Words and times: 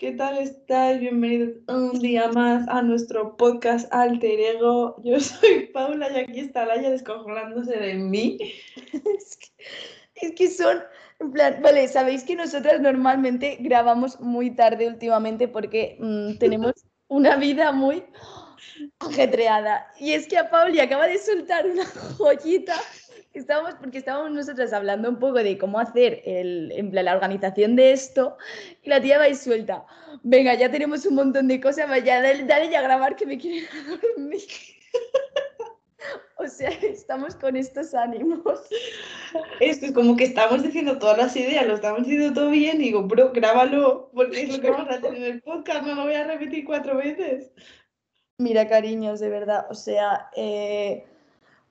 ¿Qué 0.00 0.12
tal 0.12 0.38
estáis? 0.38 0.98
Bienvenidos 0.98 1.58
un 1.68 2.00
día 2.00 2.28
más 2.28 2.66
a 2.68 2.80
nuestro 2.80 3.36
podcast 3.36 3.86
Alter 3.92 4.40
Ego. 4.40 4.96
Yo 5.04 5.20
soy 5.20 5.66
Paula 5.74 6.10
y 6.10 6.20
aquí 6.20 6.40
está 6.40 6.64
Laia 6.64 6.88
descojonándose 6.88 7.76
de 7.76 7.96
mí. 7.96 8.38
es, 8.94 9.36
que, 9.36 9.48
es 10.14 10.32
que 10.34 10.48
son, 10.48 10.78
en 11.18 11.32
plan, 11.32 11.60
vale, 11.60 11.86
sabéis 11.86 12.24
que 12.24 12.34
nosotras 12.34 12.80
normalmente 12.80 13.58
grabamos 13.60 14.18
muy 14.20 14.56
tarde 14.56 14.88
últimamente 14.88 15.48
porque 15.48 15.98
mm, 16.00 16.36
tenemos 16.38 16.72
una 17.08 17.36
vida 17.36 17.70
muy 17.70 18.02
ajetreada. 19.00 19.86
Y 19.98 20.14
es 20.14 20.26
que 20.26 20.38
a 20.38 20.48
Pauli 20.48 20.80
acaba 20.80 21.08
de 21.08 21.18
soltar 21.18 21.66
una 21.66 21.84
joyita. 22.16 22.76
Estábamos, 23.32 23.74
porque 23.74 23.98
estábamos 23.98 24.32
nosotras 24.32 24.72
hablando 24.72 25.08
un 25.08 25.18
poco 25.18 25.34
de 25.34 25.56
cómo 25.56 25.78
hacer 25.78 26.20
el, 26.24 26.72
en 26.72 26.90
plan, 26.90 27.04
la 27.04 27.14
organización 27.14 27.76
de 27.76 27.92
esto 27.92 28.36
y 28.82 28.90
la 28.90 29.00
tía 29.00 29.18
va 29.18 29.28
y 29.28 29.36
suelta. 29.36 29.86
Venga, 30.22 30.54
ya 30.54 30.70
tenemos 30.70 31.06
un 31.06 31.14
montón 31.14 31.46
de 31.46 31.60
cosas, 31.60 31.88
vaya, 31.88 32.20
dale, 32.20 32.44
dale 32.44 32.70
ya 32.70 32.80
a 32.80 32.82
grabar 32.82 33.14
que 33.14 33.26
me 33.26 33.38
quieren 33.38 33.64
dormir. 34.16 34.42
o 36.38 36.46
sea, 36.48 36.70
estamos 36.70 37.36
con 37.36 37.54
estos 37.54 37.94
ánimos. 37.94 38.40
Esto 39.60 39.86
es 39.86 39.92
como 39.92 40.16
que 40.16 40.24
estamos 40.24 40.62
diciendo 40.62 40.98
todas 40.98 41.18
las 41.18 41.36
ideas, 41.36 41.66
lo 41.66 41.74
estamos 41.74 42.02
diciendo 42.02 42.32
todo 42.34 42.50
bien 42.50 42.80
y 42.80 42.86
digo, 42.86 43.02
bro, 43.02 43.30
grábalo, 43.32 44.10
porque 44.12 44.42
es 44.42 44.56
lo 44.56 44.60
que 44.60 44.70
vamos 44.70 44.88
a 44.88 44.94
hacer 44.94 45.14
en 45.14 45.22
el 45.22 45.42
podcast, 45.42 45.86
no 45.86 45.94
lo 45.94 46.02
voy 46.04 46.14
a 46.14 46.26
repetir 46.26 46.64
cuatro 46.64 46.96
veces. 46.96 47.52
Mira, 48.38 48.66
cariños, 48.66 49.20
de 49.20 49.28
verdad, 49.28 49.66
o 49.70 49.74
sea, 49.74 50.30
eh, 50.34 51.04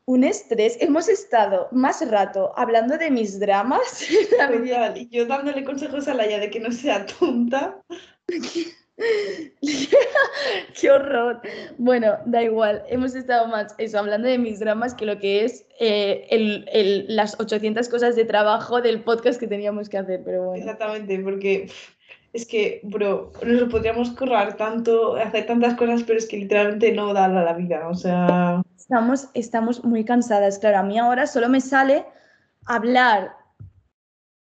un 0.10 0.24
estrés. 0.24 0.76
Hemos 0.82 1.08
estado 1.08 1.68
más 1.72 2.02
rato 2.10 2.52
hablando 2.58 2.98
de 2.98 3.12
mis 3.12 3.40
dramas. 3.40 4.04
Total, 4.32 4.98
y 4.98 5.08
yo 5.10 5.28
dándole 5.28 5.64
consejos 5.64 6.08
a 6.08 6.16
Laia 6.16 6.40
de 6.40 6.50
que 6.50 6.60
no 6.60 6.72
sea 6.72 7.06
tonta. 7.06 7.80
Qué 10.82 10.92
horror. 10.92 11.42
Bueno, 11.78 12.18
da 12.26 12.42
igual. 12.42 12.84
Hemos 12.90 13.14
estado 13.14 13.48
más 13.50 13.76
eso, 13.78 14.00
hablando 14.00 14.28
de 14.28 14.40
mis 14.40 14.60
dramas 14.60 14.96
que 14.96 15.06
lo 15.06 15.20
que 15.20 15.46
es 15.46 15.68
eh, 15.80 16.26
el, 16.32 16.68
el, 16.74 17.06
las 17.16 17.40
800 17.40 17.88
cosas 17.88 18.16
de 18.16 18.26
trabajo 18.26 18.82
del 18.82 19.04
podcast 19.04 19.40
que 19.40 19.46
teníamos 19.46 19.90
que 19.90 20.00
hacer. 20.00 20.24
Pero 20.26 20.46
bueno. 20.46 20.60
Exactamente, 20.60 21.20
porque 21.20 21.70
es 22.34 22.48
que, 22.48 22.80
bro, 22.82 23.32
nos 23.46 23.62
lo 23.62 23.70
podríamos 23.70 24.10
currar 24.10 24.58
tanto, 24.58 25.18
hacer 25.18 25.46
tantas 25.46 25.76
cosas, 25.76 26.02
pero 26.02 26.18
es 26.18 26.28
que 26.28 26.38
literalmente 26.38 26.92
no 26.94 27.14
da 27.14 27.28
la 27.28 27.54
vida. 27.54 27.88
O 27.88 27.94
sea. 27.94 28.64
Estamos, 28.90 29.30
estamos 29.36 29.84
muy 29.84 30.04
cansadas. 30.04 30.58
Claro, 30.58 30.80
a 30.80 30.84
mí 30.84 30.98
ahora 30.98 31.28
solo 31.28 31.48
me 31.48 31.62
sale 31.62 32.08
hablar, 32.66 33.36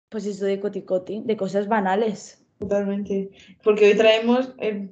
pues 0.10 0.26
eso 0.26 0.46
de 0.46 0.60
coticoti, 0.60 1.22
de 1.24 1.38
cosas 1.38 1.68
banales. 1.68 2.44
Totalmente. 2.58 3.30
Porque 3.64 3.90
hoy 3.90 3.96
traemos 3.96 4.52
el, 4.58 4.92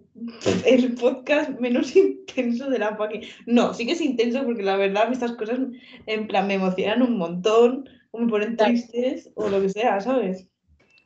el, 0.63 0.93
podcast 0.93 1.49
menos 1.59 1.95
intenso 1.95 2.69
de 2.69 2.77
la 2.77 2.95
página. 2.95 3.25
No, 3.47 3.73
sí 3.73 3.87
que 3.87 3.93
es 3.93 4.01
intenso 4.01 4.43
porque 4.43 4.61
la 4.61 4.75
verdad 4.75 5.11
estas 5.11 5.31
cosas 5.31 5.57
en 6.05 6.27
plan 6.27 6.45
me 6.45 6.53
emocionan 6.53 7.01
un 7.01 7.17
montón, 7.17 7.89
o 8.11 8.19
me 8.19 8.29
ponen 8.29 8.55
tristes 8.55 9.31
o 9.33 9.49
lo 9.49 9.59
que 9.59 9.69
sea, 9.69 9.99
¿sabes? 10.01 10.47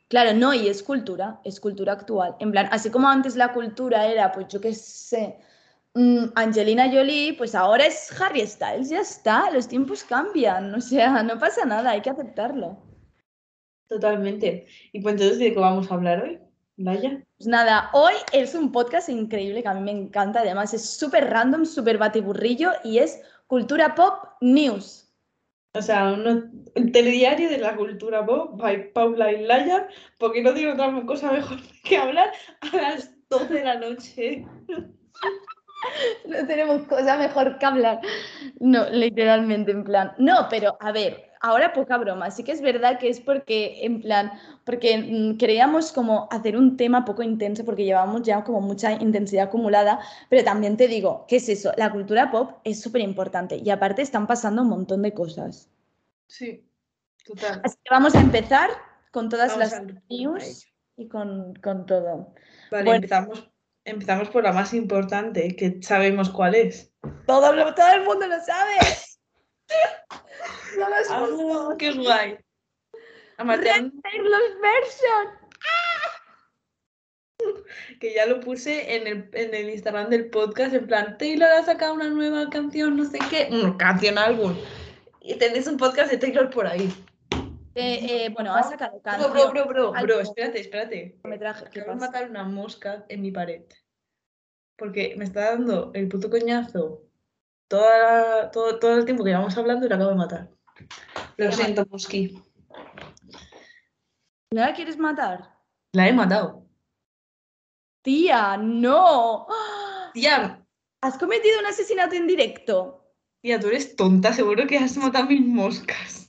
Claro, 0.08 0.34
no, 0.34 0.52
y 0.52 0.68
es 0.68 0.82
cultura, 0.82 1.40
es 1.42 1.58
cultura 1.58 1.94
actual. 1.94 2.36
En 2.40 2.50
plan, 2.50 2.68
así 2.70 2.90
como 2.90 3.08
antes 3.08 3.34
la 3.34 3.54
cultura 3.54 4.06
era, 4.08 4.30
pues 4.30 4.48
yo 4.48 4.60
qué 4.60 4.74
sé, 4.74 5.38
Angelina 6.34 6.90
Jolie, 6.92 7.34
pues 7.34 7.54
ahora 7.54 7.86
es 7.86 8.20
Harry 8.20 8.46
Styles, 8.46 8.90
ya 8.90 9.00
está, 9.00 9.50
los 9.50 9.66
tiempos 9.66 10.04
cambian, 10.04 10.74
o 10.74 10.80
sea, 10.80 11.22
no 11.22 11.38
pasa 11.38 11.64
nada, 11.64 11.92
hay 11.92 12.02
que 12.02 12.10
aceptarlo. 12.10 12.76
Totalmente. 13.88 14.66
Y 14.92 15.00
pues 15.00 15.14
entonces, 15.14 15.38
¿de 15.38 15.54
qué 15.54 15.58
vamos 15.58 15.90
a 15.90 15.94
hablar 15.94 16.22
hoy? 16.22 16.38
Vaya. 16.76 17.24
Pues 17.38 17.46
nada, 17.46 17.88
hoy 17.94 18.12
es 18.32 18.54
un 18.54 18.72
podcast 18.72 19.08
increíble 19.08 19.62
que 19.62 19.68
a 19.68 19.74
mí 19.74 19.80
me 19.80 19.92
encanta, 19.92 20.40
además 20.40 20.74
es 20.74 20.84
súper 20.84 21.30
random, 21.30 21.64
súper 21.64 21.96
batiburrillo 21.96 22.72
y 22.84 22.98
es 22.98 23.22
Cultura 23.46 23.94
Pop 23.94 24.24
News. 24.42 25.10
O 25.72 25.82
sea, 25.82 26.12
un, 26.12 26.64
telediario 26.92 27.48
de 27.48 27.58
la 27.58 27.76
cultura 27.76 28.24
pop 28.24 28.58
by 28.58 28.92
Paula 28.92 29.32
y 29.32 29.44
Laia, 29.44 29.88
porque 30.18 30.42
no 30.42 30.52
tiene 30.52 30.72
otra 30.72 31.04
cosa 31.06 31.32
mejor 31.32 31.58
que 31.84 31.96
hablar 31.96 32.32
a 32.60 32.76
las 32.76 33.10
12 33.28 33.54
de 33.54 33.64
la 33.64 33.78
noche. 33.78 34.46
no 36.26 36.46
tenemos 36.46 36.82
cosa 36.86 37.16
mejor 37.16 37.58
que 37.58 37.66
hablar. 37.66 38.00
No, 38.60 38.88
literalmente, 38.90 39.72
en 39.72 39.84
plan. 39.84 40.12
No, 40.18 40.46
pero 40.50 40.76
a 40.80 40.92
ver, 40.92 41.30
ahora 41.40 41.72
poca 41.72 41.96
broma. 41.98 42.30
Sí 42.30 42.44
que 42.44 42.52
es 42.52 42.60
verdad 42.60 42.98
que 42.98 43.08
es 43.08 43.20
porque, 43.20 43.84
en 43.84 44.02
plan, 44.02 44.32
porque 44.64 44.98
mm, 44.98 45.38
queríamos 45.38 45.92
como 45.92 46.28
hacer 46.30 46.56
un 46.56 46.76
tema 46.76 47.04
poco 47.04 47.22
intenso 47.22 47.64
porque 47.64 47.84
llevamos 47.84 48.22
ya 48.22 48.44
como 48.44 48.60
mucha 48.60 48.92
intensidad 48.92 49.46
acumulada, 49.46 50.00
pero 50.28 50.44
también 50.44 50.76
te 50.76 50.88
digo, 50.88 51.24
¿qué 51.28 51.36
es 51.36 51.48
eso? 51.48 51.72
La 51.76 51.92
cultura 51.92 52.30
pop 52.30 52.58
es 52.64 52.80
súper 52.80 53.00
importante 53.02 53.60
y 53.62 53.70
aparte 53.70 54.02
están 54.02 54.26
pasando 54.26 54.62
un 54.62 54.68
montón 54.68 55.02
de 55.02 55.12
cosas. 55.12 55.70
Sí, 56.26 56.64
total. 57.24 57.60
Así 57.64 57.76
que 57.82 57.90
vamos 57.90 58.14
a 58.14 58.20
empezar 58.20 58.70
con 59.12 59.28
todas 59.28 59.56
vamos 59.56 59.72
las 59.72 59.82
news 60.08 60.66
y 60.96 61.08
con, 61.08 61.54
con 61.56 61.86
todo. 61.86 62.34
Vale, 62.70 62.84
bueno, 62.84 62.94
empezamos 62.96 63.48
Empezamos 63.86 64.28
por 64.30 64.42
la 64.42 64.52
más 64.52 64.74
importante, 64.74 65.54
que 65.54 65.80
sabemos 65.80 66.28
cuál 66.30 66.56
es. 66.56 66.92
Todo, 67.24 67.74
todo 67.74 67.92
el 67.94 68.02
mundo 68.02 68.26
lo 68.26 68.40
sabe. 68.44 68.78
no 70.78 70.88
lo 70.88 71.70
oh, 71.70 71.76
¡Qué 71.78 71.92
guay! 71.92 72.36
Amateur... 73.38 73.82
los 73.82 74.60
version. 74.60 75.28
Que 78.00 78.12
ya 78.14 78.26
lo 78.26 78.40
puse 78.40 78.96
en 78.96 79.06
el, 79.06 79.30
en 79.32 79.54
el, 79.54 79.70
Instagram 79.70 80.10
del 80.10 80.30
podcast, 80.30 80.74
en 80.74 80.86
plan, 80.86 81.16
Taylor 81.18 81.48
ha 81.48 81.62
sacado 81.64 81.94
una 81.94 82.08
nueva 82.08 82.50
canción, 82.50 82.96
no 82.96 83.04
sé 83.04 83.18
qué, 83.30 83.48
mm, 83.50 83.76
canción 83.76 84.18
álbum. 84.18 84.56
Y 85.20 85.34
tenéis 85.36 85.66
un 85.66 85.76
podcast 85.76 86.10
de 86.10 86.18
Taylor 86.18 86.50
por 86.50 86.66
ahí. 86.66 86.92
Eh, 87.78 88.24
eh, 88.24 88.28
bueno, 88.30 88.54
ha 88.54 88.62
sacado 88.62 89.02
canción. 89.02 89.30
Bro, 89.30 89.50
bro, 89.50 89.66
bro, 89.66 89.92
bro, 89.92 90.02
bro, 90.02 90.20
espérate, 90.20 90.60
espérate. 90.60 91.20
Me 91.24 91.38
traje, 91.38 91.66
Acabo 91.66 91.90
de 91.90 91.96
matar 91.96 92.30
una 92.30 92.44
mosca 92.44 93.04
en 93.10 93.20
mi 93.20 93.30
pared. 93.30 93.64
Porque 94.76 95.14
me 95.18 95.24
está 95.24 95.50
dando 95.50 95.90
el 95.92 96.08
puto 96.08 96.30
coñazo 96.30 97.02
toda, 97.68 98.50
todo, 98.50 98.78
todo 98.78 98.96
el 98.96 99.04
tiempo 99.04 99.24
que 99.24 99.30
llevamos 99.30 99.58
hablando 99.58 99.84
y 99.84 99.90
la 99.90 99.96
acabo 99.96 100.10
de 100.10 100.16
matar. 100.16 100.50
Lo 101.36 101.52
siento, 101.52 101.84
Mosqui. 101.90 102.42
¿La 104.50 104.72
quieres 104.72 104.96
matar? 104.96 105.58
La 105.92 106.08
he 106.08 106.14
matado. 106.14 106.66
Tía, 108.00 108.56
no. 108.56 109.48
Tía. 110.14 110.64
¿Has 111.02 111.18
cometido 111.18 111.60
un 111.60 111.66
asesinato 111.66 112.14
en 112.14 112.26
directo? 112.26 113.12
Tía, 113.42 113.60
tú 113.60 113.66
eres 113.66 113.96
tonta, 113.96 114.32
seguro 114.32 114.66
que 114.66 114.78
has 114.78 114.96
matado 114.96 115.26
mil 115.26 115.44
moscas. 115.46 116.25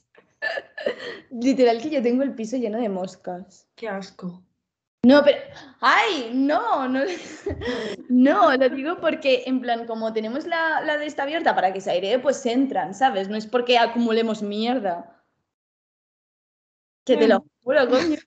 Literal 1.32 1.82
que 1.82 1.90
yo 1.90 2.02
tengo 2.02 2.24
el 2.24 2.36
piso 2.36 2.58
lleno 2.58 2.80
de 2.80 2.90
moscas. 2.90 3.68
Qué 3.76 3.88
asco. 3.88 4.44
No, 5.04 5.24
pero. 5.24 5.38
¡Ay! 5.80 6.32
No, 6.34 6.88
no. 6.88 7.02
No, 8.10 8.56
lo 8.56 8.70
digo 8.70 9.00
porque, 9.00 9.44
en 9.46 9.62
plan, 9.62 9.86
como 9.86 10.12
tenemos 10.14 10.48
la, 10.48 10.82
la 10.82 10.98
de 10.98 11.06
esta 11.06 11.24
abierta 11.24 11.54
para 11.54 11.72
que 11.72 11.82
se 11.82 11.92
airee, 11.92 12.20
pues 12.20 12.46
entran, 12.46 12.94
¿sabes? 12.94 13.30
No 13.30 13.36
es 13.36 13.46
porque 13.46 13.78
acumulemos 13.78 14.42
mierda. 14.42 15.24
Que 17.06 17.16
te 17.18 17.28
lo 17.28 17.46
juro, 17.64 17.90
coño. 17.90 18.18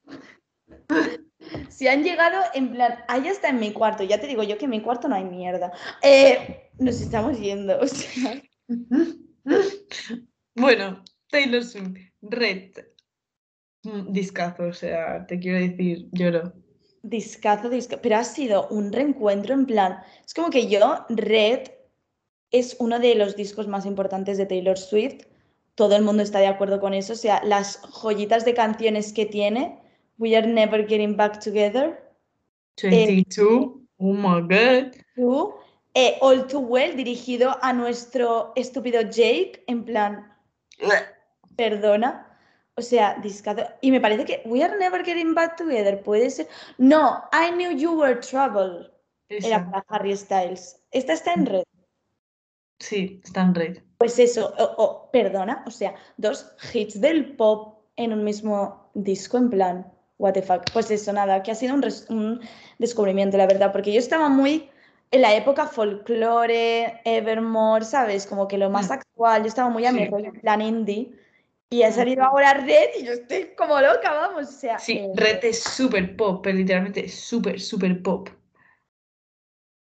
Si 1.69 1.89
han 1.89 2.05
llegado, 2.05 2.37
en 2.55 2.73
plan, 2.73 3.03
ahí 3.09 3.27
está 3.27 3.49
en 3.49 3.59
mi 3.59 3.73
cuarto. 3.73 4.05
Ya 4.05 4.21
te 4.21 4.27
digo 4.27 4.43
yo 4.43 4.59
que 4.59 4.67
en 4.67 4.71
mi 4.71 4.83
cuarto 4.83 5.09
no 5.09 5.17
hay 5.17 5.25
mierda. 5.25 5.73
Eh, 6.03 6.71
nos 6.79 7.01
estamos 7.01 7.41
yendo, 7.41 7.81
o 7.81 7.87
sea. 7.87 8.41
Bueno, 10.55 11.03
Taylor 11.31 11.65
Swift, 11.65 11.99
Red. 12.23 12.73
Discazo, 13.83 14.65
o 14.65 14.73
sea, 14.73 15.27
te 15.27 15.39
quiero 15.39 15.59
decir, 15.59 16.09
lloro. 16.13 16.53
Discazo, 17.03 17.71
discazo. 17.71 18.03
Pero 18.03 18.17
ha 18.17 18.25
sido 18.25 18.69
un 18.69 18.93
reencuentro 18.93 19.55
en 19.55 19.67
plan. 19.67 19.99
Es 20.25 20.35
como 20.35 20.51
que 20.51 20.69
yo, 20.69 21.07
Red, 21.09 21.69
es 22.51 22.77
uno 22.79 22.99
de 22.99 23.15
los 23.15 23.37
discos 23.37 23.69
más 23.69 23.87
importantes 23.87 24.37
de 24.37 24.47
Taylor 24.47 24.77
Swift. 24.77 25.25
Todo 25.77 25.97
el 25.97 26.03
mundo 26.03 26.23
está 26.23 26.41
de 26.41 26.49
acuerdo 26.49 26.81
con 26.81 26.93
eso. 26.93 27.15
O 27.15 27.17
sea, 27.17 27.43
las 27.45 27.81
joyitas 27.83 28.45
de 28.45 28.55
canciones 28.55 29.13
que 29.13 29.25
tiene. 29.25 29.79
We 30.19 30.37
Are 30.37 30.47
Never 30.47 30.87
Getting 30.87 31.17
Back 31.17 31.43
Together. 31.43 31.99
22. 32.83 33.49
Eh, 33.49 33.87
oh 33.97 34.13
my 34.13 34.43
god. 34.43 34.95
Eh, 35.95 36.19
All 36.21 36.47
Too 36.47 36.61
Well, 36.61 36.97
dirigido 36.97 37.57
a 37.63 37.73
nuestro 37.73 38.53
estúpido 38.57 39.01
Jake. 39.01 39.65
En 39.67 39.85
plan. 39.85 40.31
Perdona. 41.61 42.27
O 42.77 42.83
sea, 42.83 43.19
discado. 43.23 43.63
Y 43.83 43.91
me 43.91 44.01
parece 44.01 44.25
que 44.25 44.43
We 44.47 44.65
Are 44.65 44.79
Never 44.79 45.05
Getting 45.05 45.35
Back 45.35 45.57
Together 45.57 46.03
puede 46.03 46.31
ser. 46.31 46.49
No, 46.79 47.23
I 47.33 47.53
Knew 47.53 47.73
You 47.77 48.01
Were 48.01 48.17
Trouble. 48.17 48.91
Era 49.29 49.71
para 49.71 49.85
Harry 49.89 50.17
Styles. 50.17 50.83
¿Esta 50.91 51.13
está 51.13 51.35
en 51.35 51.45
red? 51.47 51.63
Sí, 52.79 53.21
está 53.23 53.43
en 53.43 53.55
red. 53.55 53.79
Pues 53.99 54.19
eso, 54.19 54.55
oh, 54.59 55.11
perdona, 55.13 55.63
o 55.67 55.71
sea, 55.71 55.95
dos 56.17 56.51
hits 56.73 56.99
del 56.99 57.37
pop 57.37 57.81
en 57.97 58.15
un 58.15 58.25
mismo 58.25 58.91
disco, 58.95 59.37
en 59.37 59.51
plan. 59.51 59.93
what 60.17 60.33
the 60.35 60.43
fuck. 60.43 60.71
Pues 60.73 60.91
eso, 60.91 61.13
nada, 61.13 61.43
que 61.43 61.51
ha 61.51 61.55
sido 61.55 61.75
un, 61.75 62.41
descubrimiento, 62.79 63.37
la 63.39 63.47
verdad, 63.47 63.73
porque 63.73 63.93
yo 63.93 63.99
estaba 63.99 64.29
muy 64.29 64.69
en 65.11 65.23
la 65.23 65.35
época 65.35 65.67
folclore, 65.67 67.01
Evermore, 67.05 67.85
¿sabes? 67.85 68.27
Como 68.27 68.47
que 68.47 68.59
lo 68.59 68.69
más 68.71 68.89
Mm. 68.89 68.93
actual, 68.93 69.43
yo 69.43 69.49
estaba 69.49 69.71
muy 69.71 69.87
a 69.87 69.93
mi 69.93 70.05
Sí. 70.05 70.09
rollo, 70.11 70.27
en 70.29 70.41
plan 70.41 70.61
indie, 70.61 71.13
y 71.73 71.85
ha 71.85 71.93
salido 71.93 72.25
ahora 72.25 72.55
Red 72.55 72.91
y 73.01 73.05
yo 73.05 73.13
estoy 73.13 73.55
como 73.57 73.81
loca, 73.81 74.13
vamos, 74.13 74.49
o 74.49 74.53
sea... 74.53 74.79
Sí, 74.79 74.99
eh, 74.99 75.13
Red 75.15 75.45
es 75.45 75.63
súper 75.63 76.17
pop, 76.17 76.41
pero 76.43 76.57
literalmente 76.57 77.09
súper, 77.09 77.61
súper 77.61 78.03
pop. 78.03 78.29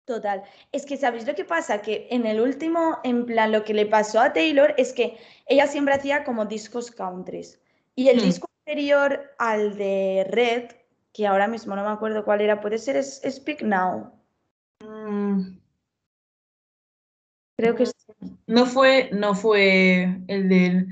Total. 0.05 0.43
Es 0.71 0.85
que, 0.85 0.97
¿sabéis 0.99 1.27
lo 1.27 1.35
que 1.35 1.45
pasa? 1.47 1.81
Que 1.81 2.09
en 2.11 2.27
el 2.27 2.41
último, 2.41 2.99
en 3.05 3.25
plan, 3.25 3.53
lo 3.53 3.65
que 3.65 3.73
le 3.73 3.87
pasó 3.87 4.21
a 4.21 4.33
Taylor 4.33 4.75
es 4.77 4.93
que 4.93 5.17
ella 5.47 5.67
siempre 5.67 5.95
hacía 5.95 6.25
como 6.25 6.45
discos 6.45 6.91
countries. 6.91 7.59
Y 7.95 8.09
el 8.09 8.19
Hmm. 8.19 8.23
disco 8.23 8.49
anterior 8.67 9.31
al 9.39 9.77
de 9.79 10.27
Red, 10.29 10.73
que 11.15 11.27
ahora 11.27 11.49
mismo 11.49 11.75
no 11.75 11.85
me 11.85 11.91
acuerdo 11.91 12.25
cuál 12.25 12.43
era, 12.43 12.61
puede 12.61 12.79
ser 12.79 12.97
es- 12.97 13.23
Speak 13.27 13.63
Now. 13.63 14.13
Mm, 14.81 15.57
Creo 17.57 17.77
que 17.77 17.87
sí. 17.87 17.95
No 18.47 18.67
fue, 18.67 19.09
no 19.13 19.35
fue 19.35 20.21
el 20.27 20.49
del 20.49 20.89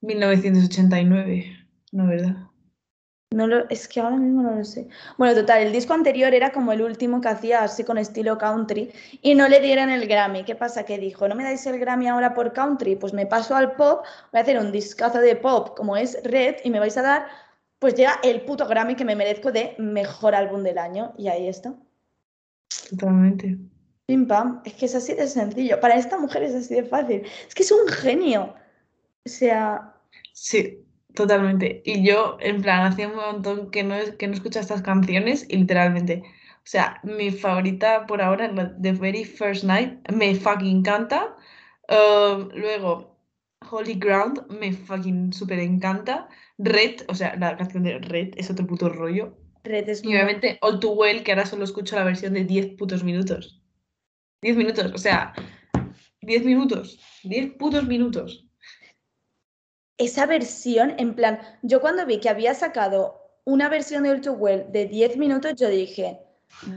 1989, 0.00 1.66
no, 1.92 2.06
¿verdad? 2.06 2.36
No 3.30 3.46
lo, 3.46 3.68
es 3.68 3.86
que 3.88 4.00
ahora 4.00 4.16
mismo 4.16 4.42
no 4.42 4.54
lo 4.54 4.64
sé. 4.64 4.88
Bueno, 5.18 5.34
total, 5.34 5.62
el 5.62 5.72
disco 5.72 5.92
anterior 5.92 6.32
era 6.32 6.50
como 6.50 6.72
el 6.72 6.80
último 6.80 7.20
que 7.20 7.28
hacía 7.28 7.62
así 7.62 7.84
con 7.84 7.98
estilo 7.98 8.38
country 8.38 8.90
y 9.20 9.34
no 9.34 9.48
le 9.48 9.60
dieron 9.60 9.90
el 9.90 10.08
Grammy. 10.08 10.44
¿Qué 10.44 10.54
pasa? 10.54 10.84
Que 10.84 10.98
dijo, 10.98 11.28
¿no 11.28 11.34
me 11.34 11.44
dais 11.44 11.66
el 11.66 11.78
Grammy 11.78 12.08
ahora 12.08 12.32
por 12.32 12.54
country? 12.54 12.96
Pues 12.96 13.12
me 13.12 13.26
paso 13.26 13.54
al 13.54 13.76
pop, 13.76 14.02
voy 14.32 14.38
a 14.38 14.42
hacer 14.42 14.58
un 14.58 14.72
discazo 14.72 15.18
de 15.18 15.36
pop 15.36 15.76
como 15.76 15.96
es 15.96 16.18
Red 16.24 16.56
y 16.64 16.70
me 16.70 16.80
vais 16.80 16.96
a 16.96 17.02
dar 17.02 17.26
pues 17.78 17.94
ya 17.94 18.18
el 18.22 18.40
puto 18.42 18.66
Grammy 18.66 18.94
que 18.94 19.04
me 19.04 19.14
merezco 19.14 19.52
de 19.52 19.74
mejor 19.78 20.34
álbum 20.34 20.62
del 20.62 20.78
año. 20.78 21.12
Y 21.18 21.28
ahí 21.28 21.48
está. 21.48 21.74
Totalmente. 22.90 23.58
Pim 24.06 24.26
pam. 24.26 24.62
Es 24.64 24.72
que 24.74 24.86
es 24.86 24.94
así 24.94 25.12
de 25.12 25.26
sencillo. 25.26 25.78
Para 25.80 25.96
esta 25.96 26.18
mujer 26.18 26.44
es 26.44 26.54
así 26.54 26.74
de 26.74 26.84
fácil. 26.84 27.22
Es 27.46 27.54
que 27.54 27.62
es 27.62 27.70
un 27.70 27.86
genio. 27.88 28.54
O 29.28 29.30
sea, 29.30 29.94
Sí, 30.32 30.86
totalmente. 31.14 31.82
Y 31.84 32.02
yo, 32.02 32.38
en 32.40 32.62
plan, 32.62 32.86
hacía 32.86 33.08
un 33.08 33.16
montón 33.16 33.70
que 33.70 33.82
no, 33.82 33.94
que 34.18 34.26
no 34.26 34.32
escucho 34.32 34.58
estas 34.58 34.80
canciones 34.80 35.44
y 35.50 35.58
literalmente, 35.58 36.22
o 36.24 36.64
sea, 36.64 36.98
mi 37.02 37.30
favorita 37.30 38.06
por 38.06 38.22
ahora 38.22 38.46
es 38.46 38.54
la 38.54 38.74
The 38.80 38.92
Very 38.92 39.24
First 39.26 39.64
Night, 39.64 39.98
me 40.10 40.34
fucking 40.34 40.78
encanta. 40.78 41.36
Um, 41.90 42.48
luego, 42.54 43.18
Holy 43.70 43.94
Ground, 43.96 44.46
me 44.48 44.72
fucking 44.72 45.34
súper 45.34 45.58
encanta. 45.58 46.28
Red, 46.56 47.02
o 47.08 47.14
sea, 47.14 47.36
la 47.36 47.54
canción 47.58 47.82
de 47.82 47.98
Red 47.98 48.30
es 48.38 48.50
otro 48.50 48.66
puto 48.66 48.88
rollo. 48.88 49.36
Red 49.64 49.90
es 49.90 50.02
Y 50.02 50.08
obviamente 50.08 50.58
All 50.62 50.80
Too 50.80 50.92
Well, 50.92 51.22
que 51.22 51.32
ahora 51.32 51.44
solo 51.44 51.64
escucho 51.64 51.96
la 51.96 52.04
versión 52.04 52.32
de 52.32 52.44
10 52.44 52.76
putos 52.78 53.04
minutos. 53.04 53.62
10 54.40 54.56
minutos, 54.56 54.90
o 54.94 54.98
sea, 54.98 55.34
10 56.22 56.44
minutos. 56.46 56.98
10 57.24 57.56
putos 57.58 57.86
minutos. 57.86 58.47
Esa 59.98 60.26
versión, 60.26 60.94
en 60.98 61.14
plan, 61.14 61.40
yo 61.62 61.80
cuando 61.80 62.06
vi 62.06 62.20
que 62.20 62.28
había 62.28 62.54
sacado 62.54 63.20
una 63.44 63.68
versión 63.68 64.04
de 64.04 64.10
All 64.10 64.22
Well 64.38 64.66
de 64.70 64.86
10 64.86 65.16
minutos, 65.16 65.54
yo 65.56 65.68
dije, 65.68 66.20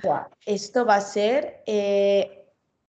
Buah, 0.01 0.27
esto 0.45 0.85
va 0.85 0.95
a 0.95 1.01
ser 1.01 1.61
eh, 1.67 2.45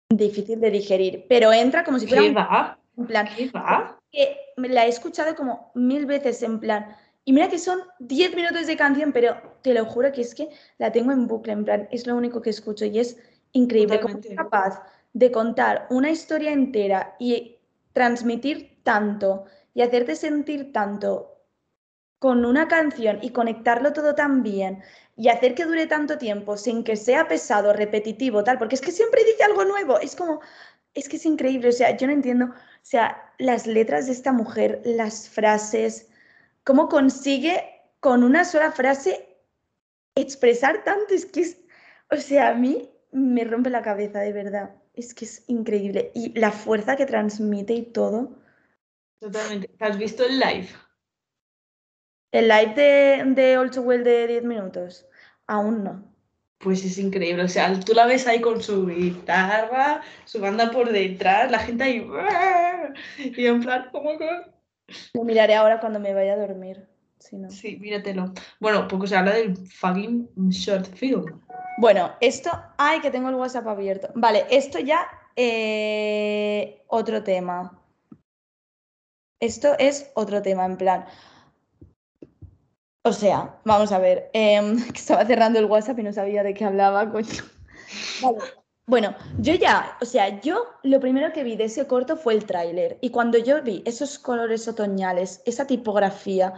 difícil 0.10 0.60
de 0.60 0.70
digerir, 0.70 1.26
pero 1.30 1.52
entra 1.54 1.84
como 1.84 1.98
si 1.98 2.08
fuera 2.08 2.22
¿Qué 2.22 2.30
un 2.30 2.36
va? 2.36 2.80
en 2.98 3.08
plan, 3.08 3.30
¿Qué 3.36 3.50
va? 3.52 3.98
que 4.12 4.38
me 4.58 4.70
la 4.70 4.86
he 4.86 4.90
escuchado 4.90 5.36
como 5.36 5.72
mil 5.76 6.06
veces 6.06 6.44
en 6.44 6.60
plan, 6.60 6.96
y 7.24 7.34
mira 7.34 7.50
que 7.50 7.60
son 7.60 7.80
10 8.00 8.36
minutos 8.36 8.68
de 8.68 8.78
canción, 8.78 9.12
pero 9.12 9.36
te 9.62 9.74
lo 9.74 9.86
juro 9.86 10.12
que 10.12 10.22
es 10.22 10.34
que 10.34 10.50
la 10.78 10.92
tengo 10.92 11.12
en 11.12 11.28
bucle, 11.28 11.54
en 11.54 11.66
plan, 11.66 11.88
es 11.92 12.06
lo 12.06 12.16
único 12.16 12.42
que 12.42 12.50
escucho 12.50 12.86
y 12.86 13.00
es 13.00 13.18
increíble 13.54 14.00
cómo 14.00 14.18
es 14.18 14.36
capaz 14.36 14.82
de 15.14 15.32
contar 15.32 15.88
una 15.90 16.10
historia 16.10 16.52
entera 16.52 17.16
y 17.20 17.58
transmitir 17.94 18.78
tanto 18.84 19.46
y 19.78 19.84
hacerte 19.84 20.16
sentir 20.16 20.74
tanto 20.74 21.38
con 22.18 22.46
una 22.46 22.68
canción 22.68 23.20
y 23.22 23.30
conectarlo 23.30 23.94
todo 23.94 24.16
tan 24.16 24.42
bien 24.42 24.82
y 25.16 25.30
hacer 25.30 25.54
que 25.54 25.66
dure 25.66 25.86
tanto 25.86 26.18
tiempo 26.18 26.58
sin 26.58 26.84
que 26.84 26.96
sea 26.96 27.28
pesado, 27.28 27.74
repetitivo, 27.74 28.44
tal, 28.44 28.58
porque 28.58 28.74
es 28.74 28.82
que 28.82 28.92
siempre 28.92 29.24
dice 29.24 29.44
algo 29.44 29.66
nuevo, 29.66 30.00
es 30.00 30.16
como, 30.16 30.42
es 30.96 31.08
que 31.08 31.18
es 31.18 31.28
increíble, 31.28 31.70
o 31.70 31.72
sea, 31.72 31.96
yo 31.96 32.08
no 32.08 32.14
entiendo, 32.14 32.46
o 32.46 32.54
sea, 32.82 33.32
las 33.38 33.68
letras 33.68 34.08
de 34.08 34.14
esta 34.14 34.32
mujer, 34.32 34.82
las 34.84 35.30
frases, 35.30 36.10
cómo 36.64 36.90
consigue 36.90 37.64
con 38.00 38.24
una 38.24 38.46
sola 38.46 38.72
frase 38.72 39.38
expresar 40.16 40.84
tanto, 40.86 41.14
es 41.14 41.28
que 41.28 41.42
es, 41.42 41.58
o 42.10 42.18
sea, 42.18 42.48
a 42.50 42.56
mí 42.56 42.90
me 43.12 43.44
rompe 43.44 43.70
la 43.70 43.84
cabeza, 43.84 44.22
de 44.22 44.34
verdad, 44.34 44.72
es 44.96 45.14
que 45.14 45.26
es 45.26 45.44
increíble 45.46 46.10
y 46.16 46.34
la 46.40 46.52
fuerza 46.52 46.96
que 46.96 47.06
transmite 47.06 47.74
y 47.74 47.84
todo. 47.84 48.47
Totalmente. 49.19 49.68
¿Te 49.68 49.86
¿Has 49.86 49.98
visto 49.98 50.24
el 50.25 50.40
live? 50.40 50.68
El 52.31 52.48
live 52.50 52.74
de, 52.75 53.24
de 53.42 53.58
All 53.58 53.72
Too 53.72 53.81
Well 53.84 54.04
de 54.04 54.28
10 54.28 54.44
minutos, 54.44 55.06
aún 55.48 55.84
no. 55.84 56.04
Pues 56.60 56.84
es 56.84 56.98
increíble. 56.98 57.44
O 57.44 57.48
sea, 57.48 57.80
tú 57.80 57.94
la 57.94 58.06
ves 58.06 58.28
ahí 58.28 58.42
con 58.42 58.62
su 58.62 58.88
guitarra, 58.88 60.02
su 60.25 60.40
banda 60.40 60.72
por 60.72 60.92
detrás, 60.92 61.52
la 61.52 61.60
gente 61.60 61.84
ahí. 61.84 62.08
Y 63.18 63.46
en 63.46 63.62
plan, 63.62 63.90
¿cómo 63.92 64.18
que? 64.18 64.30
Lo 65.14 65.24
miraré 65.24 65.56
ahora 65.56 65.80
cuando 65.80 66.00
me 66.00 66.14
vaya 66.14 66.34
a 66.34 66.38
dormir. 66.38 66.88
Si 67.19 67.38
no. 67.38 67.50
Sí, 67.50 67.78
míratelo. 67.78 68.34
Bueno, 68.60 68.88
porque 68.88 69.08
se 69.08 69.16
habla 69.16 69.34
del 69.34 69.56
fucking 69.58 70.30
short 70.50 70.88
film. 70.96 71.42
Bueno, 71.80 72.14
esto. 72.22 72.52
Ay, 72.78 73.02
que 73.02 73.12
tengo 73.12 73.30
el 73.30 73.36
WhatsApp 73.36 73.68
abierto. 73.68 74.10
Vale, 74.16 74.46
esto 74.50 74.80
ya. 74.80 75.08
eh, 75.36 76.84
otro 76.88 77.24
tema. 77.24 77.80
Esto 79.39 79.75
es 79.78 80.12
otro 80.16 80.42
tema, 80.42 80.66
en 80.66 80.78
plan. 80.78 81.06
O 83.04 83.13
sea, 83.13 83.60
vamos 83.63 83.92
a 83.92 84.00
ver. 84.00 84.30
em, 84.34 84.78
estaba 84.95 85.25
cerrando 85.25 85.60
el 85.60 85.66
WhatsApp 85.66 86.00
y 86.00 86.04
no 86.04 86.13
sabía 86.13 86.44
de 86.44 86.54
qué 86.54 86.66
hablaba, 86.66 87.10
coño. 87.12 87.44
Vale. 88.21 88.40
Bueno, 88.90 89.14
yo 89.40 89.54
ya, 89.54 89.97
o 90.02 90.06
sea, 90.06 90.40
yo 90.40 90.66
lo 90.83 91.02
primero 91.02 91.33
que 91.33 91.44
vi 91.44 91.57
de 91.57 91.66
ese 91.66 91.88
corto 91.88 92.16
fue 92.16 92.33
el 92.33 92.45
tráiler. 92.45 92.97
Y 93.02 93.09
cuando 93.09 93.38
yo 93.38 93.62
vi 93.62 93.83
esos 93.85 94.18
colores 94.18 94.66
otoñales, 94.68 95.42
esa 95.45 95.68
tipografía, 95.68 96.54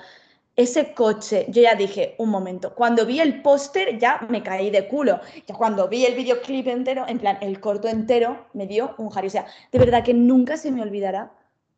ese 0.56 0.94
coche, 0.94 1.48
yo 1.50 1.64
ya 1.64 1.74
dije, 1.74 2.16
un 2.20 2.30
momento, 2.30 2.76
cuando 2.76 3.06
vi 3.06 3.20
el 3.20 3.42
póster 3.42 3.98
ya 3.98 4.20
me 4.30 4.44
caí 4.44 4.70
de 4.70 4.88
culo. 4.88 5.20
Ya 5.48 5.56
cuando 5.56 5.88
vi 5.88 6.06
el 6.06 6.14
videoclip 6.14 6.68
entero, 6.68 7.06
en 7.08 7.18
plan, 7.18 7.40
el 7.42 7.60
corto 7.60 7.88
entero, 7.88 8.48
me 8.54 8.68
dio 8.68 8.94
un 9.00 9.10
jari. 9.10 9.28
O 9.28 9.32
sea, 9.32 9.48
de 9.72 9.80
verdad 9.80 10.04
que 10.04 10.14
nunca 10.14 10.58
se 10.58 10.72
me 10.72 10.84
olvidará 10.84 11.32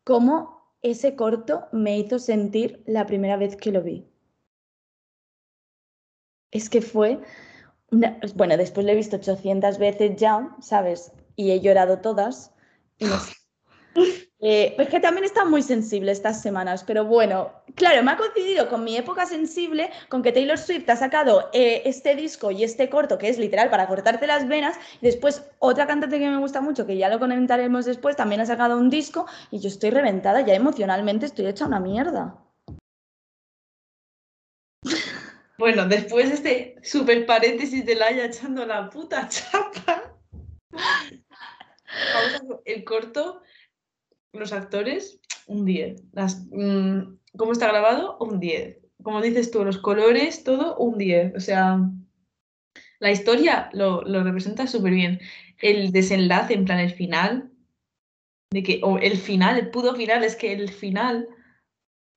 cómo 0.04 0.61
ese 0.82 1.16
corto 1.16 1.66
me 1.72 1.98
hizo 1.98 2.18
sentir 2.18 2.82
la 2.86 3.06
primera 3.06 3.36
vez 3.36 3.56
que 3.56 3.72
lo 3.72 3.82
vi. 3.82 4.06
Es 6.52 6.70
que 6.70 6.82
fue, 6.82 7.20
una- 7.90 8.18
bueno, 8.36 8.56
después 8.56 8.86
lo 8.86 8.92
he 8.92 8.96
visto 8.96 9.16
800 9.16 9.78
veces 9.78 10.16
ya, 10.16 10.56
¿sabes? 10.60 11.12
Y 11.36 11.52
he 11.52 11.60
llorado 11.60 12.00
todas. 12.00 12.52
Y. 12.98 13.06
Eh, 14.44 14.74
es 14.76 14.88
que 14.88 14.98
también 14.98 15.24
está 15.24 15.44
muy 15.44 15.62
sensible 15.62 16.10
estas 16.10 16.42
semanas, 16.42 16.82
pero 16.82 17.04
bueno, 17.04 17.52
claro, 17.76 18.02
me 18.02 18.10
ha 18.10 18.16
coincidido 18.16 18.68
con 18.68 18.82
mi 18.82 18.96
época 18.96 19.24
sensible, 19.24 19.90
con 20.08 20.20
que 20.22 20.32
Taylor 20.32 20.58
Swift 20.58 20.88
ha 20.88 20.96
sacado 20.96 21.48
eh, 21.52 21.82
este 21.84 22.16
disco 22.16 22.50
y 22.50 22.64
este 22.64 22.88
corto, 22.88 23.18
que 23.18 23.28
es 23.28 23.38
literal 23.38 23.70
para 23.70 23.86
cortarte 23.86 24.26
las 24.26 24.48
venas, 24.48 24.76
y 25.00 25.06
después 25.06 25.44
otra 25.60 25.86
cantante 25.86 26.18
que 26.18 26.28
me 26.28 26.38
gusta 26.38 26.60
mucho, 26.60 26.86
que 26.86 26.96
ya 26.96 27.08
lo 27.08 27.20
comentaremos 27.20 27.84
después, 27.84 28.16
también 28.16 28.40
ha 28.40 28.46
sacado 28.46 28.76
un 28.76 28.90
disco, 28.90 29.26
y 29.52 29.60
yo 29.60 29.68
estoy 29.68 29.90
reventada, 29.90 30.40
ya 30.40 30.54
emocionalmente 30.54 31.26
estoy 31.26 31.46
hecha 31.46 31.66
una 31.66 31.78
mierda. 31.78 32.36
Bueno, 35.56 35.86
después 35.86 36.28
de 36.28 36.34
este 36.34 36.74
super 36.82 37.24
paréntesis 37.24 37.86
de 37.86 37.94
Laia 37.94 38.24
echando 38.24 38.66
la 38.66 38.90
puta 38.90 39.28
chapa. 39.28 40.16
El 42.64 42.84
corto, 42.84 43.42
los 44.32 44.52
actores, 44.52 45.20
un 45.46 45.64
10. 45.64 46.02
Las, 46.12 46.46
mm, 46.50 47.16
¿Cómo 47.36 47.52
está 47.52 47.68
grabado? 47.68 48.16
Un 48.20 48.40
10. 48.40 48.78
Como 49.02 49.20
dices 49.20 49.50
tú, 49.50 49.64
los 49.64 49.78
colores, 49.78 50.44
todo, 50.44 50.76
un 50.76 50.98
10. 50.98 51.34
O 51.36 51.40
sea, 51.40 51.78
la 53.00 53.10
historia 53.10 53.68
lo, 53.72 54.02
lo 54.02 54.22
representa 54.22 54.66
súper 54.66 54.92
bien. 54.92 55.20
El 55.60 55.92
desenlace, 55.92 56.54
en 56.54 56.64
plan, 56.64 56.78
el 56.78 56.92
final, 56.92 57.50
de 58.50 58.62
que, 58.62 58.80
o 58.82 58.98
el 58.98 59.16
final, 59.16 59.58
el 59.58 59.70
puto 59.70 59.94
final, 59.94 60.24
es 60.24 60.36
que 60.36 60.52
el 60.52 60.68
final, 60.70 61.28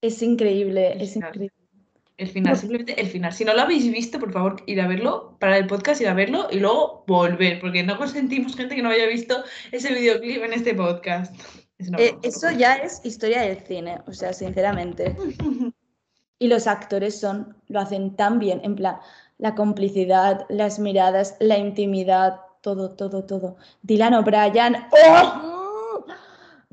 Es 0.02 0.22
increíble, 0.22 0.94
El 0.94 1.02
es 1.02 1.14
final. 1.14 1.30
increíble. 1.30 1.56
el 2.18 2.28
final, 2.28 2.56
simplemente 2.58 3.00
el 3.02 3.08
final. 3.08 3.34
Si 3.34 3.44
no 3.46 3.54
lo 3.54 3.62
habéis 3.62 3.92
visto, 3.92 4.20
por 4.20 4.32
favor, 4.32 4.64
ir 4.68 4.80
a 4.82 4.88
verlo, 4.88 5.38
para 5.40 5.58
el 5.58 5.68
podcast, 5.68 6.02
ir 6.02 6.08
a 6.08 6.14
verlo 6.14 6.48
y 6.52 6.60
luego 6.60 7.04
volver, 7.08 7.60
porque 7.60 7.84
no 7.84 7.98
consentimos 7.98 8.56
gente 8.56 8.76
que 8.76 8.82
no 8.82 8.90
haya 8.90 9.08
visto 9.08 9.44
ese 9.72 9.94
videoclip 9.94 10.44
en 10.44 10.54
este 10.54 10.76
podcast. 10.76 11.36
Es 11.78 11.92
Eh, 11.98 12.18
eso 12.24 12.52
ya 12.52 12.76
es 12.76 13.02
historia 13.04 13.42
del 13.42 13.60
cine, 13.60 14.02
o 14.08 14.14
sea, 14.14 14.34
sinceramente. 14.34 15.16
Y 15.20 15.74
Y 16.38 16.48
los 16.48 16.68
actores 16.68 17.18
son, 17.18 17.56
lo 17.70 17.80
hacen 17.80 18.18
tan 18.18 18.40
bien, 18.40 18.60
en 18.64 18.76
plan, 18.76 18.98
la 19.38 19.56
complicidad, 19.56 20.46
las 20.50 20.80
miradas, 20.80 21.38
la 21.40 21.58
intimidad, 21.58 22.42
todo, 22.60 22.92
todo, 22.92 23.24
todo. 23.24 23.56
Dylan 23.84 24.14
O'Brien, 24.14 24.76
¡oh! 24.92 26.06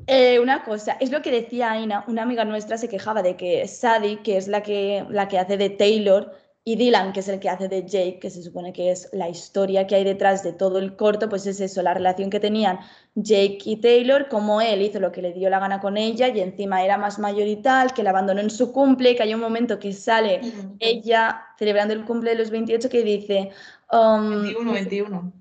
Eh, 0.07 0.39
una 0.39 0.65
cosa, 0.65 0.97
es 0.99 1.11
lo 1.11 1.21
que 1.21 1.31
decía 1.31 1.71
Aina, 1.71 2.03
una 2.07 2.23
amiga 2.23 2.43
nuestra 2.43 2.77
se 2.77 2.89
quejaba 2.89 3.21
de 3.21 3.37
que 3.37 3.65
Sadie, 3.69 4.21
que 4.21 4.35
es 4.35 4.49
la 4.49 4.61
que, 4.61 5.05
la 5.09 5.29
que 5.29 5.39
hace 5.39 5.55
de 5.55 5.69
Taylor, 5.69 6.33
y 6.65 6.77
Dylan, 6.77 7.11
que 7.11 7.19
es 7.19 7.27
el 7.27 7.41
que 7.41 7.49
hace 7.49 7.67
de 7.67 7.85
Jake, 7.85 8.19
que 8.19 8.29
se 8.29 8.41
supone 8.41 8.71
que 8.71 8.91
es 8.91 9.09
la 9.11 9.27
historia 9.27 9.85
que 9.85 9.95
hay 9.95 10.05
detrás 10.05 10.43
de 10.43 10.53
todo 10.53 10.79
el 10.79 10.95
corto, 10.95 11.27
pues 11.27 11.45
es 11.45 11.59
eso, 11.59 11.81
la 11.81 11.93
relación 11.93 12.29
que 12.29 12.39
tenían 12.39 12.79
Jake 13.15 13.59
y 13.65 13.77
Taylor, 13.77 14.29
como 14.29 14.61
él 14.61 14.81
hizo 14.81 15.01
lo 15.01 15.11
que 15.11 15.21
le 15.21 15.33
dio 15.33 15.49
la 15.49 15.59
gana 15.59 15.81
con 15.81 15.97
ella 15.97 16.29
y 16.29 16.39
encima 16.39 16.83
era 16.83 16.97
más 16.97 17.19
mayor 17.19 17.47
y 17.47 17.57
tal, 17.57 17.93
que 17.93 18.01
la 18.01 18.11
abandonó 18.11 18.39
en 18.39 18.49
su 18.49 18.71
cumple, 18.71 19.15
que 19.15 19.23
hay 19.23 19.33
un 19.33 19.41
momento 19.41 19.77
que 19.77 19.91
sale 19.91 20.39
ella 20.79 21.41
celebrando 21.59 21.93
el 21.93 22.05
cumple 22.05 22.31
de 22.31 22.37
los 22.37 22.49
28 22.49 22.89
que 22.89 23.03
dice... 23.03 23.51
21, 23.91 24.71
21. 24.71 25.33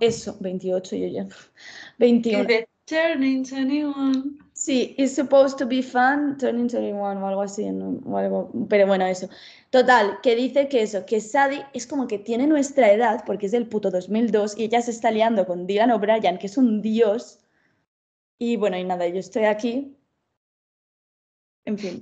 eso, 0.00 0.36
28 0.40 0.96
yo 0.96 1.06
ya. 1.08 1.26
21. 1.98 2.46
Turning 2.84 3.42
21. 3.42 4.41
Sí, 4.64 4.94
it's 4.96 5.16
supposed 5.16 5.58
to 5.58 5.66
be 5.66 5.82
fun, 5.82 6.36
turning 6.38 6.68
21 6.68 7.20
o 7.20 7.26
algo 7.26 7.42
así, 7.42 7.64
o 7.64 8.16
algo, 8.16 8.48
pero 8.68 8.86
bueno, 8.86 9.04
eso. 9.04 9.28
Total, 9.70 10.20
que 10.22 10.36
dice 10.36 10.68
que 10.68 10.82
eso, 10.82 11.04
que 11.04 11.20
Sadie 11.20 11.66
es 11.72 11.84
como 11.84 12.06
que 12.06 12.20
tiene 12.20 12.46
nuestra 12.46 12.92
edad, 12.92 13.24
porque 13.26 13.46
es 13.46 13.52
del 13.52 13.66
puto 13.66 13.90
2002, 13.90 14.56
y 14.56 14.66
ella 14.66 14.80
se 14.80 14.92
está 14.92 15.10
liando 15.10 15.46
con 15.46 15.66
Dylan 15.66 15.90
O'Brien, 15.90 16.38
que 16.38 16.46
es 16.46 16.56
un 16.56 16.80
dios. 16.80 17.40
Y 18.38 18.54
bueno, 18.54 18.76
y 18.76 18.84
nada, 18.84 19.08
yo 19.08 19.18
estoy 19.18 19.46
aquí. 19.46 19.96
En 21.64 21.76
fin. 21.76 22.00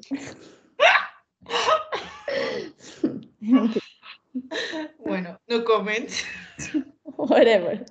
bueno, 4.99 5.40
no 5.47 5.64
comments. 5.64 6.26
Whatever. 7.05 7.87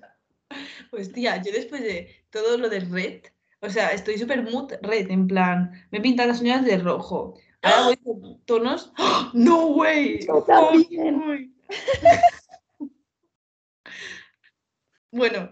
Pues 0.92 1.12
tía, 1.12 1.42
yo 1.42 1.52
después 1.52 1.82
de 1.82 2.24
todo 2.30 2.56
lo 2.60 2.70
de 2.70 2.82
Red, 2.82 3.22
o 3.62 3.70
sea, 3.70 3.90
estoy 3.90 4.18
súper 4.18 4.44
mood 4.44 4.74
red, 4.82 5.10
en 5.12 5.28
plan, 5.28 5.72
me 5.92 6.02
pintan 6.02 6.30
las 6.30 6.42
uñas 6.42 6.66
de 6.66 6.78
rojo. 6.78 7.36
Ahora 7.62 7.86
voy 7.86 7.98
con 7.98 8.42
tonos. 8.46 8.92
¡Oh! 8.98 9.32
¡No 9.34 9.68
way! 9.68 10.26
bueno, 15.12 15.50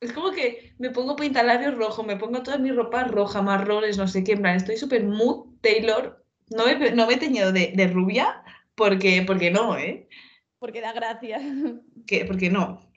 es 0.00 0.12
como 0.12 0.30
que 0.32 0.74
me 0.78 0.90
pongo 0.90 1.16
pintalabios 1.16 1.76
rojo, 1.76 2.02
me 2.02 2.16
pongo 2.16 2.42
toda 2.42 2.58
mi 2.58 2.72
ropa 2.72 3.04
roja, 3.04 3.42
marrones, 3.42 3.96
no 3.98 4.06
sé 4.06 4.22
qué, 4.22 4.32
en 4.32 4.42
plan, 4.42 4.56
estoy 4.56 4.76
súper 4.76 5.04
mood 5.04 5.46
Taylor. 5.60 6.24
No 6.50 6.66
me, 6.66 6.90
no 6.90 7.06
me 7.06 7.14
he 7.14 7.16
teñido 7.16 7.52
de, 7.52 7.72
de, 7.76 7.86
rubia 7.86 8.42
porque, 8.74 9.22
porque 9.26 9.50
no, 9.50 9.76
¿eh? 9.76 10.08
Porque 10.58 10.80
da 10.80 10.92
gracia. 10.92 11.40
Que, 12.06 12.24
porque 12.24 12.50
no. 12.50 12.89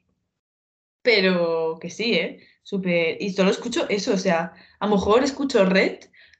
Pero 1.03 1.77
que 1.81 1.89
sí, 1.91 2.13
¿eh? 2.15 2.39
Súper. 2.63 3.21
Y 3.21 3.33
solo 3.33 3.51
escucho 3.51 3.87
eso, 3.89 4.13
o 4.13 4.17
sea, 4.17 4.53
a 4.79 4.87
lo 4.87 4.95
mejor 4.95 5.23
escucho 5.23 5.65
Red 5.65 5.99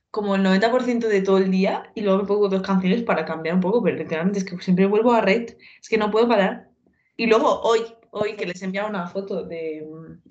como 0.09 0.35
el 0.35 0.43
90% 0.43 1.07
de 1.07 1.21
todo 1.21 1.37
el 1.39 1.51
día 1.51 1.91
y 1.95 2.01
luego 2.01 2.19
me 2.19 2.27
pongo 2.27 2.49
dos 2.49 2.61
canciones 2.61 3.03
para 3.03 3.25
cambiar 3.25 3.55
un 3.55 3.61
poco, 3.61 3.83
pero 3.83 3.97
literalmente 3.97 4.39
es 4.39 4.45
que 4.45 4.57
siempre 4.59 4.85
vuelvo 4.85 5.13
a 5.13 5.21
Red, 5.21 5.55
es 5.81 5.89
que 5.89 5.97
no 5.97 6.11
puedo 6.11 6.27
parar. 6.27 6.69
Y 7.17 7.27
luego 7.27 7.61
hoy, 7.61 7.81
hoy 8.11 8.35
que 8.35 8.45
les 8.45 8.61
he 8.61 8.65
enviado 8.65 8.89
una 8.89 9.07
foto 9.07 9.43
de, 9.43 9.85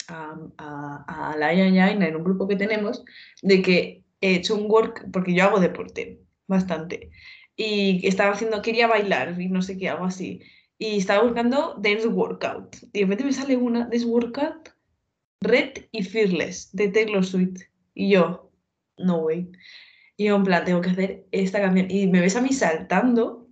a, 0.09 0.37
a, 0.59 1.33
a 1.33 1.37
la 1.37 1.53
Yaina 1.55 1.91
en 1.91 2.17
un 2.17 2.25
grupo 2.25 2.49
que 2.49 2.57
tenemos, 2.57 3.05
de 3.43 3.63
que 3.63 4.05
he 4.21 4.37
hecho 4.37 4.55
un 4.55 4.71
work, 4.71 5.11
porque 5.13 5.35
yo 5.35 5.45
hago 5.45 5.61
deporte 5.61 6.21
bastante, 6.47 7.11
y 7.57 8.07
estaba 8.07 8.33
haciendo, 8.33 8.63
quería 8.63 8.87
bailar 8.87 9.41
y 9.41 9.49
no 9.49 9.63
sé 9.63 9.77
qué, 9.79 9.89
algo 9.89 10.07
así, 10.07 10.43
y 10.83 10.99
estaba 10.99 11.23
buscando 11.23 11.77
dance 11.79 12.09
workout, 12.09 12.77
y 12.93 12.99
de 12.99 13.05
repente 13.05 13.25
me 13.25 13.33
sale 13.33 13.57
una 13.57 13.87
dance 13.87 14.05
workout 14.05 14.71
Red 15.41 15.87
y 15.93 16.03
Fearless 16.03 16.71
de 16.73 16.89
Taylor 16.89 17.25
Swift. 17.25 17.63
Y 17.95 18.11
yo, 18.11 18.51
no 18.97 19.19
way. 19.19 19.51
Y 20.17 20.27
yo 20.27 20.37
en 20.37 20.45
plan, 20.45 20.65
tengo 20.65 20.81
que 20.81 20.91
hacer 20.91 21.27
esta 21.33 21.61
canción. 21.61 21.91
Y 21.91 22.07
me 22.07 22.21
ves 22.21 22.37
a 22.37 22.41
mí 22.41 22.53
saltando. 22.53 23.49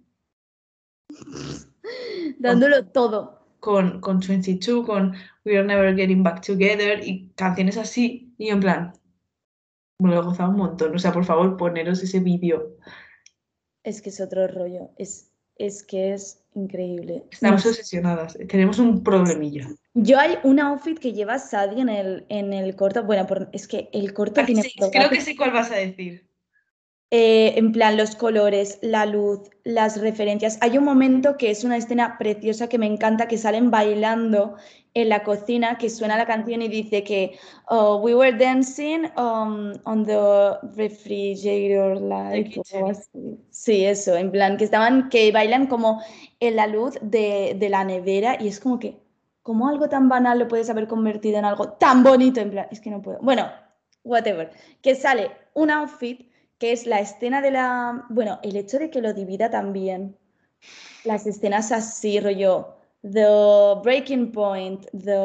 Dándolo 2.39 2.87
todo. 2.87 3.39
Con, 3.61 4.01
con 4.01 4.21
22, 4.21 4.87
con 4.87 5.15
We 5.45 5.59
Are 5.59 5.67
Never 5.67 5.95
Getting 5.95 6.23
Back 6.23 6.45
Together 6.45 7.07
y 7.07 7.29
canciones 7.37 7.77
así. 7.77 8.35
Y 8.39 8.49
yo 8.49 8.55
en 8.55 8.61
plan, 8.61 8.93
me 9.99 10.11
lo 10.11 10.21
he 10.21 10.25
gozado 10.25 10.51
un 10.51 10.57
montón. 10.57 10.95
O 10.95 10.99
sea, 10.99 11.13
por 11.13 11.25
favor, 11.25 11.57
poneros 11.57 12.03
ese 12.03 12.21
vídeo. 12.21 12.77
Es 13.83 14.01
que 14.01 14.09
es 14.09 14.21
otro 14.21 14.47
rollo. 14.47 14.91
Es, 14.97 15.30
es 15.61 15.83
que 15.83 16.15
es 16.15 16.43
increíble. 16.55 17.25
Estamos 17.31 17.65
obsesionadas. 17.67 18.37
Tenemos 18.49 18.79
un 18.79 19.03
problemilla. 19.03 19.69
Yo 19.95 20.19
hay 20.19 20.39
un 20.43 20.59
outfit 20.61 20.99
que 20.99 21.13
lleva 21.13 21.39
Sadie 21.39 21.83
en 21.83 21.89
el, 21.89 22.27
en 22.29 22.53
el 22.53 22.75
corto. 22.75 23.05
Bueno, 23.05 23.27
es 23.53 23.69
que 23.69 23.89
el 23.93 24.13
corto 24.13 24.45
tiene. 24.45 24.63
creo 24.93 25.11
que 25.11 25.21
sé 25.21 25.37
cuál 25.37 25.53
vas 25.53 25.71
a 25.71 25.77
decir. 25.77 26.30
Eh, 27.13 27.55
en 27.57 27.73
plan, 27.73 27.97
los 27.97 28.15
colores, 28.15 28.79
la 28.83 29.05
luz, 29.05 29.41
las 29.65 30.01
referencias. 30.01 30.59
Hay 30.61 30.79
un 30.79 30.85
momento 30.85 31.37
que 31.37 31.51
es 31.51 31.65
una 31.65 31.77
escena 31.77 32.17
preciosa 32.19 32.69
que 32.69 32.79
me 32.79 32.87
encanta, 32.87 33.27
que 33.27 33.37
salen 33.37 33.71
bailando 33.71 34.55
en 34.95 35.09
la 35.09 35.25
cocina, 35.25 35.77
que 35.77 35.91
suena 35.91 36.17
la 36.17 36.27
canción 36.27 36.63
y 36.63 36.69
dice 36.69 37.03
que 37.03 37.37
oh, 37.69 37.97
we 37.97 38.15
were 38.15 38.37
dancing 38.37 39.07
um, 39.17 39.73
on 39.85 40.05
the 40.05 40.57
refrigerator 40.77 42.01
light. 42.01 42.57
Sí, 43.51 43.85
eso, 43.85 44.17
en 44.17 44.31
plan, 44.31 44.57
que 44.57 44.65
estaban, 44.65 45.09
que 45.09 45.33
bailan 45.33 45.67
como 45.67 46.01
en 46.39 46.55
la 46.55 46.69
luz 46.69 46.95
de, 47.03 47.57
de 47.59 47.69
la 47.69 47.83
nevera 47.83 48.37
y 48.41 48.47
es 48.49 48.61
como 48.61 48.79
que 48.79 49.01
¿cómo 49.43 49.69
algo 49.69 49.89
tan 49.89 50.09
banal 50.09 50.39
lo 50.39 50.47
puedes 50.47 50.71
haber 50.71 50.87
convertido 50.87 51.39
en 51.39 51.45
algo 51.45 51.73
tan 51.73 52.05
bonito? 52.05 52.41
En 52.41 52.51
plan, 52.51 52.69
es 52.71 52.81
que 52.81 52.91
no 52.91 53.03
puedo. 53.03 53.19
Bueno, 53.21 53.51
whatever. 54.05 54.53
Que 54.81 54.95
sale 54.95 55.33
un 55.55 55.71
outfit 55.71 56.30
que 56.61 56.73
es 56.73 56.87
la 56.87 57.01
escena 57.01 57.41
de 57.41 57.51
la. 57.51 58.05
Bueno, 58.11 58.39
el 58.45 58.55
hecho 58.55 58.79
de 58.79 58.91
que 58.91 59.01
lo 59.01 59.13
divida 59.15 59.51
también. 59.51 60.17
Las 61.05 61.27
escenas 61.27 61.73
así, 61.73 62.21
rollo. 62.21 62.77
The 63.03 63.81
breaking 63.83 64.31
point, 64.31 64.85
the 64.93 65.17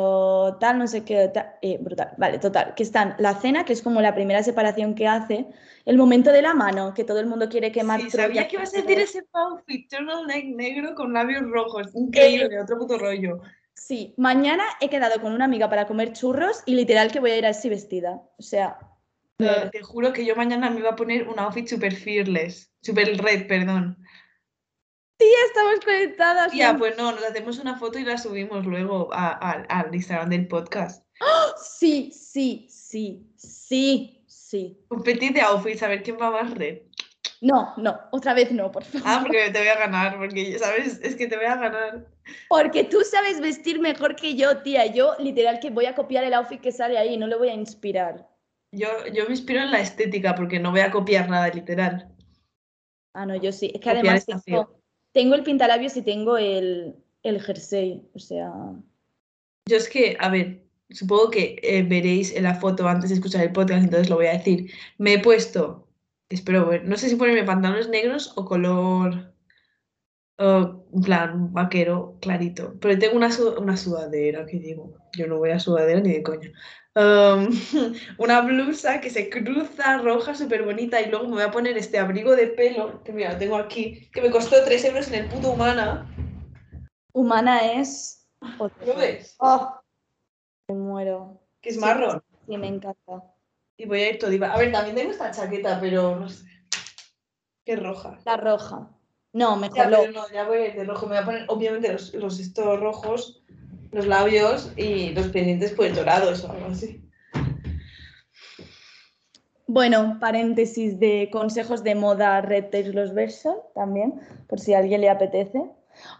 tal, 0.62 0.80
no 0.80 0.88
sé 0.88 1.04
qué, 1.04 1.30
eh, 1.62 1.78
brutal. 1.82 2.14
Vale, 2.18 2.40
total. 2.40 2.74
Que 2.74 2.84
están 2.84 3.16
la 3.20 3.36
cena, 3.36 3.66
que 3.66 3.74
es 3.74 3.82
como 3.82 4.02
la 4.02 4.16
primera 4.16 4.42
separación 4.44 4.96
que 4.96 5.08
hace, 5.08 5.46
el 5.84 5.98
momento 5.98 6.32
de 6.32 6.42
la 6.42 6.54
mano, 6.54 6.94
que 6.94 7.04
todo 7.04 7.20
el 7.20 7.26
mundo 7.26 7.50
quiere 7.50 7.74
quemar. 7.74 8.00
Sí, 8.00 8.12
sabía 8.12 8.48
que 8.48 8.56
ibas 8.56 8.74
a 8.74 8.82
decir 8.82 8.98
ese 8.98 9.24
outfit, 9.34 9.90
turtleneck 9.90 10.56
negro 10.56 10.96
con 10.96 11.12
labios 11.12 11.44
rojos. 11.52 11.94
Increíble, 11.96 12.62
otro 12.62 12.78
puto 12.78 12.98
rollo. 12.98 13.42
Sí, 13.74 14.14
mañana 14.16 14.64
he 14.80 14.90
quedado 14.90 15.20
con 15.20 15.34
una 15.34 15.44
amiga 15.44 15.70
para 15.70 15.86
comer 15.86 16.14
churros 16.14 16.64
y 16.66 16.76
literal 16.76 17.12
que 17.12 17.20
voy 17.20 17.32
a 17.32 17.38
ir 17.38 17.46
así 17.46 17.68
vestida. 17.68 18.22
O 18.38 18.42
sea. 18.42 18.78
Te 19.38 19.82
juro 19.82 20.14
que 20.14 20.26
yo 20.26 20.36
mañana 20.36 20.70
me 20.70 20.80
iba 20.80 20.92
a 20.92 20.96
poner 20.96 21.28
un 21.28 21.40
outfit 21.40 21.68
super 21.68 21.94
fearless. 21.94 22.72
Super 22.82 23.18
red, 23.18 23.48
perdón. 23.48 23.98
Sí, 25.20 25.28
estamos 25.48 25.80
conectadas. 25.84 26.54
Ya, 26.54 26.76
pues 26.78 26.98
no, 26.98 27.12
nos 27.12 27.24
hacemos 27.24 27.60
una 27.60 27.78
foto 27.78 28.00
y 28.00 28.04
la 28.04 28.18
subimos 28.18 28.66
luego 28.66 29.10
al 29.14 29.94
Instagram 29.94 30.30
del 30.30 30.48
podcast. 30.48 31.06
¡Oh! 31.22 31.54
Sí, 31.58 32.12
sí, 32.12 32.68
sí, 32.70 33.26
sí, 33.36 34.26
sí. 34.28 34.78
Un 34.90 35.04
petit 35.04 35.34
de 35.34 35.42
outfits, 35.42 35.84
a 35.84 35.88
ver 35.88 36.04
quién 36.04 36.18
va 36.20 36.32
más 36.32 36.54
red. 36.54 36.80
No, 37.42 37.74
no, 37.78 38.00
otra 38.12 38.34
vez 38.34 38.52
no, 38.52 38.72
por 38.72 38.84
favor. 38.84 39.08
Ah, 39.08 39.20
porque 39.22 39.50
te 39.52 39.60
voy 39.60 39.68
a 39.68 39.78
ganar, 39.78 40.18
porque, 40.18 40.58
¿sabes? 40.60 41.00
Es 41.02 41.16
que 41.16 41.28
te 41.28 41.36
voy 41.36 41.46
a 41.46 41.56
ganar. 41.56 42.08
Porque 42.50 42.84
tú 42.84 43.02
sabes 43.02 43.40
vestir 43.40 43.80
mejor 43.80 44.16
que 44.16 44.36
yo, 44.36 44.64
tía. 44.64 44.86
Yo, 44.88 45.16
literal, 45.20 45.60
que 45.60 45.70
voy 45.70 45.86
a 45.86 45.96
copiar 45.96 46.24
el 46.24 46.34
outfit 46.34 46.60
que 46.60 46.72
sale 46.72 46.98
ahí, 46.98 47.18
no 47.18 47.28
le 47.28 47.36
voy 47.36 47.50
a 47.50 47.54
inspirar. 47.54 48.28
Yo, 48.76 48.88
yo 49.14 49.26
me 49.26 49.32
inspiro 49.32 49.62
en 49.62 49.72
la 49.72 49.82
estética, 49.82 50.36
porque 50.36 50.60
no 50.60 50.72
voy 50.72 50.82
a 50.82 50.92
copiar 50.92 51.30
nada, 51.30 51.50
literal. 51.50 52.10
Ah, 53.14 53.26
no, 53.26 53.36
yo 53.36 53.52
sí. 53.52 53.72
Es 53.74 53.82
que 53.82 53.90
además 53.90 54.26
tengo, 55.14 55.36
el 55.36 55.44
pintalabios 55.44 55.96
y 55.98 56.02
tengo 56.02 56.38
el, 56.38 56.96
el 57.24 57.42
jersey, 57.42 58.04
o 58.14 58.20
sea... 58.20 58.52
Yo 59.68 59.78
es 59.78 59.90
que, 59.90 60.18
a 60.20 60.30
ver, 60.30 60.64
supongo 60.90 61.32
que 61.32 61.58
eh, 61.64 61.84
veréis 61.84 62.36
en 62.36 62.44
la 62.44 62.56
foto 62.56 62.88
antes 62.88 63.10
de 63.10 63.16
escuchar 63.16 63.44
el 63.44 63.54
podcast, 63.54 63.84
entonces 63.84 64.10
lo 64.10 64.18
voy 64.18 64.28
a 64.28 64.34
decir. 64.34 64.70
Me 64.98 65.14
he 65.14 65.20
puesto 65.20 65.86
Espero 66.30 66.66
ver. 66.66 66.86
No 66.86 66.98
sé 66.98 67.10
si 67.10 67.16
ponerme 67.16 67.44
pantalones 67.44 67.90
negros 67.90 68.34
o 68.36 68.46
color. 68.46 69.34
En 70.38 71.02
plan, 71.02 71.54
vaquero, 71.54 72.18
clarito. 72.22 72.76
Pero 72.82 73.00
tengo 73.00 73.16
una, 73.16 73.30
una 73.58 73.78
sudadera, 73.78 74.46
que 74.46 74.60
digo. 74.60 74.98
Yo 75.18 75.28
no 75.28 75.38
voy 75.38 75.52
a 75.52 75.60
sudadera 75.60 76.02
ni 76.02 76.12
de 76.12 76.24
coña. 76.24 76.52
una 78.18 78.42
blusa 78.42 79.02
que 79.02 79.10
se 79.10 79.30
cruza 79.30 79.98
roja, 79.98 80.34
súper 80.34 80.64
bonita. 80.64 81.02
Y 81.02 81.10
luego 81.10 81.26
me 81.28 81.36
voy 81.36 81.44
a 81.44 81.52
poner 81.52 81.78
este 81.78 82.00
abrigo 82.00 82.36
de 82.36 82.48
pelo, 82.48 83.04
que 83.04 83.12
mira, 83.12 83.34
lo 83.34 83.40
tengo 83.40 83.58
aquí, 83.58 84.10
que 84.12 84.22
me 84.22 84.32
costó 84.32 84.64
3 84.64 84.86
euros 84.86 85.08
en 85.10 85.16
el 85.16 85.30
puto 85.30 85.52
Humana. 85.52 86.10
Humana 87.14 87.74
es. 87.74 88.28
¿Lo 88.86 88.96
ves? 88.96 89.36
Oh, 89.40 89.80
me 90.68 90.76
muero. 90.76 91.42
Que 91.62 91.70
es 91.70 91.78
marrón. 91.78 92.24
Sí, 92.48 92.58
me 92.58 92.68
encanta. 92.68 93.24
Y 93.78 93.86
voy 93.86 94.02
a 94.02 94.10
ir 94.12 94.20
todiva. 94.20 94.54
A 94.54 94.58
ver, 94.58 94.72
también 94.72 94.96
tengo 94.96 95.12
esta 95.12 95.32
chaqueta, 95.32 95.80
pero 95.80 96.16
no 96.18 96.30
sé. 96.30 96.46
Qué 97.66 97.76
roja. 97.76 98.20
La 98.26 98.38
roja. 98.38 98.90
No, 99.36 99.58
mejor 99.58 99.78
Ya, 99.78 99.90
lo- 99.90 100.00
pero 100.00 100.12
no, 100.14 100.30
ya 100.32 100.46
voy 100.46 100.58
a 100.60 100.68
ir 100.68 100.76
de 100.76 100.86
rojo. 100.86 101.08
Me 101.08 101.16
voy 101.16 101.22
a 101.22 101.26
poner, 101.26 101.46
obviamente, 101.50 101.92
los, 101.92 102.14
los 102.14 102.40
estos 102.40 102.80
rojos, 102.80 103.44
los 103.92 104.08
labios 104.08 104.72
y 104.78 105.10
los 105.10 105.28
pendientes 105.28 105.74
pues 105.74 105.94
dorados 105.94 106.46
o 106.46 106.52
algo 106.54 106.68
así. 106.68 107.02
Bueno, 109.68 110.18
paréntesis 110.22 111.00
de 111.00 111.30
consejos 111.34 111.84
de 111.84 111.96
moda 111.96 112.40
Red 112.42 112.66
Taylor's 112.70 113.14
version 113.14 113.56
también, 113.74 114.14
por 114.48 114.60
si 114.60 114.74
a 114.74 114.80
alguien 114.80 115.02
le 115.02 115.10
apetece. 115.10 115.60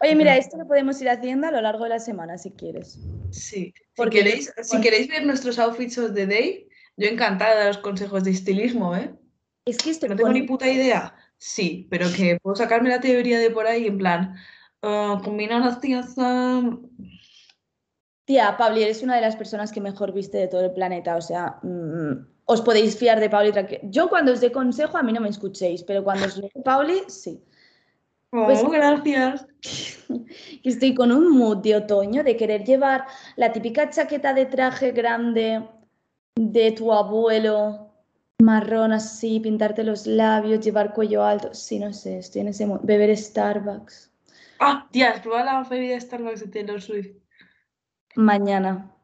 Oye, 0.02 0.14
mira, 0.14 0.36
esto 0.36 0.56
lo 0.58 0.66
podemos 0.66 1.00
ir 1.00 1.08
haciendo 1.08 1.46
a 1.46 1.50
lo 1.52 1.60
largo 1.62 1.84
de 1.84 1.90
la 1.90 1.98
semana 2.00 2.36
si 2.38 2.50
quieres. 2.50 2.98
Sí. 3.30 3.72
Si 3.72 3.74
Porque- 3.94 4.18
queréis, 4.18 4.52
si 4.62 4.80
queréis 4.80 5.08
ver 5.08 5.24
nuestros 5.24 5.58
outfits 5.58 5.96
of 5.96 6.12
the 6.14 6.26
day, 6.26 6.68
yo 6.98 7.08
encantada 7.08 7.60
de 7.60 7.66
los 7.68 7.78
consejos 7.78 8.24
de 8.24 8.32
estilismo, 8.32 8.94
¿eh? 8.94 9.14
Es 9.64 9.78
que 9.78 9.90
estoy 9.90 10.08
No 10.10 10.16
tengo 10.16 10.30
ni 10.32 10.42
puta 10.42 10.68
idea. 10.68 11.14
Sí, 11.38 11.86
pero 11.90 12.06
que 12.16 12.38
puedo 12.42 12.56
sacarme 12.56 12.88
la 12.90 13.00
teoría 13.00 13.38
de 13.38 13.50
por 13.50 13.66
ahí 13.66 13.86
en 13.86 13.98
plan, 13.98 14.34
ah, 14.82 15.20
combina 15.22 15.58
las 15.58 15.80
tías. 15.80 16.14
Tía, 18.24 18.56
Pabli, 18.56 18.82
eres 18.82 19.02
una 19.02 19.14
de 19.14 19.20
las 19.20 19.36
personas 19.36 19.70
que 19.70 19.80
mejor 19.80 20.12
viste 20.12 20.38
de 20.38 20.48
todo 20.48 20.62
el 20.62 20.72
planeta. 20.72 21.16
O 21.16 21.20
sea, 21.20 21.58
mm, 21.62 22.26
os 22.46 22.60
podéis 22.60 22.96
fiar 22.96 23.20
de 23.20 23.30
Pauli 23.30 23.52
Yo 23.84 24.08
cuando 24.08 24.32
os 24.32 24.40
dé 24.40 24.50
consejo, 24.50 24.96
a 24.96 25.02
mí 25.02 25.12
no 25.12 25.20
me 25.20 25.28
escuchéis, 25.28 25.82
pero 25.84 26.02
cuando 26.02 26.26
os 26.26 26.40
dé 26.40 26.50
Pauli, 26.64 27.02
sí. 27.08 27.42
Oh, 28.30 28.44
Pues- 28.46 28.64
gracias. 28.68 29.46
Que 30.62 30.68
estoy 30.68 30.94
con 30.94 31.12
un 31.12 31.36
mood 31.36 31.58
de 31.58 31.76
otoño 31.76 32.22
de 32.24 32.36
querer 32.36 32.64
llevar 32.64 33.06
la 33.36 33.52
típica 33.52 33.90
chaqueta 33.90 34.34
de 34.34 34.46
traje 34.46 34.92
grande 34.92 35.68
de 36.36 36.72
tu 36.72 36.92
abuelo, 36.92 37.85
marrón 38.42 38.92
así, 38.92 39.40
pintarte 39.40 39.84
los 39.84 40.06
labios, 40.06 40.64
llevar 40.64 40.92
cuello 40.92 41.24
alto. 41.24 41.54
Sí, 41.54 41.78
no 41.78 41.92
sé, 41.92 42.18
estoy 42.18 42.42
en 42.42 42.48
ese. 42.48 42.66
Beber 42.82 43.16
Starbucks. 43.16 44.12
Ah, 44.58 44.88
tía, 44.90 45.10
¿has 45.10 45.20
probado 45.20 45.44
la 45.44 45.68
bebida 45.68 46.00
Starbucks 46.00 46.40
de 46.40 46.48
Taylor 46.48 46.80
Swift? 46.80 47.16
Mañana. 48.14 48.94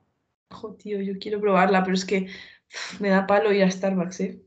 Jo, 0.51 0.75
tío, 0.75 1.01
yo 1.01 1.15
quiero 1.19 1.41
probarla, 1.41 1.83
pero 1.83 1.95
es 1.95 2.05
que 2.05 2.29
me 3.01 3.11
da 3.11 3.27
palo 3.27 3.53
ir 3.53 3.65
a 3.65 3.71
Starbucks, 3.71 4.21
¿eh? 4.21 4.43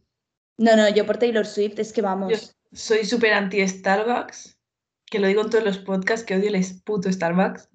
No, 0.57 0.75
no, 0.75 0.87
yo 0.89 1.05
por 1.05 1.17
Taylor 1.17 1.45
Swift 1.45 1.79
es 1.79 1.91
que 1.91 2.01
vamos. 2.01 2.31
Yo 2.31 2.37
soy 2.71 3.05
súper 3.05 3.33
anti-Starbucks, 3.33 4.57
que 5.05 5.19
lo 5.19 5.27
digo 5.27 5.41
en 5.41 5.49
todos 5.49 5.63
los 5.63 5.77
podcasts, 5.79 6.25
que 6.25 6.35
odio 6.35 6.49
el 6.49 6.65
puto 6.83 7.11
Starbucks. 7.11 7.69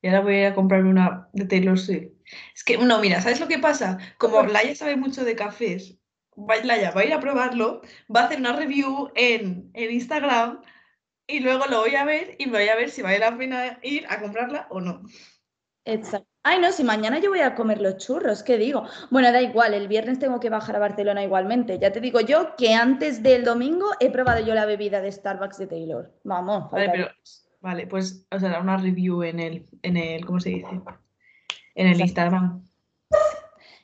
Y 0.00 0.08
ahora 0.08 0.20
voy 0.20 0.34
a 0.34 0.40
ir 0.40 0.46
a 0.46 0.54
comprarme 0.54 0.90
una 0.90 1.28
de 1.32 1.44
Taylor 1.44 1.78
Swift. 1.78 2.10
Es 2.54 2.64
que, 2.64 2.78
no, 2.78 3.00
mira, 3.00 3.20
¿sabes 3.20 3.38
lo 3.38 3.46
que 3.46 3.58
pasa? 3.58 3.98
Como 4.18 4.42
Laia 4.42 4.74
sabe 4.74 4.96
mucho 4.96 5.24
de 5.24 5.36
cafés, 5.36 5.96
va, 6.36 6.56
Laia 6.62 6.90
va 6.90 7.00
a 7.02 7.04
ir 7.04 7.12
a 7.12 7.20
probarlo, 7.20 7.82
va 8.14 8.22
a 8.22 8.24
hacer 8.24 8.38
una 8.38 8.54
review 8.54 9.10
en, 9.14 9.70
en 9.74 9.90
Instagram 9.90 10.60
y 11.26 11.40
luego 11.40 11.66
lo 11.66 11.80
voy 11.80 11.94
a 11.94 12.04
ver 12.04 12.36
y 12.38 12.48
voy 12.48 12.68
a 12.68 12.76
ver 12.76 12.90
si 12.90 13.02
vale 13.02 13.18
la 13.18 13.36
pena 13.36 13.78
ir 13.82 14.06
a 14.08 14.20
comprarla 14.20 14.66
o 14.70 14.80
no. 14.80 15.02
Exacto. 15.84 16.28
Ay, 16.44 16.58
no, 16.58 16.72
si 16.72 16.82
mañana 16.82 17.20
yo 17.20 17.30
voy 17.30 17.40
a 17.40 17.54
comer 17.54 17.80
los 17.80 17.98
churros, 17.98 18.42
¿qué 18.42 18.58
digo? 18.58 18.84
Bueno, 19.10 19.30
da 19.30 19.40
igual, 19.40 19.74
el 19.74 19.86
viernes 19.86 20.18
tengo 20.18 20.40
que 20.40 20.50
bajar 20.50 20.74
a 20.74 20.80
Barcelona 20.80 21.22
igualmente. 21.22 21.78
Ya 21.78 21.92
te 21.92 22.00
digo 22.00 22.20
yo 22.20 22.56
que 22.56 22.74
antes 22.74 23.22
del 23.22 23.44
domingo 23.44 23.86
he 24.00 24.10
probado 24.10 24.44
yo 24.44 24.52
la 24.52 24.66
bebida 24.66 25.00
de 25.00 25.12
Starbucks 25.12 25.58
de 25.58 25.68
Taylor. 25.68 26.12
Vamos, 26.24 26.68
Vale, 26.72 26.90
pero, 26.90 27.08
vale, 27.60 27.86
pues, 27.86 28.26
o 28.32 28.40
sea, 28.40 28.60
una 28.60 28.76
review 28.76 29.22
en 29.22 29.38
el, 29.38 29.66
en 29.82 29.96
el, 29.96 30.26
¿cómo 30.26 30.40
se 30.40 30.48
dice? 30.50 30.66
En 31.76 31.86
el 31.86 31.92
Exacto. 31.92 32.04
Instagram. 32.04 32.64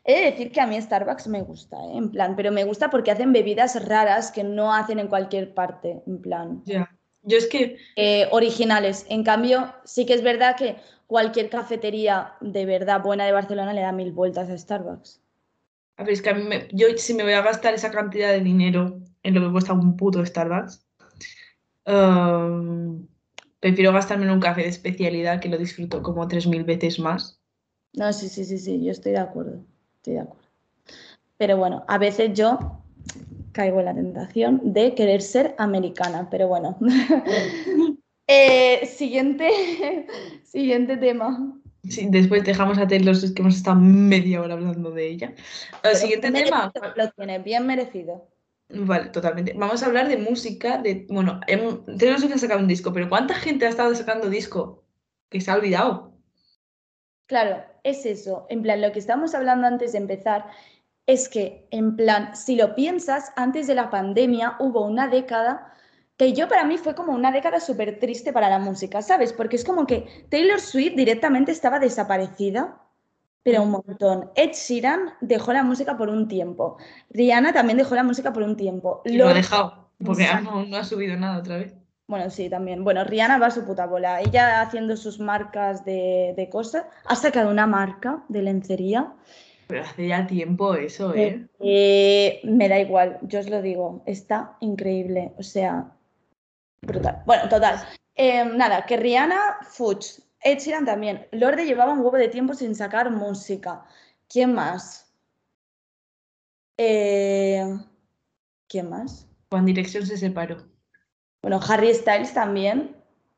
He 0.09 0.15
de 0.21 0.31
decir 0.31 0.51
que 0.53 0.61
a 0.63 0.67
mí 0.67 0.81
Starbucks 0.81 1.27
me 1.29 1.43
gusta, 1.43 1.77
¿eh? 1.77 1.97
En 2.03 2.11
plan, 2.11 2.35
pero 2.35 2.51
me 2.51 2.65
gusta 2.65 2.89
porque 2.89 3.11
hacen 3.11 3.33
bebidas 3.33 3.73
raras 3.87 4.33
que 4.33 4.43
no 4.43 4.73
hacen 4.75 4.99
en 4.99 5.09
cualquier 5.09 5.53
parte, 5.53 6.03
en 6.07 6.23
plan, 6.23 6.63
Ya. 6.65 6.91
Yo 7.23 7.37
es 7.37 7.47
que 7.47 7.77
eh, 7.97 8.27
originales. 8.33 9.05
En 9.11 9.23
cambio, 9.23 9.75
sí 9.85 10.07
que 10.07 10.15
es 10.15 10.23
verdad 10.23 10.57
que 10.57 10.77
cualquier 11.07 11.51
cafetería 11.51 12.33
de 12.41 12.65
verdad 12.65 13.03
buena 13.03 13.27
de 13.27 13.33
Barcelona 13.33 13.75
le 13.75 13.83
da 13.83 13.93
mil 13.93 14.13
vueltas 14.13 14.49
a 14.49 14.57
Starbucks. 14.57 15.21
A 15.99 16.05
ver, 16.05 16.13
es 16.15 16.23
que 16.23 16.31
a 16.31 16.35
mí 16.35 16.43
me- 16.43 16.69
yo 16.73 16.87
si 16.97 17.13
me 17.13 17.25
voy 17.25 17.35
a 17.35 17.43
gastar 17.43 17.75
esa 17.75 17.91
cantidad 17.91 18.31
de 18.33 18.41
dinero 18.41 19.01
en 19.23 19.35
lo 19.35 19.41
que 19.43 19.53
cuesta 19.53 19.75
un 19.75 19.97
puto 19.97 20.25
Starbucks, 20.25 20.87
ehm, 21.85 23.07
prefiero 23.61 23.93
gastarme 23.93 24.25
en 24.27 24.31
un 24.33 24.41
café 24.41 24.63
de 24.63 24.69
especialidad 24.69 25.41
que 25.41 25.49
lo 25.49 25.59
disfruto 25.59 26.03
como 26.03 26.29
3.000 26.29 26.65
veces 26.65 26.99
más. 26.99 27.41
No, 27.93 28.13
sí, 28.15 28.29
sí, 28.31 28.45
sí, 28.47 28.59
sí, 28.59 28.83
yo 28.85 28.93
estoy 28.93 29.13
de 29.13 29.19
acuerdo, 29.19 29.65
estoy 29.99 30.15
de 30.15 30.21
acuerdo. 30.21 30.43
Pero 31.37 31.57
bueno, 31.57 31.85
a 31.87 31.99
veces 31.99 32.33
yo 32.35 32.83
caigo 33.53 33.79
en 33.81 33.85
la 33.85 33.95
tentación 33.95 34.61
de 34.73 34.95
querer 34.95 35.23
ser 35.23 35.55
americana, 35.59 36.29
pero 36.31 36.49
bueno. 36.49 36.79
Eh, 38.31 38.85
siguiente, 38.85 39.49
siguiente 40.45 40.99
tema. 40.99 41.59
Sí, 41.89 42.09
después 42.11 42.45
dejamos 42.45 42.77
a 42.77 42.87
Taylor 42.87 43.17
Swift, 43.17 43.33
que 43.33 43.41
hemos 43.41 43.57
estado 43.57 43.81
media 43.81 44.43
hora 44.43 44.53
hablando 44.53 44.91
de 44.91 45.09
ella. 45.09 45.35
El 45.83 45.97
siguiente 45.97 46.31
tema. 46.31 46.71
Lo 46.95 47.11
tiene, 47.13 47.39
bien 47.39 47.67
merecido. 47.67 48.29
Vale, 48.69 49.09
totalmente. 49.09 49.55
Vamos 49.57 49.83
a 49.83 49.87
hablar 49.87 50.09
de 50.09 50.19
música. 50.19 50.77
De, 50.77 51.07
bueno, 51.09 51.41
hem- 51.49 51.83
Taylor 51.99 52.21
Swift 52.21 52.35
ha 52.35 52.39
sacado 52.39 52.61
un 52.61 52.69
disco, 52.69 52.93
pero 52.93 53.09
¿cuánta 53.09 53.33
gente 53.33 53.65
ha 53.65 53.71
estado 53.71 53.95
sacando 53.95 54.29
disco 54.29 54.85
que 55.31 55.41
se 55.41 55.51
ha 55.51 55.55
olvidado? 55.55 56.13
Claro, 57.25 57.65
es 57.85 58.07
eso. 58.07 58.47
En 58.49 58.63
plan, 58.63 58.81
lo 58.81 58.93
que 58.93 58.99
estábamos 58.99 59.35
hablando 59.35 59.67
antes 59.67 59.93
de 59.93 59.99
empezar 59.99 60.47
es 61.07 61.29
que, 61.29 61.67
en 61.71 61.97
plan, 61.97 62.37
si 62.37 62.55
lo 62.57 62.75
piensas, 62.75 63.33
antes 63.37 63.67
de 63.67 63.75
la 63.75 63.91
pandemia 63.91 64.57
hubo 64.61 64.85
una 64.85 65.09
década 65.09 65.73
que 66.19 66.33
yo 66.33 66.49
para 66.49 66.65
mí 66.65 66.77
fue 66.79 66.95
como 66.95 67.13
una 67.13 67.31
década 67.31 67.61
súper 67.61 68.01
triste 68.01 68.33
para 68.33 68.51
la 68.51 68.59
música, 68.59 69.01
¿sabes? 69.03 69.33
Porque 69.33 69.57
es 69.57 69.65
como 69.65 69.87
que 69.87 70.27
Taylor 70.29 70.61
Swift 70.61 70.97
directamente 70.97 71.53
estaba 71.53 71.79
desaparecida, 71.79 72.83
pero 73.45 73.63
un 73.63 73.71
montón. 73.71 74.31
Ed 74.35 74.51
Sheeran 74.53 75.15
dejó 75.21 75.53
la 75.53 75.63
música 75.63 75.97
por 75.97 76.09
un 76.09 76.27
tiempo. 76.27 76.77
Rihanna 77.11 77.53
también 77.53 77.79
dejó 77.79 77.95
la 77.95 78.03
música 78.03 78.33
por 78.33 78.43
un 78.43 78.57
tiempo. 78.57 79.01
Y 79.05 79.17
lo 79.17 79.29
ha 79.29 79.35
dejado, 79.35 79.91
porque 80.05 80.27
no 80.43 80.77
ha 80.77 80.85
subido 80.85 81.17
nada 81.17 81.39
otra 81.39 81.59
vez. 81.59 81.78
Bueno, 82.09 82.31
sí, 82.31 82.49
también. 82.49 82.85
Bueno, 82.85 83.05
Rihanna 83.05 83.39
va 83.39 83.49
a 83.49 83.51
su 83.51 83.67
puta 83.67 83.87
bola. 83.87 84.23
Ella 84.23 84.63
haciendo 84.63 84.97
sus 84.97 85.21
marcas 85.21 85.85
de, 85.85 86.33
de 86.35 86.49
cosas. 86.49 86.87
Ha 87.05 87.15
sacado 87.15 87.51
una 87.51 87.67
marca 87.67 88.25
de 88.29 88.41
lencería. 88.41 89.13
Pero 89.67 89.83
hace 89.83 90.09
ya 90.09 90.27
tiempo 90.27 90.75
eso, 90.75 91.15
¿eh? 91.15 91.47
Eh, 91.61 92.41
me 92.45 92.71
da 92.71 92.79
igual, 92.79 93.19
yo 93.23 93.41
os 93.41 93.51
lo 93.51 93.61
digo. 93.61 94.03
Está 94.07 94.57
increíble. 94.61 95.35
O 95.37 95.43
sea, 95.43 95.93
brutal. 96.81 97.23
Bueno, 97.27 97.47
total. 97.51 97.79
Eh, 98.15 98.43
nada, 98.43 98.87
que 98.87 98.97
Rihanna, 98.97 99.59
Fuchs. 99.69 100.23
Ed 100.41 100.61
Sheeran 100.61 100.87
también. 100.87 101.27
Lorde 101.33 101.67
llevaba 101.67 101.93
un 101.93 101.99
huevo 101.99 102.17
de 102.17 102.29
tiempo 102.29 102.55
sin 102.55 102.75
sacar 102.75 103.11
música. 103.11 103.85
¿Quién 104.29 104.55
más? 104.55 105.13
Eh, 106.79 107.65
¿Quién 108.67 108.89
más? 108.89 109.29
One 109.51 109.67
Direction 109.67 110.07
se 110.07 110.17
separó. 110.17 110.78
Bueno, 111.43 111.61
Harry 111.69 111.95
Styles 111.95 112.35
también 112.35 112.97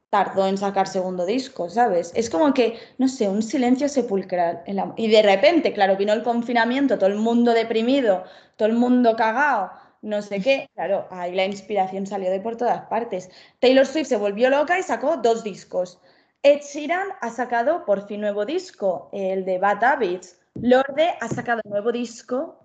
tardó 0.08 0.46
en 0.48 0.58
sacar 0.58 0.88
segundo 0.88 1.24
disco, 1.26 1.68
¿sabes? 1.70 2.10
Es 2.16 2.30
como 2.30 2.52
que, 2.52 2.78
no 2.98 3.06
sé, 3.08 3.28
un 3.28 3.42
silencio 3.42 3.88
sepulcral. 3.88 4.62
en 4.66 4.76
la- 4.76 4.92
Y 4.96 5.08
de 5.10 5.22
repente, 5.22 5.72
claro, 5.72 5.96
vino 5.96 6.12
el 6.12 6.22
confinamiento, 6.22 6.98
todo 6.98 7.08
el 7.08 7.16
mundo 7.16 7.52
deprimido, 7.52 8.24
todo 8.56 8.68
el 8.68 8.74
mundo 8.74 9.14
cagado, 9.16 9.70
no 10.02 10.22
sé 10.22 10.40
qué. 10.40 10.68
Claro, 10.74 11.06
ahí 11.10 11.34
la 11.34 11.44
inspiración 11.44 12.06
salió 12.06 12.30
de 12.30 12.40
por 12.40 12.56
todas 12.56 12.82
partes. 12.88 13.30
Taylor 13.60 13.86
Swift 13.86 14.08
se 14.08 14.16
volvió 14.16 14.50
loca 14.50 14.78
y 14.78 14.82
sacó 14.82 15.16
dos 15.18 15.44
discos. 15.44 16.00
Ed 16.42 16.60
Sheeran 16.62 17.08
ha 17.20 17.30
sacado 17.30 17.84
por 17.84 18.06
fin 18.08 18.22
nuevo 18.22 18.44
disco, 18.46 19.10
el 19.12 19.44
de 19.44 19.58
Bad 19.58 19.84
Habits. 19.84 20.40
Lorde 20.54 21.14
ha 21.20 21.28
sacado 21.28 21.60
nuevo 21.66 21.92
disco. 21.92 22.56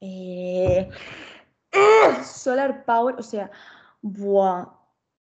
eh. 0.00 0.88
Solar 2.24 2.84
Power, 2.84 3.16
o 3.18 3.22
sea, 3.22 3.50
buah. 4.02 4.75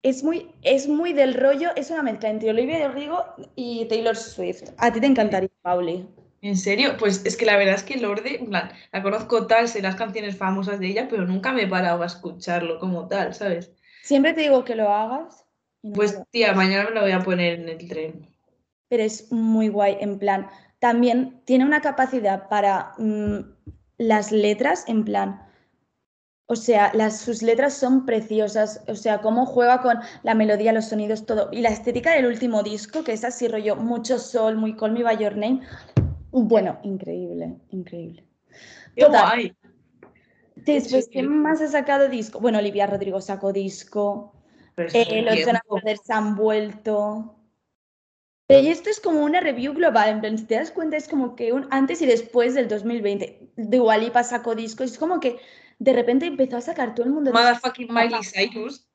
Es 0.05 0.23
muy, 0.23 0.51
es 0.63 0.87
muy 0.87 1.13
del 1.15 1.35
rollo, 1.35 1.71
es 1.77 1.91
una 1.91 2.03
mezcla 2.03 2.29
entre 2.29 2.51
Olivia 2.51 2.87
Rodrigo 2.89 3.25
y 3.57 3.87
Taylor 3.87 4.15
Swift. 4.17 4.65
A 4.77 4.93
ti 4.93 5.01
te 5.01 5.07
encantaría, 5.07 5.49
Pauli. 5.63 6.07
¿En 6.43 6.57
serio? 6.59 6.97
Pues 6.99 7.25
es 7.25 7.37
que 7.39 7.47
la 7.47 7.57
verdad 7.57 7.75
es 7.77 7.83
que 7.85 7.97
Lorde, 7.97 8.37
en 8.37 8.47
plan, 8.51 8.71
la 8.93 9.03
conozco 9.03 9.47
tal, 9.47 9.67
sé 9.67 9.81
las 9.81 9.97
canciones 9.97 10.37
famosas 10.37 10.79
de 10.79 10.89
ella, 10.89 11.09
pero 11.09 11.25
nunca 11.25 11.53
me 11.53 11.63
he 11.63 11.67
parado 11.67 12.03
a 12.03 12.07
escucharlo 12.07 12.79
como 12.79 13.09
tal, 13.09 13.33
¿sabes? 13.35 13.73
Siempre 14.03 14.35
te 14.35 14.43
digo 14.43 14.63
que 14.65 14.75
lo 14.77 14.91
hagas, 14.93 15.47
y 15.83 15.89
no 15.89 15.95
Pues 15.95 16.13
lo- 16.13 16.25
tía, 16.31 16.53
mañana 16.53 16.85
me 16.91 16.95
lo 16.95 17.01
voy 17.01 17.13
a 17.13 17.21
poner 17.21 17.61
en 17.61 17.69
el 17.71 17.89
tren. 17.89 18.29
pero 18.91 19.03
es 19.03 19.33
muy 19.33 19.69
guay. 19.69 19.97
En 20.01 20.19
plan, 20.19 20.49
también 20.81 21.41
tiene 21.47 21.65
una 21.65 21.81
capacidad 21.81 22.49
para 22.51 22.93
mm, 22.99 23.39
las 23.97 24.31
letras, 24.31 24.85
en 24.87 25.05
plan, 25.07 25.41
o 26.47 26.57
sea, 26.57 26.91
las, 26.95 27.21
sus 27.21 27.43
letras 27.43 27.75
son 27.75 28.05
preciosas, 28.05 28.83
o 28.87 28.95
sea, 28.95 29.21
cómo 29.21 29.47
juega 29.47 29.81
con 29.81 29.99
la 30.23 30.35
melodía, 30.35 30.73
los 30.73 30.87
sonidos, 30.87 31.25
todo. 31.25 31.49
Y 31.53 31.63
la 31.63 31.71
estética 31.71 32.13
del 32.13 32.27
último 32.27 32.63
disco, 32.63 33.03
que 33.03 33.13
es 33.13 33.25
así 33.25 33.49
rollo, 33.49 33.77
mucho 33.77 34.19
sol, 34.19 34.57
muy 34.57 34.77
Call 34.77 34.93
Me 34.93 35.03
By 35.03 35.17
Your 35.17 35.37
Name. 35.37 35.61
Bueno, 36.31 36.79
increíble, 36.83 37.57
increíble. 37.71 38.25
¡Qué 38.95 39.05
Total. 39.05 39.27
guay! 39.27 39.57
Después. 40.57 41.09
¿quién 41.11 41.29
más 41.29 41.61
ha 41.63 41.69
sacado 41.69 42.09
disco? 42.09 42.41
Bueno, 42.41 42.59
Olivia 42.59 42.87
Rodrigo 42.87 43.21
sacó 43.21 43.53
disco. 43.53 44.35
Eh, 44.77 45.23
los 45.23 45.39
Jonas 45.45 45.63
Brothers 45.69 46.01
se 46.05 46.13
han 46.13 46.37
vuelto. 46.37 47.37
Y 48.49 48.69
esto 48.69 48.91
es 48.91 49.01
como 49.01 49.25
una 49.25 49.41
review 49.41 49.73
global, 49.73 50.11
en 50.11 50.21
plan, 50.21 50.39
si 50.39 50.45
te 50.45 50.57
das 50.57 50.71
cuenta, 50.71 50.99
es 50.99 51.09
como 51.09 51.35
que 51.35 51.53
un 51.53 51.67
antes 51.71 52.03
y 52.03 52.07
después 52.07 52.55
del 52.55 52.69
2020. 52.69 53.53
De 53.57 53.81
Walipa 53.81 54.23
sacó 54.23 54.55
discos, 54.55 54.93
es 54.93 54.99
como 54.99 55.19
que 55.19 55.39
de 55.79 55.93
repente 55.93 56.27
empezó 56.27 56.57
a 56.57 56.61
sacar 56.61 56.95
todo 56.95 57.07
el 57.07 57.13
mundo. 57.13 57.33
Motherfucking 57.33 57.93
Miley 57.93 58.23
Cyrus. 58.23 58.89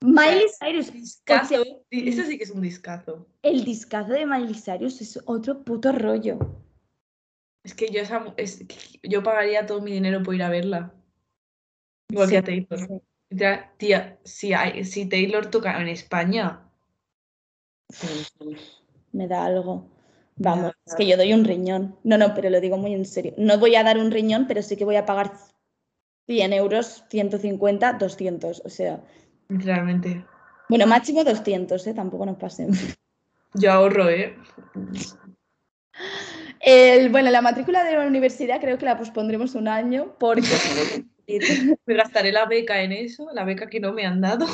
Miley 0.00 0.46
Cyrus. 0.60 0.92
Discazo. 0.92 1.62
Eso 1.90 2.22
sí 2.24 2.38
que 2.38 2.44
es 2.44 2.50
un 2.50 2.62
discazo. 2.62 3.26
El 3.42 3.64
discazo 3.64 4.12
de 4.12 4.26
Miley 4.26 4.54
Cyrus 4.54 5.00
es 5.00 5.20
otro 5.26 5.64
puto 5.64 5.92
rollo. 5.92 6.38
Es 7.64 7.74
que 7.74 7.90
yo, 7.90 8.00
esa, 8.00 8.32
es, 8.36 8.64
yo 9.02 9.22
pagaría 9.22 9.66
todo 9.66 9.80
mi 9.82 9.92
dinero 9.92 10.22
por 10.22 10.34
ir 10.34 10.42
a 10.42 10.48
verla. 10.48 10.94
Igual 12.10 12.30
que 12.30 12.38
a 12.38 12.44
Taylor. 12.44 13.02
Tía, 13.76 14.18
si, 14.24 14.54
hay, 14.54 14.84
si 14.84 15.06
Taylor 15.06 15.50
toca 15.50 15.78
en 15.80 15.88
España. 15.88 16.70
Me 19.12 19.28
da 19.28 19.44
algo. 19.44 19.90
Vamos, 20.36 20.72
es 20.86 20.94
que 20.94 21.06
yo 21.06 21.16
doy 21.16 21.32
un 21.32 21.44
riñón. 21.44 21.98
No, 22.04 22.16
no, 22.16 22.32
pero 22.34 22.48
lo 22.48 22.60
digo 22.60 22.78
muy 22.78 22.94
en 22.94 23.04
serio. 23.04 23.34
No 23.36 23.58
voy 23.58 23.74
a 23.74 23.82
dar 23.82 23.98
un 23.98 24.10
riñón, 24.10 24.46
pero 24.46 24.62
sí 24.62 24.76
que 24.76 24.84
voy 24.84 24.96
a 24.96 25.04
pagar 25.04 25.32
100 26.28 26.52
euros, 26.52 27.04
150, 27.08 27.94
200. 27.94 28.62
O 28.64 28.68
sea. 28.68 29.00
Literalmente. 29.48 30.24
Bueno, 30.68 30.86
máximo 30.86 31.24
200, 31.24 31.86
¿eh? 31.86 31.94
Tampoco 31.94 32.26
nos 32.26 32.36
pasen. 32.36 32.70
Yo 33.54 33.72
ahorro, 33.72 34.10
¿eh? 34.10 34.36
El, 36.60 37.08
bueno, 37.08 37.30
la 37.30 37.40
matrícula 37.40 37.82
de 37.82 37.92
la 37.92 38.06
universidad 38.06 38.60
creo 38.60 38.76
que 38.76 38.84
la 38.84 38.98
pospondremos 38.98 39.54
un 39.54 39.68
año 39.68 40.16
porque 40.18 40.42
me 41.86 41.94
gastaré 41.94 42.30
la 42.30 42.44
beca 42.44 42.82
en 42.82 42.92
eso, 42.92 43.30
la 43.32 43.44
beca 43.44 43.70
que 43.70 43.80
no 43.80 43.94
me 43.94 44.04
han 44.04 44.20
dado. 44.20 44.46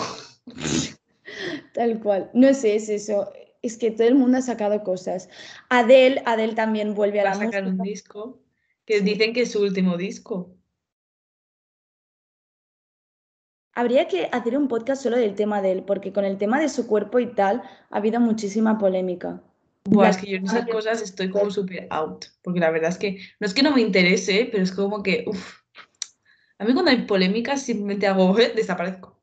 Tal 1.72 1.98
cual. 1.98 2.30
No 2.34 2.54
sé, 2.54 2.76
es 2.76 2.88
eso. 2.88 3.32
Es 3.62 3.76
que 3.76 3.90
todo 3.90 4.06
el 4.06 4.14
mundo 4.14 4.38
ha 4.38 4.42
sacado 4.42 4.84
cosas. 4.84 5.28
Adele, 5.70 6.22
Adele 6.24 6.54
también 6.54 6.94
vuelve 6.94 7.20
a 7.20 7.24
Va 7.24 7.30
a 7.30 7.34
sacar 7.34 7.64
un 7.64 7.78
disco 7.78 8.38
que 8.84 9.00
dicen 9.00 9.32
que 9.32 9.40
es 9.40 9.50
su 9.50 9.60
último 9.60 9.96
disco. 9.96 10.53
Habría 13.74 14.06
que 14.06 14.28
hacer 14.30 14.56
un 14.56 14.68
podcast 14.68 15.02
solo 15.02 15.16
del 15.16 15.34
tema 15.34 15.60
de 15.60 15.72
él, 15.72 15.82
porque 15.82 16.12
con 16.12 16.24
el 16.24 16.38
tema 16.38 16.60
de 16.60 16.68
su 16.68 16.86
cuerpo 16.86 17.18
y 17.18 17.26
tal 17.34 17.62
ha 17.90 17.96
habido 17.96 18.20
muchísima 18.20 18.78
polémica. 18.78 19.42
Buah, 19.86 20.10
es 20.10 20.16
que 20.16 20.30
yo 20.30 20.36
en 20.36 20.44
esas 20.44 20.66
cosas 20.66 21.02
estoy 21.02 21.28
como 21.28 21.50
súper 21.50 21.88
out, 21.90 22.26
porque 22.42 22.60
la 22.60 22.70
verdad 22.70 22.90
es 22.90 22.98
que 22.98 23.18
no 23.40 23.46
es 23.46 23.52
que 23.52 23.62
no 23.62 23.72
me 23.72 23.82
interese, 23.82 24.48
pero 24.50 24.62
es 24.62 24.72
como 24.72 25.02
que, 25.02 25.24
uff, 25.26 25.58
a 26.58 26.64
mí 26.64 26.72
cuando 26.72 26.90
hay 26.90 27.02
polémicas 27.02 27.62
simplemente 27.62 28.06
hago, 28.06 28.38
eh, 28.38 28.52
desaparezco. 28.54 29.20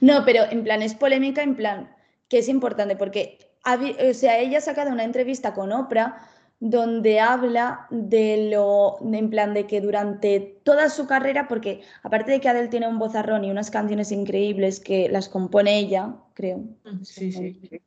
No, 0.00 0.24
pero 0.24 0.44
en 0.50 0.64
plan, 0.64 0.82
es 0.82 0.94
polémica 0.94 1.42
en 1.42 1.54
plan, 1.54 1.94
que 2.28 2.38
es 2.38 2.48
importante, 2.48 2.96
porque, 2.96 3.38
o 3.64 4.14
sea, 4.14 4.38
ella 4.38 4.58
ha 4.58 4.62
sacado 4.62 4.90
una 4.90 5.04
entrevista 5.04 5.54
con 5.54 5.72
Oprah 5.72 6.28
donde 6.60 7.20
habla 7.20 7.86
de 7.90 8.50
lo, 8.50 8.98
en 9.00 9.30
plan, 9.30 9.54
de 9.54 9.66
que 9.66 9.80
durante 9.80 10.60
toda 10.64 10.88
su 10.90 11.06
carrera, 11.06 11.46
porque 11.46 11.82
aparte 12.02 12.32
de 12.32 12.40
que 12.40 12.48
Adele 12.48 12.68
tiene 12.68 12.88
un 12.88 12.98
vozarrón 12.98 13.44
y 13.44 13.50
unas 13.50 13.70
canciones 13.70 14.10
increíbles 14.10 14.80
que 14.80 15.08
las 15.08 15.28
compone 15.28 15.78
ella, 15.78 16.16
creo. 16.34 16.64
Sí, 17.02 17.30
sí. 17.30 17.80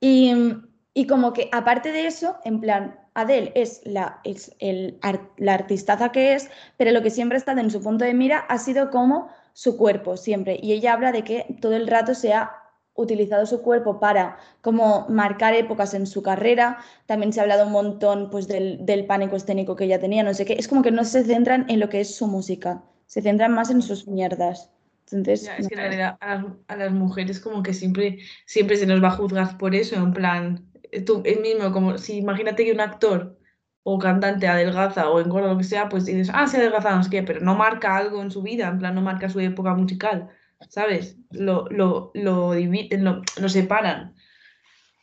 Y, 0.00 0.32
y 0.92 1.06
como 1.06 1.32
que 1.32 1.48
aparte 1.52 1.90
de 1.90 2.06
eso, 2.06 2.36
en 2.44 2.60
plan, 2.60 2.98
Adele 3.14 3.50
es, 3.54 3.80
la, 3.84 4.20
es 4.24 4.54
el, 4.58 5.00
la 5.38 5.54
artistaza 5.54 6.12
que 6.12 6.34
es, 6.34 6.50
pero 6.76 6.92
lo 6.92 7.02
que 7.02 7.10
siempre 7.10 7.36
ha 7.36 7.38
estado 7.40 7.60
en 7.60 7.70
su 7.70 7.82
punto 7.82 8.04
de 8.04 8.14
mira 8.14 8.40
ha 8.40 8.58
sido 8.58 8.90
como 8.90 9.28
su 9.54 9.76
cuerpo, 9.76 10.16
siempre. 10.16 10.60
Y 10.62 10.72
ella 10.72 10.92
habla 10.92 11.12
de 11.12 11.24
que 11.24 11.56
todo 11.60 11.74
el 11.74 11.88
rato 11.88 12.14
se 12.14 12.34
ha 12.34 12.52
utilizado 12.98 13.46
su 13.46 13.62
cuerpo 13.62 14.00
para 14.00 14.38
como 14.60 15.06
marcar 15.08 15.54
épocas 15.54 15.94
en 15.94 16.06
su 16.06 16.22
carrera. 16.22 16.78
También 17.06 17.32
se 17.32 17.40
ha 17.40 17.44
hablado 17.44 17.66
un 17.66 17.72
montón 17.72 18.28
pues, 18.30 18.48
del, 18.48 18.84
del 18.84 19.06
pánico 19.06 19.36
escénico 19.36 19.76
que 19.76 19.84
ella 19.84 20.00
tenía, 20.00 20.22
no 20.22 20.34
sé 20.34 20.44
qué. 20.44 20.54
Es 20.54 20.68
como 20.68 20.82
que 20.82 20.90
no 20.90 21.04
se 21.04 21.24
centran 21.24 21.64
en 21.68 21.80
lo 21.80 21.88
que 21.88 22.00
es 22.00 22.14
su 22.14 22.26
música, 22.26 22.82
se 23.06 23.22
centran 23.22 23.54
más 23.54 23.70
en 23.70 23.82
sus 23.82 24.06
mierdas. 24.06 24.70
Entonces, 25.10 25.50
es 25.58 25.68
que 25.68 25.74
en 25.74 25.80
realidad 25.80 26.18
a 26.20 26.34
las, 26.34 26.44
a 26.68 26.76
las, 26.76 26.92
mujeres 26.92 27.40
como 27.40 27.62
que 27.62 27.72
siempre, 27.72 28.18
siempre 28.44 28.76
se 28.76 28.86
nos 28.86 29.02
va 29.02 29.08
a 29.08 29.12
juzgar 29.12 29.56
por 29.56 29.74
eso, 29.74 29.96
en 29.96 30.12
plan, 30.12 30.68
eh, 30.92 31.00
tú 31.00 31.22
es 31.24 31.40
mismo, 31.40 31.72
como 31.72 31.96
si 31.96 32.18
imagínate 32.18 32.64
que 32.66 32.72
un 32.72 32.80
actor 32.80 33.38
o 33.84 33.98
cantante 33.98 34.46
adelgaza 34.46 35.08
o 35.08 35.20
engorda 35.20 35.48
lo 35.48 35.56
que 35.56 35.64
sea, 35.64 35.88
pues 35.88 36.04
dices, 36.04 36.30
ah, 36.34 36.46
se 36.46 36.58
adelgaza, 36.58 36.94
no 36.94 37.02
sé 37.02 37.08
qué, 37.08 37.22
pero 37.22 37.40
no 37.40 37.54
marca 37.54 37.96
algo 37.96 38.20
en 38.20 38.30
su 38.30 38.42
vida, 38.42 38.68
en 38.68 38.78
plan, 38.78 38.94
no 38.94 39.00
marca 39.00 39.30
su 39.30 39.40
época 39.40 39.74
musical, 39.74 40.28
¿sabes? 40.68 41.16
Lo, 41.30 41.66
lo, 41.70 42.10
lo 42.14 42.52
dividen, 42.52 43.04
lo, 43.04 43.22
lo 43.40 43.48
separan. 43.48 44.14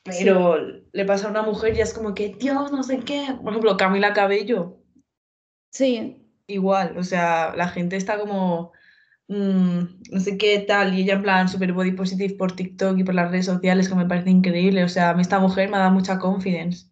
Pero 0.04 0.58
sí. 0.58 0.84
le 0.94 1.06
pasa 1.06 1.28
a 1.28 1.32
una 1.32 1.41
mujer 1.41 1.76
y 1.76 1.82
es 1.82 1.94
como 1.94 2.13
que, 2.13 2.36
Dios, 2.39 2.72
no 2.72 2.84
sé 2.84 3.00
qué. 3.00 3.26
Por 3.41 3.52
ejemplo, 3.52 3.76
Camila 3.76 4.13
Cabello. 4.13 4.78
Sí. 5.72 6.22
Igual, 6.48 6.96
o 6.98 7.04
sea, 7.04 7.56
la 7.56 7.70
gente 7.70 7.96
está 7.96 8.20
como, 8.20 8.72
mmm, 9.28 9.80
no 10.12 10.20
sé 10.20 10.38
qué 10.38 10.60
tal, 10.60 10.94
y 10.94 11.02
ella 11.02 11.15
en 11.15 11.24
plan 11.24 11.50
super 11.50 11.74
body 11.74 11.94
positive 11.94 12.36
por 12.36 12.56
TikTok 12.56 13.00
y 13.00 13.04
por 13.04 13.15
las 13.15 13.32
redes 13.32 13.48
sociales, 13.48 13.89
que 13.89 13.96
me 13.96 14.06
parece 14.06 14.30
increíble. 14.30 14.84
O 14.84 14.89
sea, 14.89 15.10
a 15.10 15.13
mí 15.15 15.22
esta 15.22 15.39
mujer 15.39 15.70
me 15.70 15.78
da 15.80 15.89
mucha 15.89 16.20
confidence, 16.20 16.88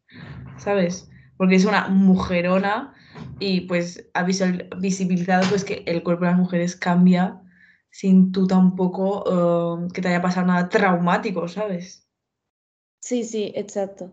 ¿sabes? 0.58 1.08
Porque 1.38 1.56
es 1.56 1.66
una 1.66 1.88
mujerona 1.90 2.96
y 3.40 3.62
pues 3.62 4.10
ha 4.16 4.24
visibilizado 4.24 5.48
pues 5.50 5.64
que 5.64 5.84
el 5.86 6.02
cuerpo 6.02 6.26
de 6.26 6.32
las 6.32 6.40
mujeres 6.40 6.76
cambia 6.76 7.43
sin 7.94 8.32
tú 8.32 8.48
tampoco 8.48 9.24
uh, 9.30 9.88
que 9.90 10.02
te 10.02 10.08
haya 10.08 10.22
pasado 10.22 10.48
nada 10.48 10.68
traumático, 10.68 11.48
¿sabes? 11.48 12.10
Sí, 13.00 13.24
sí, 13.24 13.54
exacto. 13.56 14.12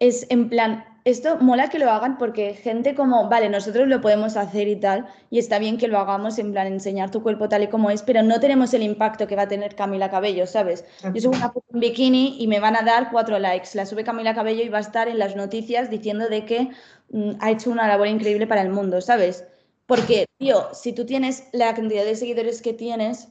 Es 0.00 0.26
en 0.30 0.48
plan, 0.48 0.84
esto 1.04 1.38
mola 1.38 1.70
que 1.70 1.78
lo 1.78 1.92
hagan 1.92 2.18
porque 2.18 2.54
gente 2.54 2.96
como, 2.96 3.28
vale, 3.28 3.48
nosotros 3.48 3.86
lo 3.86 4.00
podemos 4.00 4.36
hacer 4.36 4.66
y 4.66 4.74
tal, 4.74 5.06
y 5.30 5.38
está 5.38 5.60
bien 5.60 5.78
que 5.78 5.86
lo 5.86 5.98
hagamos 5.98 6.38
en 6.40 6.50
plan 6.50 6.66
enseñar 6.66 7.12
tu 7.12 7.22
cuerpo 7.22 7.48
tal 7.48 7.62
y 7.62 7.68
como 7.68 7.88
es, 7.92 8.02
pero 8.02 8.24
no 8.24 8.40
tenemos 8.40 8.74
el 8.74 8.82
impacto 8.82 9.28
que 9.28 9.36
va 9.36 9.42
a 9.42 9.48
tener 9.48 9.76
Camila 9.76 10.10
Cabello, 10.10 10.48
¿sabes? 10.48 10.84
Yo 11.14 11.20
subo 11.20 11.36
una 11.36 11.50
foto 11.52 11.66
en 11.72 11.78
bikini 11.78 12.42
y 12.42 12.48
me 12.48 12.58
van 12.58 12.74
a 12.74 12.82
dar 12.82 13.12
cuatro 13.12 13.38
likes. 13.38 13.68
La 13.74 13.86
sube 13.86 14.02
Camila 14.02 14.34
Cabello 14.34 14.64
y 14.64 14.70
va 14.70 14.78
a 14.78 14.80
estar 14.80 15.06
en 15.06 15.20
las 15.20 15.36
noticias 15.36 15.88
diciendo 15.88 16.28
de 16.28 16.44
que 16.44 16.70
mm, 17.10 17.34
ha 17.38 17.52
hecho 17.52 17.70
una 17.70 17.86
labor 17.86 18.08
increíble 18.08 18.48
para 18.48 18.62
el 18.62 18.70
mundo, 18.70 19.00
¿sabes? 19.00 19.44
Porque, 19.86 20.26
tío, 20.38 20.72
si 20.72 20.92
tú 20.92 21.04
tienes 21.04 21.48
la 21.52 21.74
cantidad 21.74 22.04
de 22.04 22.16
seguidores 22.16 22.62
que 22.62 22.72
tienes, 22.72 23.28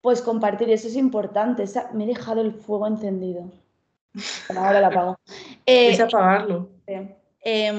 pues 0.00 0.22
compartir 0.22 0.70
eso 0.70 0.88
es 0.88 0.96
importante. 0.96 1.64
Me 1.92 2.04
he 2.04 2.06
dejado 2.06 2.40
el 2.40 2.52
fuego 2.52 2.86
encendido. 2.86 3.50
Ahora 4.56 4.80
lo 4.80 4.86
apago. 4.86 5.18
Eh, 5.66 5.92
es 5.92 6.00
apagarlo. 6.00 6.68
Eh, 6.86 7.72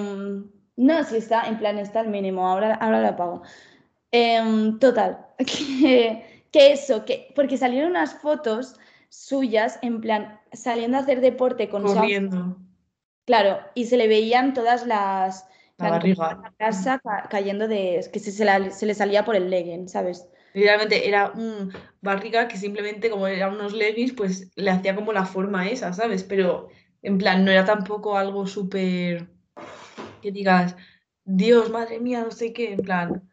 no, 0.75 1.03
si 1.03 1.17
está, 1.17 1.47
en 1.47 1.59
plan 1.59 1.77
está 1.77 1.99
al 1.99 2.07
mínimo, 2.07 2.47
ahora, 2.47 2.73
ahora 2.75 2.99
lo 2.99 3.07
apago. 3.09 3.41
Eh, 4.11 4.73
total, 4.79 5.27
que, 5.37 6.47
que, 6.51 6.71
eso, 6.71 7.05
que, 7.05 7.31
porque 7.35 7.57
salieron 7.57 7.91
unas 7.91 8.15
fotos 8.15 8.79
suyas, 9.09 9.79
en 9.81 10.01
plan, 10.01 10.39
saliendo 10.51 10.97
a 10.97 11.01
hacer 11.01 11.21
deporte 11.21 11.69
con 11.69 11.83
Corriendo. 11.83 12.57
Claro, 13.25 13.59
y 13.73 13.85
se 13.85 13.97
le 13.97 14.07
veían 14.07 14.53
todas 14.53 14.85
las... 14.85 15.47
La 15.77 15.89
barriga. 15.89 16.53
La 16.59 16.99
ca 16.99 17.27
cayendo 17.29 17.67
de... 17.67 18.05
que 18.11 18.19
se, 18.19 18.31
se, 18.31 18.45
la, 18.45 18.71
se, 18.71 18.85
le 18.85 18.93
salía 18.93 19.25
por 19.25 19.35
el 19.35 19.49
legging, 19.49 19.89
¿sabes? 19.89 20.27
Literalmente 20.53 21.07
era 21.07 21.31
un 21.31 21.73
barriga 22.01 22.47
que 22.47 22.57
simplemente 22.57 23.09
como 23.09 23.27
eran 23.27 23.53
unos 23.53 23.73
leggings, 23.73 24.13
pues 24.13 24.51
le 24.55 24.71
hacía 24.71 24.95
como 24.95 25.11
la 25.11 25.25
forma 25.25 25.67
esa, 25.67 25.91
¿sabes? 25.91 26.23
Pero 26.23 26.69
en 27.01 27.17
plan, 27.17 27.43
no 27.43 27.51
era 27.51 27.65
tampoco 27.65 28.17
algo 28.17 28.47
súper 28.47 29.27
que 30.21 30.31
digas, 30.31 30.75
Dios, 31.23 31.69
madre 31.69 31.99
mía, 31.99 32.23
no 32.23 32.31
sé 32.31 32.53
qué, 32.53 32.73
en 32.73 32.81
plan, 32.81 33.29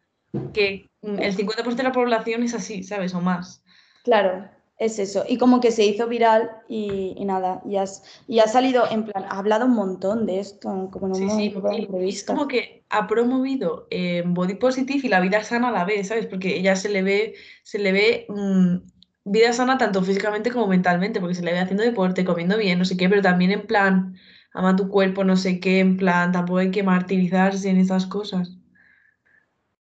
que 0.53 0.91
el 1.03 1.37
50% 1.37 1.75
de 1.75 1.83
la 1.83 1.93
población 1.93 2.43
es 2.43 2.55
así, 2.55 2.83
¿sabes? 2.83 3.15
O 3.15 3.21
más. 3.21 3.65
Claro, 4.05 4.51
es 4.85 4.99
eso. 4.99 5.25
Y 5.29 5.39
como 5.39 5.61
que 5.61 5.71
se 5.71 5.85
hizo 5.85 6.09
viral 6.09 6.51
y, 6.69 7.15
y 7.17 7.25
nada, 7.25 7.63
y, 7.65 7.77
has, 7.77 8.03
y 8.27 8.41
ha 8.41 8.47
salido, 8.47 8.85
en 8.91 9.05
plan, 9.05 9.25
ha 9.25 9.39
hablado 9.39 9.67
un 9.67 9.75
montón 9.75 10.27
de 10.27 10.41
esto, 10.41 10.89
como 10.91 11.07
en 11.07 11.23
un 11.23 11.31
sí, 11.31 11.53
sí, 11.53 11.89
Es 12.01 12.25
como 12.25 12.49
que 12.49 12.85
ha 12.91 13.07
promovido 13.07 13.87
eh, 13.91 14.23
Body 14.27 14.55
Positive 14.55 15.01
y 15.05 15.09
la 15.09 15.21
vida 15.21 15.43
sana 15.45 15.69
a 15.69 15.73
la 15.73 15.85
vez, 15.85 16.09
¿sabes? 16.09 16.27
Porque 16.27 16.57
ella 16.57 16.77
se 16.77 16.89
le 16.89 17.03
ve, 17.03 17.35
se 17.63 17.79
le 17.79 17.93
ve 17.93 18.27
mmm, 18.29 18.77
vida 19.25 19.53
sana 19.53 19.79
tanto 19.79 20.03
físicamente 20.03 20.51
como 20.51 20.67
mentalmente, 20.67 21.21
porque 21.21 21.35
se 21.35 21.43
le 21.43 21.53
ve 21.53 21.61
haciendo 21.61 21.85
deporte, 21.85 22.25
comiendo 22.25 22.59
bien, 22.59 22.79
no 22.79 22.85
sé 22.85 22.97
qué, 22.97 23.09
pero 23.09 23.23
también 23.23 23.53
en 23.53 23.67
plan, 23.67 24.17
ama 24.53 24.77
tu 24.77 24.89
cuerpo, 24.89 25.25
no 25.25 25.37
sé 25.37 25.61
qué, 25.61 25.81
en 25.81 25.97
plan, 25.97 26.33
tampoco 26.33 26.59
hay 26.59 26.71
que 26.71 26.83
martirizarse 26.83 27.71
en 27.71 27.79
esas 27.79 28.07
cosas. 28.07 28.59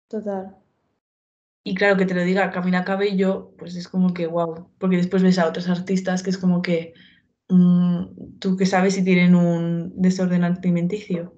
Total. 0.09 0.57
Y 1.67 1.75
claro, 1.75 1.97
que 1.97 2.07
te 2.07 2.15
lo 2.15 2.23
diga 2.23 2.53
Camila 2.53 2.85
Cabello, 2.85 3.53
pues 3.59 3.75
es 3.75 3.89
como 3.89 4.15
que 4.15 4.29
wow, 4.29 4.71
porque 4.79 4.99
después 4.99 5.25
ves 5.25 5.37
a 5.41 5.49
otros 5.49 5.69
artistas 5.69 6.23
que 6.23 6.31
es 6.31 6.39
como 6.39 6.63
que 6.63 6.95
mmm, 7.49 8.39
tú 8.39 8.57
que 8.57 8.67
sabes 8.67 8.95
si 8.95 9.03
tienen 9.03 9.35
un 9.35 9.93
desorden 10.01 10.45
alimenticio. 10.45 11.35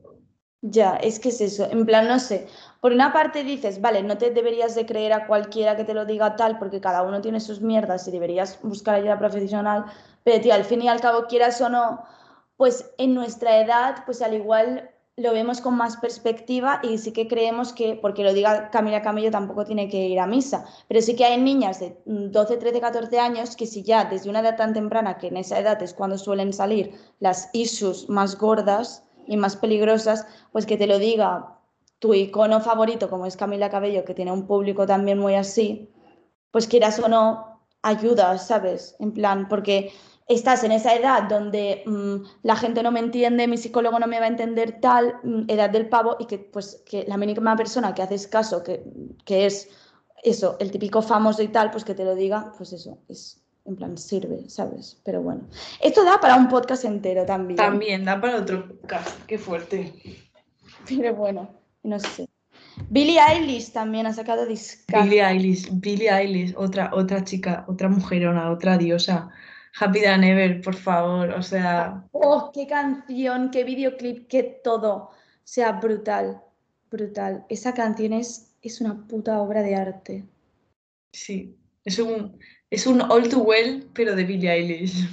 Ya, 0.60 0.96
es 0.96 1.18
que 1.18 1.30
es 1.30 1.40
eso, 1.40 1.70
en 1.70 1.86
plan, 1.86 2.08
no 2.08 2.18
sé, 2.18 2.46
por 2.80 2.92
una 2.92 3.12
parte 3.12 3.42
dices, 3.44 3.80
vale, 3.80 4.02
no 4.02 4.18
te 4.18 4.30
deberías 4.30 4.74
de 4.74 4.84
creer 4.84 5.12
a 5.14 5.26
cualquiera 5.26 5.76
que 5.76 5.84
te 5.84 5.94
lo 5.94 6.04
diga 6.04 6.36
tal, 6.36 6.58
porque 6.58 6.80
cada 6.80 7.02
uno 7.04 7.22
tiene 7.22 7.40
sus 7.40 7.62
mierdas 7.62 8.06
y 8.06 8.10
deberías 8.10 8.60
buscar 8.62 8.96
ayuda 8.96 9.18
profesional, 9.18 9.86
pero 10.24 10.42
tío, 10.42 10.52
al 10.52 10.64
fin 10.64 10.82
y 10.82 10.88
al 10.88 11.00
cabo, 11.00 11.26
quieras 11.26 11.60
o 11.62 11.70
no, 11.70 12.02
pues 12.56 12.92
en 12.98 13.14
nuestra 13.14 13.60
edad, 13.62 14.02
pues 14.04 14.20
al 14.20 14.34
igual 14.34 14.90
lo 15.18 15.32
vemos 15.32 15.60
con 15.60 15.76
más 15.76 15.96
perspectiva 15.96 16.80
y 16.82 16.96
sí 16.98 17.12
que 17.12 17.26
creemos 17.26 17.72
que, 17.72 17.98
porque 18.00 18.22
lo 18.22 18.32
diga 18.32 18.70
Camila 18.70 19.02
Camello, 19.02 19.30
tampoco 19.30 19.64
tiene 19.64 19.88
que 19.88 20.06
ir 20.06 20.20
a 20.20 20.26
misa, 20.26 20.64
pero 20.86 21.02
sí 21.02 21.16
que 21.16 21.24
hay 21.24 21.40
niñas 21.40 21.80
de 21.80 22.00
12, 22.06 22.56
13, 22.56 22.80
14 22.80 23.18
años 23.18 23.56
que 23.56 23.66
si 23.66 23.82
ya 23.82 24.04
desde 24.04 24.30
una 24.30 24.40
edad 24.40 24.56
tan 24.56 24.72
temprana, 24.72 25.18
que 25.18 25.26
en 25.26 25.36
esa 25.36 25.58
edad 25.58 25.82
es 25.82 25.92
cuando 25.92 26.18
suelen 26.18 26.52
salir 26.52 26.94
las 27.18 27.50
issues 27.52 28.08
más 28.08 28.38
gordas 28.38 29.02
y 29.26 29.36
más 29.36 29.56
peligrosas, 29.56 30.24
pues 30.52 30.66
que 30.66 30.76
te 30.76 30.86
lo 30.86 30.98
diga 30.98 31.58
tu 31.98 32.14
icono 32.14 32.60
favorito, 32.60 33.10
como 33.10 33.26
es 33.26 33.36
Camila 33.36 33.70
Cabello, 33.70 34.04
que 34.04 34.14
tiene 34.14 34.30
un 34.30 34.46
público 34.46 34.86
también 34.86 35.18
muy 35.18 35.34
así, 35.34 35.90
pues 36.52 36.68
quieras 36.68 37.00
o 37.00 37.08
no, 37.08 37.60
ayuda, 37.82 38.38
¿sabes? 38.38 38.94
En 39.00 39.12
plan, 39.12 39.48
porque 39.48 39.92
estás 40.28 40.62
en 40.62 40.72
esa 40.72 40.94
edad 40.94 41.24
donde 41.24 41.82
mm, 41.86 42.16
la 42.42 42.54
gente 42.54 42.82
no 42.82 42.92
me 42.92 43.00
entiende, 43.00 43.48
mi 43.48 43.56
psicólogo 43.56 43.98
no 43.98 44.06
me 44.06 44.20
va 44.20 44.26
a 44.26 44.28
entender 44.28 44.78
tal, 44.80 45.16
mm, 45.22 45.44
edad 45.48 45.70
del 45.70 45.88
pavo, 45.88 46.16
y 46.20 46.26
que 46.26 46.38
pues 46.38 46.82
que 46.88 47.04
la 47.08 47.16
mínima 47.16 47.56
persona 47.56 47.94
que 47.94 48.02
haces 48.02 48.26
caso, 48.26 48.62
que, 48.62 48.84
que, 49.24 49.46
es 49.46 49.68
eso, 50.22 50.56
el 50.60 50.70
típico 50.70 51.00
famoso 51.00 51.42
y 51.42 51.48
tal, 51.48 51.70
pues 51.70 51.84
que 51.84 51.94
te 51.94 52.04
lo 52.04 52.14
diga, 52.14 52.52
pues 52.56 52.72
eso, 52.72 52.98
es 53.08 53.42
en 53.64 53.76
plan, 53.76 53.98
sirve, 53.98 54.48
¿sabes? 54.48 54.98
Pero 55.04 55.20
bueno, 55.20 55.42
esto 55.82 56.02
da 56.02 56.18
para 56.20 56.36
un 56.36 56.48
podcast 56.48 56.84
entero 56.84 57.26
también. 57.26 57.56
También 57.56 58.04
da 58.04 58.18
para 58.18 58.38
otro 58.38 58.66
podcast, 58.66 59.26
qué 59.26 59.36
fuerte. 59.38 59.92
Pero 60.88 61.14
bueno, 61.14 61.50
no 61.82 61.98
sé. 62.00 62.26
Billie 62.88 63.20
Eilish 63.20 63.72
también 63.72 64.06
ha 64.06 64.12
sacado 64.14 64.46
discos. 64.46 64.86
Billie 64.88 65.22
Eilish, 65.22 65.68
Billie 65.70 66.10
Eilish, 66.10 66.54
otra, 66.56 66.90
otra 66.94 67.22
chica, 67.24 67.64
otra 67.68 67.90
mujerona, 67.90 68.50
otra 68.50 68.78
diosa. 68.78 69.30
Happy 69.78 70.02
Than 70.02 70.24
Ever, 70.24 70.60
por 70.60 70.74
favor, 70.74 71.30
o 71.30 71.42
sea... 71.42 72.04
¡Oh, 72.12 72.50
qué 72.52 72.66
canción, 72.66 73.50
qué 73.50 73.64
videoclip, 73.64 74.28
qué 74.28 74.60
todo! 74.64 74.94
O 74.94 75.10
sea, 75.44 75.72
brutal, 75.72 76.42
brutal. 76.90 77.44
Esa 77.48 77.74
canción 77.74 78.12
es, 78.12 78.54
es 78.62 78.80
una 78.80 79.06
puta 79.06 79.40
obra 79.40 79.62
de 79.62 79.74
arte. 79.74 80.24
Sí, 81.12 81.56
es 81.84 81.98
un, 81.98 82.38
es 82.70 82.86
un 82.86 83.00
All 83.02 83.28
Too 83.28 83.40
Well, 83.40 83.90
pero 83.94 84.14
de 84.14 84.24
Billie 84.24 84.50
Eilish. 84.50 85.08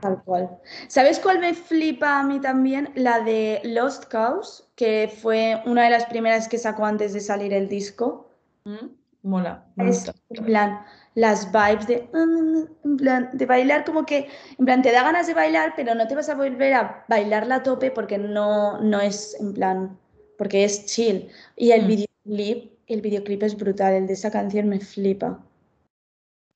Tal 0.00 0.22
cual. 0.22 0.48
¿Sabes 0.86 1.18
cuál 1.18 1.40
me 1.40 1.54
flipa 1.54 2.20
a 2.20 2.22
mí 2.22 2.40
también? 2.40 2.90
La 2.94 3.20
de 3.20 3.60
Lost 3.64 4.04
Cause, 4.04 4.64
que 4.76 5.12
fue 5.20 5.60
una 5.66 5.84
de 5.84 5.90
las 5.90 6.06
primeras 6.06 6.48
que 6.48 6.58
sacó 6.58 6.84
antes 6.84 7.12
de 7.12 7.20
salir 7.20 7.52
el 7.52 7.68
disco. 7.68 8.30
Mm, 8.64 8.86
mola. 9.28 9.64
Es, 9.76 10.10
en 10.30 10.44
plan, 10.44 10.80
las 11.14 11.52
vibes 11.52 11.86
de, 11.86 12.08
en 12.12 12.96
plan, 12.96 13.30
de 13.32 13.46
bailar 13.46 13.84
como 13.84 14.04
que, 14.04 14.28
en 14.58 14.64
plan, 14.64 14.82
te 14.82 14.92
da 14.92 15.02
ganas 15.02 15.26
de 15.26 15.34
bailar, 15.34 15.74
pero 15.76 15.94
no 15.94 16.06
te 16.08 16.14
vas 16.14 16.28
a 16.28 16.34
volver 16.34 16.74
a 16.74 17.04
bailar 17.08 17.46
la 17.46 17.62
tope 17.62 17.90
porque 17.90 18.18
no, 18.18 18.80
no 18.80 19.00
es, 19.00 19.36
en 19.40 19.54
plan, 19.54 19.98
porque 20.36 20.64
es 20.64 20.86
chill. 20.86 21.28
Y 21.56 21.70
el 21.72 21.84
mm. 21.84 21.88
videoclip, 21.88 22.72
el 22.86 23.00
videoclip 23.00 23.42
es 23.42 23.56
brutal, 23.56 23.94
el 23.94 24.06
de 24.06 24.14
esa 24.14 24.30
canción 24.30 24.68
me 24.68 24.80
flipa. 24.80 25.44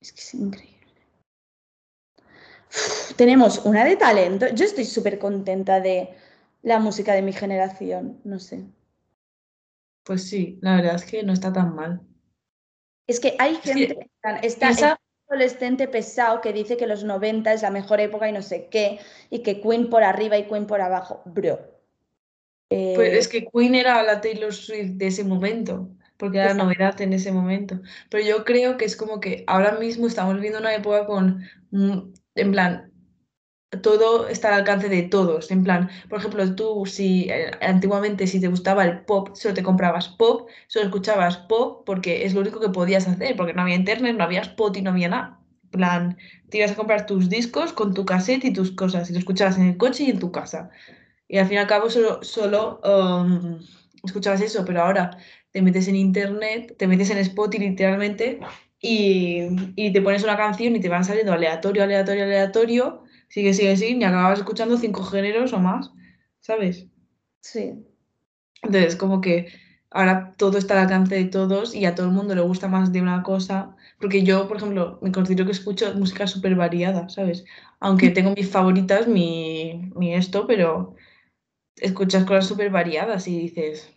Es 0.01 0.11
que 0.11 0.21
es 0.21 0.33
increíble. 0.33 0.73
tenemos 3.15 3.65
una 3.65 3.85
de 3.85 3.95
talento. 3.95 4.47
Yo 4.53 4.65
estoy 4.65 4.85
súper 4.85 5.19
contenta 5.19 5.79
de 5.79 6.09
la 6.61 6.79
música 6.79 7.13
de 7.13 7.21
mi 7.21 7.33
generación, 7.33 8.19
no 8.23 8.39
sé. 8.39 8.65
Pues 10.03 10.27
sí, 10.27 10.59
la 10.61 10.75
verdad 10.75 10.95
es 10.95 11.05
que 11.05 11.23
no 11.23 11.33
está 11.33 11.53
tan 11.53 11.75
mal. 11.75 12.01
Es 13.07 13.19
que 13.19 13.35
hay 13.39 13.55
gente, 13.55 14.09
está 14.41 14.69
esa... 14.69 14.99
adolescente 15.27 15.87
pesado 15.87 16.41
que 16.41 16.53
dice 16.53 16.77
que 16.77 16.87
los 16.87 17.03
90 17.03 17.53
es 17.53 17.61
la 17.61 17.71
mejor 17.71 17.99
época 17.99 18.29
y 18.29 18.31
no 18.31 18.41
sé 18.41 18.67
qué, 18.69 18.99
y 19.29 19.39
que 19.39 19.61
Queen 19.61 19.89
por 19.89 20.03
arriba 20.03 20.37
y 20.37 20.47
Queen 20.47 20.67
por 20.67 20.81
abajo. 20.81 21.21
Bro. 21.25 21.59
Pues 22.69 23.13
es 23.13 23.27
que 23.27 23.45
Queen 23.45 23.75
era 23.75 24.01
la 24.03 24.21
Taylor 24.21 24.53
Swift 24.53 24.93
de 24.93 25.07
ese 25.07 25.23
momento, 25.23 25.89
porque 26.17 26.39
era 26.39 26.53
novedad 26.53 26.99
en 27.01 27.13
ese 27.13 27.31
momento. 27.31 27.79
Pero 28.09 28.23
yo 28.23 28.45
creo 28.45 28.77
que 28.77 28.85
es 28.85 28.95
como 28.95 29.19
que 29.19 29.43
ahora 29.47 29.73
mismo 29.73 30.07
estamos 30.07 30.35
viviendo 30.35 30.59
una 30.59 30.73
época 30.73 31.05
con, 31.05 31.43
mm, 31.71 32.13
en 32.35 32.51
plan, 32.51 32.92
todo 33.81 34.27
está 34.27 34.49
al 34.49 34.55
alcance 34.55 34.89
de 34.89 35.03
todos. 35.03 35.51
En 35.51 35.63
plan, 35.63 35.89
por 36.09 36.19
ejemplo, 36.19 36.55
tú 36.55 36.85
si 36.85 37.29
eh, 37.29 37.51
antiguamente 37.61 38.27
si 38.27 38.39
te 38.39 38.47
gustaba 38.47 38.83
el 38.85 39.01
pop, 39.01 39.29
solo 39.35 39.53
te 39.53 39.63
comprabas 39.63 40.09
pop, 40.09 40.49
solo 40.67 40.85
escuchabas 40.85 41.37
pop 41.37 41.83
porque 41.85 42.25
es 42.25 42.33
lo 42.33 42.41
único 42.41 42.59
que 42.59 42.69
podías 42.69 43.07
hacer, 43.07 43.35
porque 43.35 43.53
no 43.53 43.61
había 43.61 43.75
internet, 43.75 44.15
no 44.17 44.23
había 44.23 44.41
spot 44.41 44.77
y 44.77 44.81
no 44.81 44.91
había 44.91 45.09
nada. 45.09 45.39
En 45.65 45.69
plan, 45.71 46.17
te 46.49 46.59
ibas 46.59 46.71
a 46.71 46.75
comprar 46.75 47.05
tus 47.05 47.29
discos 47.29 47.73
con 47.73 47.93
tu 47.93 48.05
cassette 48.05 48.45
y 48.45 48.53
tus 48.53 48.71
cosas, 48.71 49.09
y 49.09 49.13
lo 49.13 49.19
escuchabas 49.19 49.57
en 49.57 49.65
el 49.67 49.77
coche 49.77 50.03
y 50.03 50.11
en 50.11 50.19
tu 50.19 50.31
casa. 50.31 50.69
Y 51.27 51.37
al 51.39 51.47
fin 51.47 51.55
y 51.55 51.57
al 51.57 51.67
cabo 51.67 51.89
solo, 51.89 52.23
solo 52.23 52.79
um, 52.83 53.59
escuchabas 54.03 54.41
eso, 54.41 54.63
pero 54.65 54.81
ahora 54.83 55.17
te 55.51 55.61
metes 55.61 55.87
en 55.87 55.95
internet, 55.95 56.75
te 56.77 56.87
metes 56.87 57.09
en 57.09 57.17
spot 57.19 57.55
y 57.55 57.59
literalmente 57.59 58.39
y, 58.79 59.47
y 59.75 59.93
te 59.93 60.01
pones 60.01 60.23
una 60.23 60.37
canción 60.37 60.75
y 60.75 60.79
te 60.81 60.89
van 60.89 61.05
saliendo 61.05 61.33
aleatorio, 61.33 61.83
aleatorio, 61.83 62.23
aleatorio 62.25 63.02
sigue, 63.33 63.55
sigue, 63.55 63.75
sigue, 63.75 63.97
y 63.99 64.03
acababas 64.03 64.39
escuchando 64.39 64.77
cinco 64.77 65.03
géneros 65.03 65.53
o 65.53 65.59
más, 65.59 65.91
¿sabes? 66.39 66.85
Sí. 67.41 67.83
Entonces, 68.61 68.95
como 68.95 69.21
que 69.21 69.47
ahora 69.89 70.35
todo 70.37 70.59
está 70.59 70.75
al 70.75 70.81
alcance 70.81 71.15
de 71.15 71.25
todos 71.25 71.73
y 71.73 71.85
a 71.85 71.95
todo 71.95 72.05
el 72.05 72.11
mundo 72.11 72.35
le 72.35 72.41
gusta 72.41 72.67
más 72.67 72.93
de 72.93 73.01
una 73.01 73.23
cosa, 73.23 73.75
porque 73.99 74.21
yo, 74.21 74.47
por 74.47 74.57
ejemplo, 74.57 74.99
me 75.01 75.11
considero 75.11 75.47
que 75.47 75.51
escucho 75.51 75.95
música 75.95 76.27
súper 76.27 76.53
variada, 76.53 77.09
¿sabes? 77.09 77.43
Aunque 77.79 78.09
tengo 78.11 78.35
mis 78.35 78.51
favoritas, 78.51 79.07
mi, 79.07 79.91
mi 79.95 80.13
esto, 80.13 80.45
pero 80.45 80.93
escuchas 81.77 82.25
cosas 82.25 82.45
súper 82.45 82.69
variadas 82.69 83.27
y 83.27 83.39
dices... 83.39 83.89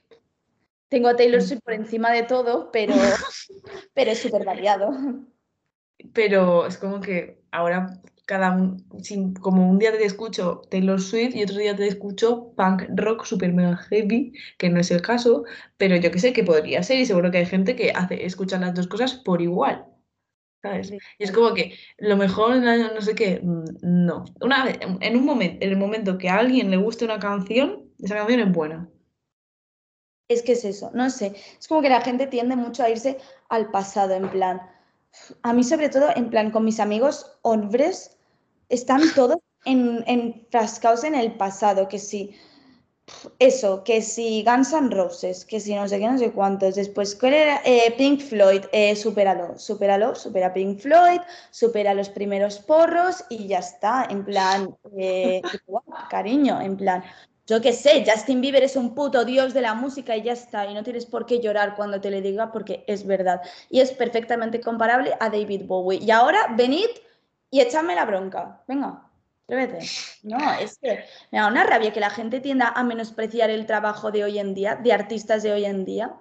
Tengo 0.88 1.08
a 1.08 1.16
Taylor 1.16 1.42
Swift 1.42 1.60
por 1.62 1.74
encima 1.74 2.10
de 2.10 2.22
todo, 2.22 2.70
pero, 2.72 2.94
pero 3.92 4.10
es 4.12 4.18
súper 4.18 4.46
variado. 4.46 4.92
Pero 6.14 6.66
es 6.66 6.78
como 6.78 7.00
que 7.00 7.42
ahora 7.50 8.00
cada 8.26 8.76
como 9.40 9.70
un 9.70 9.78
día 9.78 9.92
te 9.92 10.04
escucho 10.04 10.62
Taylor 10.68 11.00
Swift 11.00 11.34
y 11.36 11.44
otro 11.44 11.58
día 11.58 11.76
te 11.76 11.86
escucho 11.86 12.52
punk 12.56 12.82
rock 12.94 13.24
super 13.24 13.52
mega 13.52 13.76
heavy, 13.76 14.32
que 14.58 14.68
no 14.68 14.80
es 14.80 14.90
el 14.90 15.00
caso, 15.00 15.44
pero 15.76 15.96
yo 15.96 16.10
que 16.10 16.18
sé 16.18 16.32
que 16.32 16.44
podría 16.44 16.82
ser 16.82 16.98
y 16.98 17.06
seguro 17.06 17.30
que 17.30 17.38
hay 17.38 17.46
gente 17.46 17.76
que 17.76 17.92
hace 17.92 18.26
escuchar 18.26 18.60
las 18.60 18.74
dos 18.74 18.88
cosas 18.88 19.14
por 19.14 19.40
igual. 19.40 19.86
¿Sabes? 20.62 20.90
Y 20.90 21.22
es 21.22 21.30
como 21.30 21.54
que 21.54 21.74
lo 21.98 22.16
mejor 22.16 22.56
no 22.56 23.00
sé 23.00 23.14
qué, 23.14 23.40
mm, 23.42 23.64
no. 23.82 24.24
Una 24.40 24.64
vez, 24.64 24.78
en 24.80 25.16
un 25.16 25.24
momento, 25.24 25.64
en 25.64 25.70
el 25.70 25.76
momento 25.76 26.18
que 26.18 26.28
a 26.28 26.38
alguien 26.38 26.70
le 26.70 26.76
guste 26.78 27.04
una 27.04 27.20
canción, 27.20 27.92
esa 28.02 28.16
canción 28.16 28.40
es 28.40 28.52
buena. 28.52 28.90
Es 30.28 30.42
que 30.42 30.52
es 30.52 30.64
eso, 30.64 30.90
no 30.92 31.08
sé. 31.10 31.34
Es 31.58 31.68
como 31.68 31.82
que 31.82 31.88
la 31.88 32.00
gente 32.00 32.26
tiende 32.26 32.56
mucho 32.56 32.82
a 32.82 32.90
irse 32.90 33.18
al 33.48 33.70
pasado, 33.70 34.14
en 34.14 34.28
plan. 34.28 34.60
A 35.42 35.52
mí, 35.52 35.62
sobre 35.62 35.88
todo, 35.88 36.08
en 36.16 36.30
plan, 36.30 36.50
con 36.50 36.64
mis 36.64 36.80
amigos 36.80 37.38
hombres, 37.42 38.15
están 38.68 39.02
todos 39.14 39.38
en, 39.64 40.04
enfrascados 40.06 41.04
en 41.04 41.14
el 41.14 41.32
pasado, 41.36 41.88
que 41.88 41.98
si 41.98 42.36
eso, 43.38 43.84
que 43.84 44.02
si 44.02 44.42
Guns 44.42 44.72
N' 44.72 44.90
Roses, 44.90 45.44
que 45.44 45.60
si 45.60 45.74
no 45.74 45.86
sé 45.86 46.00
qué, 46.00 46.08
no 46.08 46.18
sé 46.18 46.32
cuántos. 46.32 46.74
Después, 46.74 47.14
¿cuál 47.14 47.34
era? 47.34 47.60
Eh, 47.64 47.94
Pink 47.96 48.20
Floyd, 48.20 48.64
eh, 48.72 48.96
supéralo, 48.96 49.58
supéralo, 49.58 50.14
supera 50.14 50.52
Pink 50.52 50.80
Floyd, 50.80 51.20
supera 51.50 51.94
los 51.94 52.08
primeros 52.08 52.58
porros 52.58 53.24
y 53.28 53.46
ya 53.46 53.58
está. 53.58 54.06
En 54.10 54.24
plan, 54.24 54.76
eh, 54.98 55.40
cariño, 56.10 56.60
en 56.60 56.76
plan, 56.76 57.04
yo 57.46 57.60
qué 57.60 57.72
sé, 57.72 58.04
Justin 58.04 58.40
Bieber 58.40 58.64
es 58.64 58.74
un 58.74 58.92
puto 58.92 59.24
dios 59.24 59.54
de 59.54 59.60
la 59.60 59.74
música 59.74 60.16
y 60.16 60.22
ya 60.22 60.32
está. 60.32 60.66
Y 60.66 60.74
no 60.74 60.82
tienes 60.82 61.06
por 61.06 61.26
qué 61.26 61.38
llorar 61.38 61.76
cuando 61.76 62.00
te 62.00 62.10
le 62.10 62.20
diga 62.20 62.50
porque 62.50 62.82
es 62.88 63.06
verdad. 63.06 63.40
Y 63.70 63.80
es 63.80 63.92
perfectamente 63.92 64.60
comparable 64.60 65.14
a 65.20 65.30
David 65.30 65.62
Bowie. 65.66 66.00
Y 66.02 66.10
ahora, 66.10 66.40
venid 66.56 66.88
y 67.56 67.60
échame 67.62 67.94
la 67.94 68.04
bronca. 68.04 68.60
Venga, 68.68 69.02
atrévete. 69.44 69.78
No, 70.24 70.36
es 70.60 70.76
que 70.76 71.04
me 71.32 71.38
da 71.38 71.46
una 71.46 71.64
rabia 71.64 71.90
que 71.90 72.00
la 72.00 72.10
gente 72.10 72.40
tienda 72.40 72.68
a 72.68 72.84
menospreciar 72.84 73.48
el 73.48 73.64
trabajo 73.64 74.10
de 74.10 74.24
hoy 74.24 74.38
en 74.38 74.52
día, 74.52 74.76
de 74.76 74.92
artistas 74.92 75.42
de 75.42 75.52
hoy 75.52 75.64
en 75.64 75.86
día. 75.86 76.14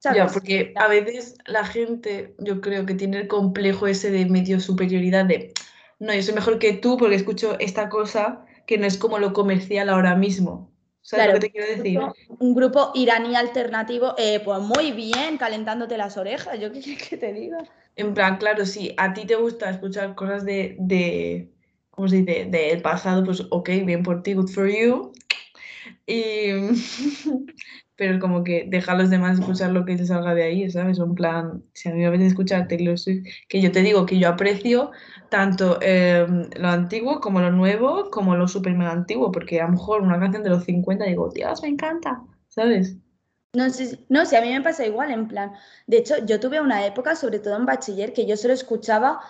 Ya, 0.00 0.28
porque 0.28 0.72
a 0.76 0.86
veces 0.86 1.34
la 1.46 1.64
gente, 1.66 2.36
yo 2.38 2.60
creo 2.60 2.86
que 2.86 2.94
tiene 2.94 3.18
el 3.18 3.26
complejo 3.26 3.88
ese 3.88 4.12
de 4.12 4.26
medio 4.26 4.60
superioridad 4.60 5.24
de, 5.24 5.52
no, 5.98 6.14
yo 6.14 6.22
soy 6.22 6.34
mejor 6.34 6.60
que 6.60 6.74
tú 6.74 6.96
porque 6.96 7.16
escucho 7.16 7.58
esta 7.58 7.88
cosa 7.88 8.46
que 8.64 8.78
no 8.78 8.86
es 8.86 8.96
como 8.96 9.18
lo 9.18 9.32
comercial 9.32 9.88
ahora 9.88 10.14
mismo. 10.14 10.69
¿Sabes 11.02 11.26
lo 11.26 11.32
que 11.34 11.40
te 11.40 11.50
quiero 11.50 11.66
decir? 11.66 12.00
Un 12.28 12.54
grupo, 12.54 12.92
iraní 12.94 13.34
alternativo, 13.34 14.14
eh, 14.18 14.40
pues 14.44 14.60
muy 14.60 14.92
bien, 14.92 15.38
calentándote 15.38 15.96
las 15.96 16.16
orejas, 16.16 16.58
yo 16.60 16.72
qué 16.72 16.80
quieres 16.80 17.08
que 17.08 17.16
te 17.16 17.32
diga. 17.32 17.58
En 17.96 18.14
plan, 18.14 18.36
claro, 18.36 18.64
si 18.64 18.94
a 18.96 19.12
ti 19.12 19.24
te 19.26 19.34
gusta 19.34 19.70
escuchar 19.70 20.14
cosas 20.14 20.44
de, 20.44 20.76
de 20.78 21.50
¿cómo 21.90 22.08
se 22.08 22.22
dice?, 22.22 22.46
del 22.46 22.82
pasado, 22.82 23.24
pues 23.24 23.42
ok, 23.50 23.68
bien 23.84 24.02
por 24.02 24.22
ti, 24.22 24.34
good 24.34 24.48
for 24.48 24.68
you. 24.68 25.12
pero 28.00 28.18
como 28.18 28.42
que 28.44 28.64
deja 28.66 28.92
a 28.92 28.96
los 28.96 29.10
demás 29.10 29.38
escuchar 29.38 29.72
lo 29.72 29.84
que 29.84 29.98
se 29.98 30.06
salga 30.06 30.34
de 30.34 30.42
ahí, 30.44 30.70
¿sabes? 30.70 30.98
En 30.98 31.14
plan, 31.14 31.62
si 31.74 31.90
a 31.90 31.92
mí 31.92 31.98
me 32.00 32.06
apetece 32.06 32.28
escuchar 32.28 32.66
Taylor 32.66 32.98
Swift, 32.98 33.26
que 33.46 33.60
yo 33.60 33.70
te 33.70 33.82
digo 33.82 34.06
que 34.06 34.18
yo 34.18 34.30
aprecio 34.30 34.90
tanto 35.28 35.78
eh, 35.82 36.26
lo 36.58 36.68
antiguo 36.68 37.20
como 37.20 37.40
lo 37.42 37.50
nuevo, 37.52 38.08
como 38.10 38.36
lo 38.36 38.48
super 38.48 38.72
mega 38.74 38.90
antiguo, 38.92 39.30
porque 39.30 39.60
a 39.60 39.66
lo 39.66 39.72
mejor 39.72 40.00
una 40.00 40.18
canción 40.18 40.42
de 40.42 40.48
los 40.48 40.64
50 40.64 41.04
digo, 41.04 41.28
Dios, 41.28 41.60
me 41.60 41.68
encanta, 41.68 42.22
¿sabes? 42.48 42.96
No 43.52 43.68
sé, 43.68 43.98
no 44.08 44.24
sé, 44.24 44.38
a 44.38 44.40
mí 44.40 44.48
me 44.50 44.62
pasa 44.62 44.86
igual, 44.86 45.10
en 45.10 45.28
plan. 45.28 45.52
De 45.86 45.98
hecho, 45.98 46.14
yo 46.24 46.40
tuve 46.40 46.58
una 46.58 46.86
época, 46.86 47.14
sobre 47.16 47.38
todo 47.38 47.54
en 47.58 47.66
bachiller, 47.66 48.14
que 48.14 48.24
yo 48.26 48.38
solo 48.38 48.54
escuchaba 48.54 49.20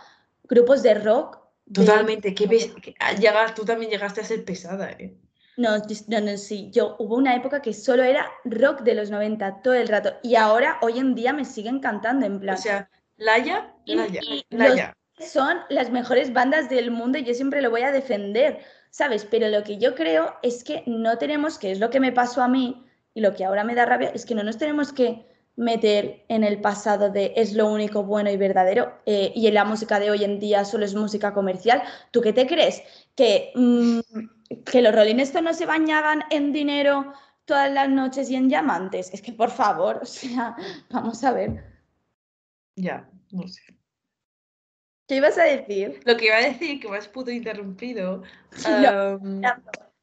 grupos 0.48 0.85
de 0.85 0.94
rock. 0.94 1.38
de- 1.66 1.85
Totalmente, 1.85 2.35
que 2.35 2.46
ves, 2.46 2.72
que 2.83 2.94
ah, 3.00 3.14
llegas- 3.14 3.54
tú 3.54 3.64
también 3.64 3.90
llegaste 3.90 4.20
a 4.20 4.24
ser 4.24 4.44
pesada, 4.44 4.90
¿eh? 4.92 5.16
No, 5.56 5.76
no, 5.78 6.20
no, 6.20 6.36
sí. 6.36 6.70
Yo 6.72 6.96
hubo 6.98 7.16
una 7.16 7.34
época 7.34 7.60
que 7.62 7.74
solo 7.74 8.02
era 8.02 8.30
rock 8.44 8.80
de 8.82 8.94
los 8.94 9.10
90 9.10 9.60
todo 9.62 9.74
el 9.74 9.88
rato. 9.88 10.12
Y 10.22 10.36
ahora, 10.36 10.78
hoy 10.82 10.98
en 10.98 11.14
día, 11.14 11.32
me 11.32 11.44
siguen 11.44 11.80
cantando, 11.80 12.26
en 12.26 12.40
plan. 12.40 12.56
O 12.56 12.58
sea, 12.58 12.88
Laia, 13.16 13.74
Y- 13.84 13.94
Laia, 13.94 14.20
y 14.22 14.46
Laia. 14.50 14.96
son 15.18 15.58
las 15.68 15.90
mejores 15.90 16.32
bandas 16.32 16.70
del 16.70 16.90
mundo 16.90 17.18
y 17.18 17.24
yo 17.24 17.34
siempre 17.34 17.60
lo 17.60 17.70
voy 17.70 17.82
a 17.82 17.92
defender, 17.92 18.60
¿sabes? 18.90 19.26
Pero 19.30 19.48
lo 19.48 19.62
que 19.62 19.76
yo 19.76 19.94
creo 19.94 20.34
es 20.42 20.64
que 20.64 20.82
no 20.86 21.18
tenemos, 21.18 21.58
que 21.58 21.72
es 21.72 21.80
lo 21.80 21.90
que 21.90 22.00
me 22.00 22.12
pasó 22.12 22.42
a 22.42 22.48
mí 22.48 22.86
y 23.12 23.20
lo 23.20 23.34
que 23.34 23.44
ahora 23.44 23.62
me 23.64 23.74
da 23.74 23.84
rabia, 23.84 24.10
es 24.14 24.24
que 24.24 24.34
no 24.34 24.42
nos 24.42 24.56
tenemos 24.56 24.92
que 24.92 25.26
meter 25.56 26.24
en 26.28 26.42
el 26.44 26.60
pasado 26.62 27.10
de 27.10 27.34
es 27.36 27.52
lo 27.52 27.66
único 27.70 28.02
bueno 28.04 28.30
y 28.30 28.38
verdadero 28.38 28.94
eh, 29.04 29.32
y 29.34 29.46
en 29.48 29.54
la 29.54 29.64
música 29.66 30.00
de 30.00 30.10
hoy 30.10 30.24
en 30.24 30.38
día 30.38 30.64
solo 30.64 30.86
es 30.86 30.94
música 30.94 31.34
comercial. 31.34 31.82
¿Tú 32.12 32.22
qué 32.22 32.32
te 32.32 32.46
crees? 32.46 32.82
¿Que, 33.14 33.52
mm, 33.54 34.00
que 34.64 34.82
los 34.82 34.94
Rolling 34.94 35.20
Stones 35.20 35.52
no 35.52 35.54
se 35.54 35.66
bañaban 35.66 36.22
en 36.30 36.52
dinero 36.52 37.12
todas 37.44 37.70
las 37.70 37.88
noches 37.88 38.30
y 38.30 38.36
en 38.36 38.48
diamantes? 38.48 39.12
Es 39.12 39.22
que 39.22 39.32
por 39.32 39.50
favor, 39.50 40.00
o 40.02 40.06
sea, 40.06 40.56
vamos 40.90 41.22
a 41.24 41.32
ver. 41.32 41.64
Ya, 42.76 43.08
no 43.32 43.46
sé. 43.48 43.62
¿Qué 45.06 45.16
ibas 45.16 45.38
a 45.38 45.44
decir? 45.44 46.00
Lo 46.04 46.16
que 46.16 46.26
iba 46.26 46.36
a 46.36 46.42
decir, 46.42 46.80
que 46.80 46.88
me 46.88 46.96
has 46.96 47.08
puto 47.08 47.30
interrumpido, 47.30 48.22
No, 49.22 49.54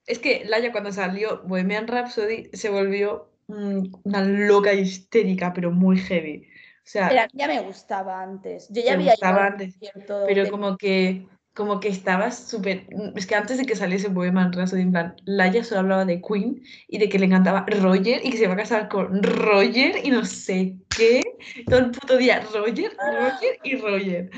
es 0.06 0.20
que 0.20 0.44
Laia 0.46 0.72
cuando 0.72 0.92
salió 0.92 1.44
Bohemian 1.44 1.88
Rhapsody 1.88 2.50
se 2.54 2.70
volvió 2.70 3.30
mm, 3.48 3.94
una 4.04 4.22
loca 4.24 4.74
histérica, 4.74 5.54
pero 5.54 5.72
muy 5.72 5.98
heavy. 5.98 6.48
O 6.80 6.90
sea, 6.90 7.10
Pero 7.10 7.22
a 7.22 7.26
mí 7.26 7.32
ya 7.34 7.48
me 7.48 7.60
gustaba 7.62 8.22
antes. 8.22 8.70
Yo 8.70 8.76
ya 8.82 8.84
Te 8.84 8.92
había 8.94 9.12
gustaba 9.12 9.46
antes, 9.48 9.78
pero 10.26 10.44
de- 10.44 10.50
como 10.50 10.78
que, 10.78 11.28
como 11.58 11.80
que 11.80 11.90
estabas 11.90 12.38
súper... 12.38 12.86
Es 13.16 13.26
que 13.26 13.34
antes 13.34 13.58
de 13.58 13.66
que 13.66 13.76
saliese 13.76 14.10
Bohemian 14.10 14.54
Rhapsody, 14.54 14.84
en 14.84 14.92
plan, 14.92 15.16
Laia 15.26 15.64
solo 15.64 15.82
hablaba 15.82 16.06
de 16.06 16.22
Queen 16.22 16.62
y 16.88 17.00
de 17.00 17.10
que 17.10 17.18
le 17.18 17.26
encantaba 17.26 17.66
Roger 17.68 18.22
y 18.24 18.30
que 18.30 18.38
se 18.38 18.44
iba 18.44 18.54
a 18.54 18.58
casar 18.58 18.88
con 18.90 19.24
Roger 19.24 20.06
y 20.06 20.12
no 20.12 20.24
sé 20.24 20.76
qué. 20.96 21.24
Todo 21.66 21.80
el 21.80 21.92
puto 21.92 22.16
día, 22.16 22.46
Roger, 22.54 22.96
Roger 22.96 23.60
y 23.64 23.76
Roger. 23.76 24.30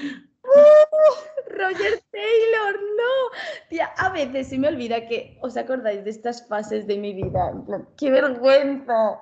Roger 1.50 2.02
Taylor, 2.10 2.80
no. 2.98 3.38
Tía, 3.70 3.88
a 3.98 4.10
veces 4.14 4.48
se 4.48 4.58
me 4.58 4.70
olvida 4.70 5.06
que 5.06 5.38
os 5.42 5.58
acordáis 5.58 6.06
de 6.06 6.12
estas 6.12 6.48
fases 6.48 6.88
de 6.88 6.98
mi 6.98 7.14
vida. 7.14 7.52
¡Qué 7.98 8.12
vergüenza! 8.12 9.20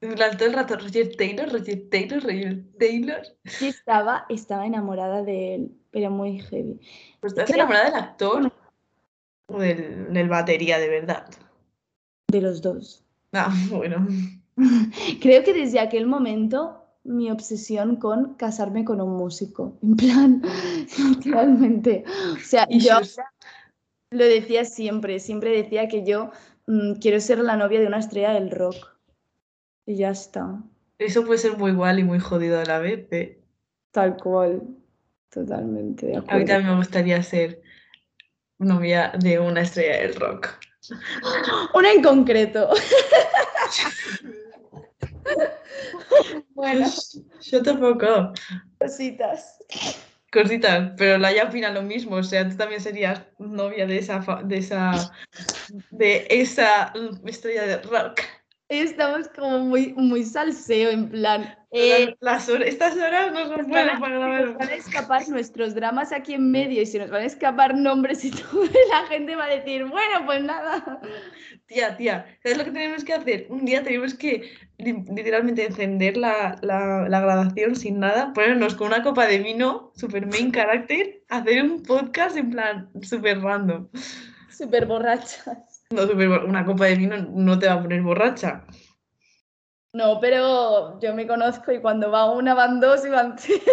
Todo 0.00 0.46
el 0.46 0.52
rato, 0.52 0.76
Roger 0.76 1.16
Taylor, 1.16 1.50
Roger 1.52 1.88
Taylor, 1.90 2.22
Roger 2.22 2.62
Taylor. 2.78 3.22
Sí 3.44 3.66
estaba, 3.68 4.26
estaba 4.28 4.64
enamorada 4.64 5.22
de 5.24 5.56
él, 5.56 5.72
pero 5.90 6.10
muy 6.10 6.38
heavy. 6.40 6.80
Pues 7.20 7.32
estás 7.32 7.46
Creo- 7.46 7.56
enamorada 7.56 7.86
del 7.86 7.94
actor 7.94 8.52
o 9.48 9.58
del, 9.58 10.12
del 10.12 10.28
batería, 10.28 10.78
de 10.78 10.88
verdad. 10.88 11.26
De 12.30 12.40
los 12.40 12.62
dos. 12.62 13.02
Ah, 13.32 13.52
bueno. 13.70 14.06
Creo 15.20 15.42
que 15.42 15.52
desde 15.52 15.80
aquel 15.80 16.06
momento 16.06 16.84
mi 17.02 17.30
obsesión 17.30 17.96
con 17.96 18.34
casarme 18.34 18.84
con 18.84 19.00
un 19.00 19.16
músico. 19.16 19.78
En 19.82 19.96
plan, 19.96 20.42
literalmente. 21.10 22.04
O 22.34 22.36
sea, 22.36 22.68
yo 22.68 23.00
Issues. 23.00 23.18
Lo 24.10 24.24
decía 24.24 24.64
siempre, 24.64 25.18
siempre 25.18 25.50
decía 25.50 25.88
que 25.88 26.04
yo 26.04 26.30
mm, 26.66 26.94
quiero 27.00 27.18
ser 27.20 27.40
la 27.40 27.56
novia 27.56 27.80
de 27.80 27.86
una 27.88 27.98
estrella 27.98 28.32
del 28.32 28.50
rock. 28.50 28.96
Y 29.88 29.96
ya 29.96 30.10
está, 30.10 30.62
Eso 30.98 31.24
puede 31.24 31.38
ser 31.38 31.56
muy 31.56 31.70
igual 31.70 31.98
y 31.98 32.04
muy 32.04 32.18
jodido 32.18 32.60
a 32.60 32.64
la 32.66 32.78
vez. 32.78 33.06
¿eh? 33.10 33.40
tal 33.90 34.18
cual. 34.18 34.62
Totalmente 35.30 36.06
de 36.06 36.16
A 36.16 36.20
mí 36.20 36.26
acuerdo. 36.26 36.46
también 36.46 36.70
me 36.72 36.76
gustaría 36.76 37.22
ser 37.22 37.62
novia 38.58 39.12
de 39.18 39.38
una 39.38 39.62
estrella 39.62 40.02
del 40.02 40.14
rock. 40.16 40.48
Una 41.74 41.90
en 41.90 42.02
concreto. 42.02 42.68
bueno, 46.54 46.86
Yo 47.40 47.62
tampoco. 47.62 48.32
cositas. 48.78 49.64
Cositas, 50.30 50.92
pero 50.98 51.16
Laia 51.16 51.44
opina 51.44 51.70
lo 51.70 51.82
mismo. 51.82 52.16
O 52.16 52.22
sea, 52.22 52.46
tú 52.46 52.58
también 52.58 52.82
serías 52.82 53.22
novia 53.38 53.86
de 53.86 53.96
esa, 53.98 54.18
de 54.44 54.58
esa, 54.58 55.12
de 55.90 56.26
esa 56.28 56.92
estrella 57.24 57.62
de 57.62 57.78
rock. 57.78 58.20
Estamos 58.68 59.28
como 59.28 59.60
muy, 59.60 59.94
muy 59.94 60.24
salseo, 60.24 60.90
en 60.90 61.08
plan. 61.08 61.56
eh, 61.70 62.14
Las 62.20 62.48
estas 62.50 62.96
horas 62.96 63.32
no 63.32 63.46
son 63.46 63.66
buenas 63.68 63.98
para 63.98 64.16
grabar. 64.18 64.44
nos 64.44 64.58
van 64.58 64.68
a 64.68 64.74
escapar 64.74 65.26
nuestros 65.30 65.74
dramas 65.74 66.12
aquí 66.12 66.34
en 66.34 66.50
medio 66.50 66.82
y 66.82 66.86
se 66.86 66.98
nos 66.98 67.08
van 67.08 67.22
a 67.22 67.26
escapar 67.26 67.74
nombres 67.74 68.24
y 68.26 68.30
todo. 68.42 68.64
y 68.66 68.70
La 68.90 69.06
gente 69.08 69.36
va 69.36 69.46
a 69.46 69.54
decir, 69.54 69.86
bueno, 69.86 70.26
pues 70.26 70.42
nada. 70.42 71.00
Tía, 71.66 71.96
tía, 71.96 72.26
¿sabes 72.42 72.58
lo 72.58 72.64
que 72.64 72.70
tenemos 72.72 73.04
que 73.04 73.14
hacer? 73.14 73.46
Un 73.48 73.64
día 73.64 73.82
tenemos 73.82 74.12
que 74.14 74.50
li- 74.76 75.04
literalmente 75.14 75.64
encender 75.64 76.18
la, 76.18 76.58
la, 76.60 77.08
la 77.08 77.20
grabación 77.20 77.74
sin 77.74 77.98
nada, 78.00 78.32
ponernos 78.34 78.74
con 78.74 78.88
una 78.88 79.02
copa 79.02 79.26
de 79.26 79.38
vino, 79.38 79.92
super 79.96 80.26
main 80.26 80.52
character, 80.52 81.22
hacer 81.30 81.62
un 81.62 81.82
podcast 81.84 82.36
en 82.36 82.50
plan 82.50 82.90
super 83.02 83.40
random. 83.40 83.88
Súper 84.50 84.84
borrachas. 84.86 85.67
No, 85.90 86.02
una 86.46 86.64
copa 86.66 86.84
de 86.86 86.96
vino 86.96 87.16
no 87.16 87.58
te 87.58 87.66
va 87.66 87.74
a 87.74 87.82
poner 87.82 88.02
borracha. 88.02 88.64
No, 89.94 90.20
pero 90.20 91.00
yo 91.00 91.14
me 91.14 91.26
conozco 91.26 91.72
y 91.72 91.80
cuando 91.80 92.10
va 92.10 92.30
una 92.30 92.52
van 92.54 92.78
dos 92.80 93.04
y 93.06 93.10
van 93.10 93.36
tres. 93.36 93.60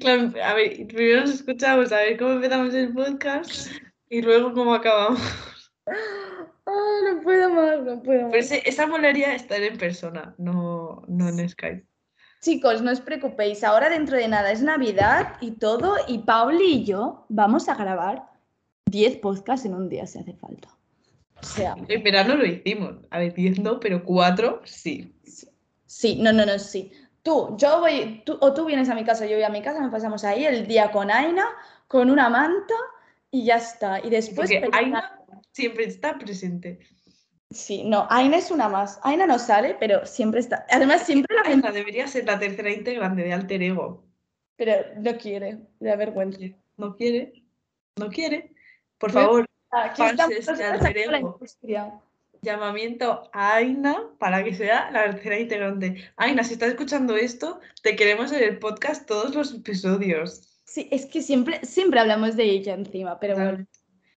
Claro, 0.00 0.30
a 0.44 0.52
ver, 0.54 0.86
primero 0.88 1.22
nos 1.22 1.30
escuchamos 1.30 1.90
a 1.92 1.96
ver 1.98 2.18
cómo 2.18 2.32
empezamos 2.32 2.74
el 2.74 2.92
podcast 2.92 3.68
y 4.10 4.20
luego 4.20 4.52
cómo 4.52 4.74
acabamos. 4.74 5.20
Ay, 5.86 7.14
no 7.14 7.22
puedo 7.22 7.48
más, 7.50 7.78
no 7.80 8.02
puedo 8.02 8.18
Pero 8.18 8.26
más. 8.28 8.34
ese- 8.34 8.62
esa 8.68 8.86
molaría 8.86 9.34
estar 9.34 9.62
en 9.62 9.78
persona, 9.78 10.34
no, 10.38 11.02
no 11.06 11.28
en 11.28 11.48
Skype. 11.48 11.86
Chicos, 12.42 12.82
no 12.82 12.90
os 12.90 13.00
preocupéis, 13.00 13.64
ahora 13.64 13.88
dentro 13.88 14.16
de 14.18 14.28
nada 14.28 14.50
es 14.52 14.60
Navidad 14.60 15.36
y 15.40 15.52
todo, 15.52 15.96
y 16.08 16.18
Pauli 16.18 16.64
y 16.74 16.84
yo 16.84 17.24
vamos 17.28 17.68
a 17.68 17.74
grabar 17.76 18.24
10 18.86 19.16
podcasts 19.18 19.64
en 19.64 19.74
un 19.74 19.88
día 19.88 20.06
si 20.06 20.18
hace 20.18 20.34
falta. 20.34 20.68
O 21.44 21.46
sea, 21.46 21.74
En 21.88 22.02
verano 22.02 22.36
lo 22.36 22.46
hicimos. 22.46 22.96
A 23.10 23.18
ver, 23.18 23.34
10 23.34 23.60
no, 23.60 23.78
pero 23.78 24.02
4 24.02 24.62
sí. 24.64 25.14
sí, 25.84 26.16
no, 26.16 26.32
no, 26.32 26.46
no, 26.46 26.58
sí. 26.58 26.90
Tú, 27.22 27.54
yo 27.58 27.80
voy, 27.80 28.22
tú, 28.24 28.38
o 28.40 28.54
tú 28.54 28.64
vienes 28.64 28.88
a 28.88 28.94
mi 28.94 29.04
casa, 29.04 29.26
yo 29.26 29.36
voy 29.36 29.44
a 29.44 29.50
mi 29.50 29.62
casa, 29.62 29.80
nos 29.80 29.90
pasamos 29.90 30.24
ahí 30.24 30.46
el 30.46 30.66
día 30.66 30.90
con 30.90 31.10
Aina, 31.10 31.46
con 31.86 32.10
una 32.10 32.30
manta 32.30 32.74
y 33.30 33.44
ya 33.44 33.56
está. 33.56 34.00
Y 34.04 34.08
después... 34.08 34.50
Porque 34.50 34.70
Aina 34.72 35.20
siempre 35.52 35.84
está 35.84 36.18
presente. 36.18 36.80
Sí, 37.50 37.84
no, 37.84 38.06
Aina 38.10 38.38
es 38.38 38.50
una 38.50 38.68
más. 38.68 38.98
Aina 39.02 39.26
no 39.26 39.38
sale, 39.38 39.76
pero 39.78 40.06
siempre 40.06 40.40
está. 40.40 40.66
Además, 40.70 41.04
siempre 41.04 41.36
la 41.36 41.44
gente. 41.44 41.70
Debería 41.72 42.08
ser 42.08 42.24
la 42.24 42.38
tercera 42.38 42.70
integrante 42.70 43.22
de 43.22 43.32
Alter 43.32 43.62
Ego. 43.62 44.04
Pero 44.56 44.72
no 44.98 45.16
quiere, 45.18 45.58
le 45.78 45.90
da 45.90 45.96
vergüenza. 45.96 46.38
No 46.78 46.96
quiere, 46.96 47.44
no 47.96 48.08
quiere. 48.08 48.54
Por 48.98 49.12
favor, 49.12 49.46
Aquí 49.74 50.02
estamos 50.02 50.58
la 50.58 52.00
llamamiento 52.44 53.28
a 53.32 53.56
Aina 53.56 54.10
para 54.18 54.44
que 54.44 54.54
sea 54.54 54.90
la 54.90 55.10
tercera 55.10 55.40
integrante. 55.40 56.12
Aina, 56.16 56.44
si 56.44 56.52
estás 56.52 56.68
escuchando 56.68 57.16
esto, 57.16 57.58
te 57.82 57.96
queremos 57.96 58.30
en 58.32 58.44
el 58.44 58.58
podcast 58.58 59.06
todos 59.06 59.34
los 59.34 59.52
episodios. 59.52 60.60
Sí, 60.64 60.88
es 60.92 61.06
que 61.06 61.22
siempre, 61.22 61.64
siempre 61.64 62.00
hablamos 62.00 62.36
de 62.36 62.44
ella 62.44 62.74
encima, 62.74 63.18
pero 63.18 63.34
bueno. 63.34 63.66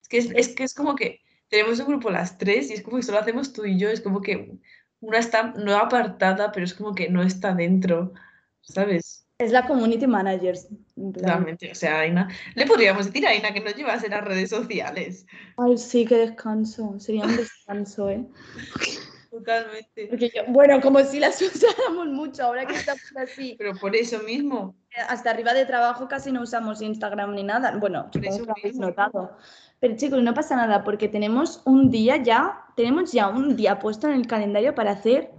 Es 0.01 0.07
que 0.09 0.17
es, 0.17 0.31
es 0.31 0.49
que 0.49 0.63
es 0.63 0.73
como 0.73 0.95
que 0.95 1.21
tenemos 1.49 1.79
un 1.79 1.87
grupo 1.87 2.09
las 2.09 2.37
tres 2.37 2.69
y 2.69 2.73
es 2.73 2.81
como 2.81 2.97
que 2.97 3.03
solo 3.03 3.19
hacemos 3.19 3.53
tú 3.53 3.65
y 3.65 3.77
yo. 3.77 3.89
Es 3.89 4.01
como 4.01 4.21
que 4.21 4.57
una 4.99 5.19
está 5.19 5.53
no 5.55 5.77
apartada, 5.77 6.51
pero 6.51 6.65
es 6.65 6.73
como 6.73 6.93
que 6.95 7.09
no 7.09 7.21
está 7.23 7.53
dentro, 7.53 8.13
¿sabes? 8.61 9.24
Es 9.37 9.51
la 9.51 9.67
community 9.67 10.07
manager. 10.07 10.55
en. 10.95 11.13
Realmente, 11.13 11.71
o 11.71 11.75
sea, 11.75 11.99
Aina, 11.99 12.29
le 12.55 12.65
podríamos 12.65 13.05
decir 13.07 13.27
a 13.27 13.31
Aina 13.31 13.53
que 13.53 13.59
no 13.59 13.71
llevase 13.71 14.07
las 14.07 14.23
redes 14.23 14.49
sociales. 14.49 15.25
Ay, 15.57 15.77
sí, 15.77 16.05
qué 16.05 16.17
descanso. 16.17 16.95
Sería 16.99 17.25
un 17.25 17.35
descanso, 17.35 18.09
¿eh? 18.09 18.25
Totalmente. 19.29 20.07
Porque 20.07 20.31
yo, 20.33 20.43
bueno, 20.47 20.79
como 20.79 21.01
si 21.03 21.19
las 21.19 21.41
usáramos 21.41 22.07
mucho 22.07 22.43
ahora 22.43 22.65
que 22.65 22.75
estamos 22.75 23.01
así. 23.17 23.55
Pero 23.59 23.73
por 23.75 23.93
eso 23.93 24.19
mismo. 24.19 24.73
Hasta 25.09 25.31
arriba 25.31 25.53
de 25.53 25.65
trabajo 25.65 26.07
casi 26.07 26.31
no 26.31 26.41
usamos 26.41 26.81
Instagram 26.81 27.35
ni 27.35 27.43
nada. 27.43 27.75
Bueno, 27.77 28.09
Por 28.13 28.25
eso 28.25 28.39
que 28.39 28.45
lo 28.45 28.51
habéis 28.53 28.75
mismo. 28.75 28.87
notado. 28.87 29.35
Pero 29.81 29.97
chicos, 29.97 30.23
no 30.23 30.33
pasa 30.33 30.55
nada 30.55 30.85
porque 30.85 31.09
tenemos 31.09 31.61
un 31.65 31.89
día 31.89 32.15
ya, 32.15 32.63
tenemos 32.77 33.11
ya 33.11 33.27
un 33.27 33.57
día 33.57 33.79
puesto 33.79 34.07
en 34.07 34.13
el 34.13 34.27
calendario 34.27 34.73
para 34.73 34.91
hacer 34.91 35.31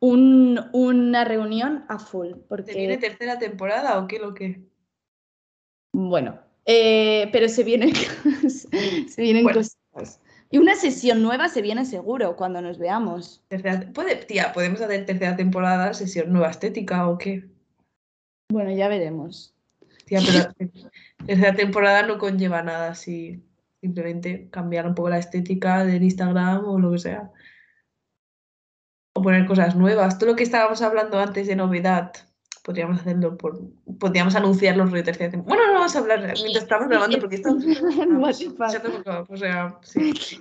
un- 0.00 0.60
una 0.72 1.24
reunión 1.24 1.84
a 1.88 1.98
full. 1.98 2.28
¿Te 2.30 2.74
viene 2.74 2.94
Porque, 2.94 2.98
tercera 2.98 3.38
temporada 3.38 3.98
o 3.98 4.06
qué 4.06 4.18
lo 4.18 4.34
que? 4.34 4.60
bueno, 5.92 6.38
eh, 6.66 7.28
pero 7.32 7.48
se 7.48 7.64
vienen, 7.64 7.92
se 8.48 9.22
vienen 9.22 9.44
Bueno. 9.44 9.60
cosas. 9.92 10.20
Y 10.52 10.58
una 10.58 10.74
sesión 10.74 11.22
nueva 11.22 11.48
se 11.48 11.62
viene 11.62 11.84
seguro 11.84 12.34
cuando 12.36 12.60
nos 12.60 12.78
veamos. 12.78 13.42
Tercera, 13.48 13.92
puede, 13.92 14.16
tía, 14.16 14.52
podemos 14.52 14.80
hacer 14.80 15.06
tercera 15.06 15.36
temporada, 15.36 15.94
sesión 15.94 16.32
nueva 16.32 16.50
estética 16.50 17.08
o 17.08 17.18
qué. 17.18 17.44
Bueno, 18.50 18.72
ya 18.72 18.88
veremos. 18.88 19.54
Tía, 20.06 20.18
pero 20.26 20.52
tercera 21.26 21.54
temporada 21.54 22.02
no 22.04 22.18
conlleva 22.18 22.62
nada 22.62 22.90
así. 22.90 23.40
Simplemente 23.80 24.48
cambiar 24.50 24.86
un 24.88 24.94
poco 24.94 25.08
la 25.10 25.18
estética 25.18 25.84
del 25.84 26.02
Instagram 26.02 26.64
o 26.64 26.78
lo 26.80 26.90
que 26.92 26.98
sea. 26.98 27.30
O 29.20 29.22
poner 29.22 29.46
cosas 29.46 29.76
nuevas. 29.76 30.18
Todo 30.18 30.30
lo 30.30 30.36
que 30.36 30.42
estábamos 30.44 30.80
hablando 30.80 31.18
antes 31.18 31.46
de 31.46 31.56
novedad, 31.56 32.12
podríamos 32.64 33.00
hacerlo 33.00 33.36
por. 33.36 33.60
Podríamos 33.98 34.34
anunciar 34.34 34.76
los 34.76 34.90
temporada. 34.90 35.42
Bueno, 35.44 35.66
no 35.66 35.74
vamos 35.74 35.94
a 35.94 35.98
hablar 35.98 36.20
mientras 36.20 36.64
estamos 36.64 36.88
grabando 36.88 37.18
porque 37.18 37.42
O 39.28 39.36
sea, 39.36 39.78
sí. 39.82 40.12
sí. 40.14 40.40